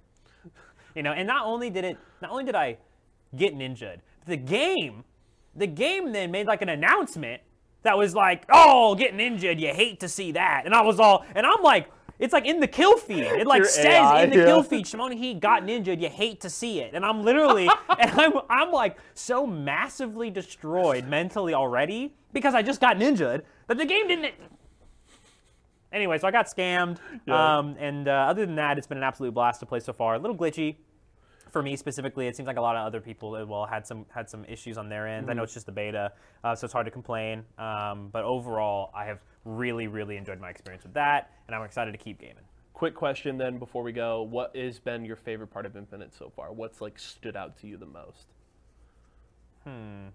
[0.95, 2.77] you know, and not only did it, not only did I
[3.35, 5.03] get ninja'd, the game,
[5.55, 7.41] the game then made like an announcement
[7.83, 11.25] that was like, oh, get ninja'd, you hate to see that, and I was all,
[11.35, 11.89] and I'm like.
[12.21, 13.23] It's like in the kill feed.
[13.23, 14.45] It like Your says AI, in the yeah.
[14.45, 15.99] kill feed, Shimon he got ninja'd.
[15.99, 17.67] You hate to see it, and I'm literally,
[17.99, 23.77] and I'm, I'm like so massively destroyed mentally already because I just got ninja'd that
[23.77, 24.33] the game didn't.
[25.93, 27.57] Anyway, so I got scammed, Yeah.
[27.57, 30.15] um, and uh, other than that, it's been an absolute blast to play so far.
[30.15, 30.77] A little glitchy
[31.51, 32.27] for me specifically.
[32.27, 34.77] It seems like a lot of other people as well had some had some issues
[34.77, 35.29] on their end.
[35.29, 36.13] I know it's just the beta,
[36.45, 37.43] uh, so it's hard to complain.
[37.57, 41.91] Um, but overall, I have really really enjoyed my experience with that, and I'm excited
[41.91, 42.43] to keep gaming.
[42.73, 44.23] Quick question then before we go.
[44.23, 46.51] What has been your favorite part of Infinite so far?
[46.51, 48.27] What's like stood out to you the most?
[49.63, 50.07] Hmm.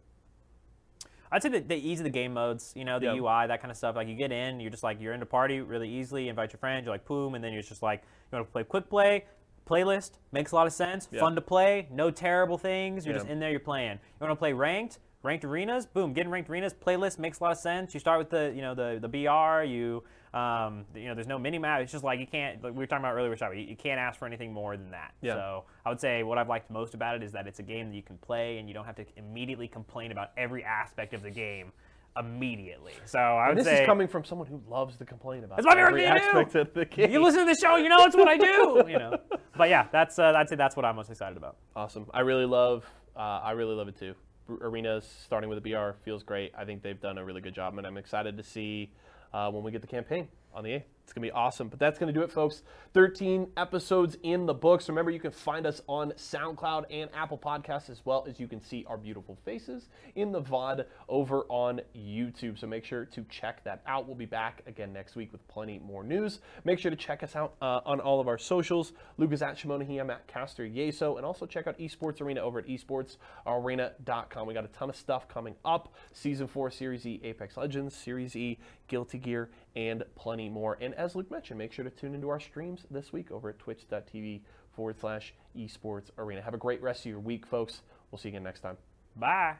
[1.31, 3.15] I'd say the, the ease of the game modes, you know, the Yeah.
[3.15, 3.97] UI, that kind of stuff.
[3.97, 6.59] Like you get in, you're just like you're in a party really easily, invite your
[6.59, 9.25] friends, you're like boom, and then you're just like you want to play quick play,
[9.69, 11.21] playlist makes a lot of sense, Yeah.
[11.21, 13.05] fun to play, no terrible things.
[13.05, 13.93] You're just in there, you're playing.
[13.95, 17.53] You want to play ranked, ranked arenas, boom, getting ranked arenas, playlist makes a lot
[17.53, 17.95] of sense.
[17.95, 20.03] You start with the you know the the BR, you
[20.35, 21.81] um, you know there's no mini map.
[21.81, 23.77] It's just like you can't like we were talking about earlier with Shabby, you, you
[23.77, 25.15] can't ask for anything more than that.
[25.23, 25.35] Yeah.
[25.35, 27.89] So I would say what I've liked most about it is that it's a game
[27.91, 31.23] that you can play and you don't have to immediately complain about every aspect of
[31.23, 31.73] the game
[32.19, 32.95] immediately.
[33.05, 35.67] So I would This say is coming from someone who loves to complain about That's
[35.67, 36.25] my every thing to do.
[36.27, 37.11] aspect of the game.
[37.11, 38.83] you listen to the show, you know it's what I do.
[38.89, 39.19] You know,
[39.57, 41.57] but yeah, that's uh, I'd say that's what I'm most excited about.
[41.75, 42.07] Awesome.
[42.15, 42.87] I really love.
[43.17, 44.15] Uh, I really love it too.
[44.49, 46.53] Arenas starting with a BR feels great.
[46.57, 48.91] I think they've done a really good job, and I'm excited to see
[49.33, 50.83] uh, when we get the campaign on the 8th.
[51.07, 51.69] It's gonna be awesome.
[51.69, 52.65] But that's gonna do it, folks.
[52.93, 54.89] 13 episodes in the books.
[54.89, 58.61] Remember, you can find us on SoundCloud and Apple Podcasts, as well as you can
[58.61, 62.59] see our beautiful faces in the VOD over on YouTube.
[62.59, 64.09] So make sure to check that out.
[64.09, 66.41] We'll be back again next week with plenty more news.
[66.65, 68.93] Make sure to check us out uh, on all of our socials.
[69.17, 72.67] Lucas at Shimonahi, I'm at Caster Yeso, and also check out Esports Arena over at
[72.67, 74.47] esportsarena.com.
[74.47, 75.95] We got a ton of stuff coming up.
[76.13, 78.59] Season 4, Series E, Apex Legends, Series E,
[78.89, 80.79] Guilty Gear, and plenty more.
[80.81, 83.59] And as Luke mentioned, make sure to tune into our streams this week over at
[83.59, 84.41] twitch.tv
[84.75, 86.43] forward slash esports arena.
[86.43, 87.83] Have a great rest of your week, folks.
[88.11, 88.77] We'll see you again next time.
[89.17, 89.57] Bye.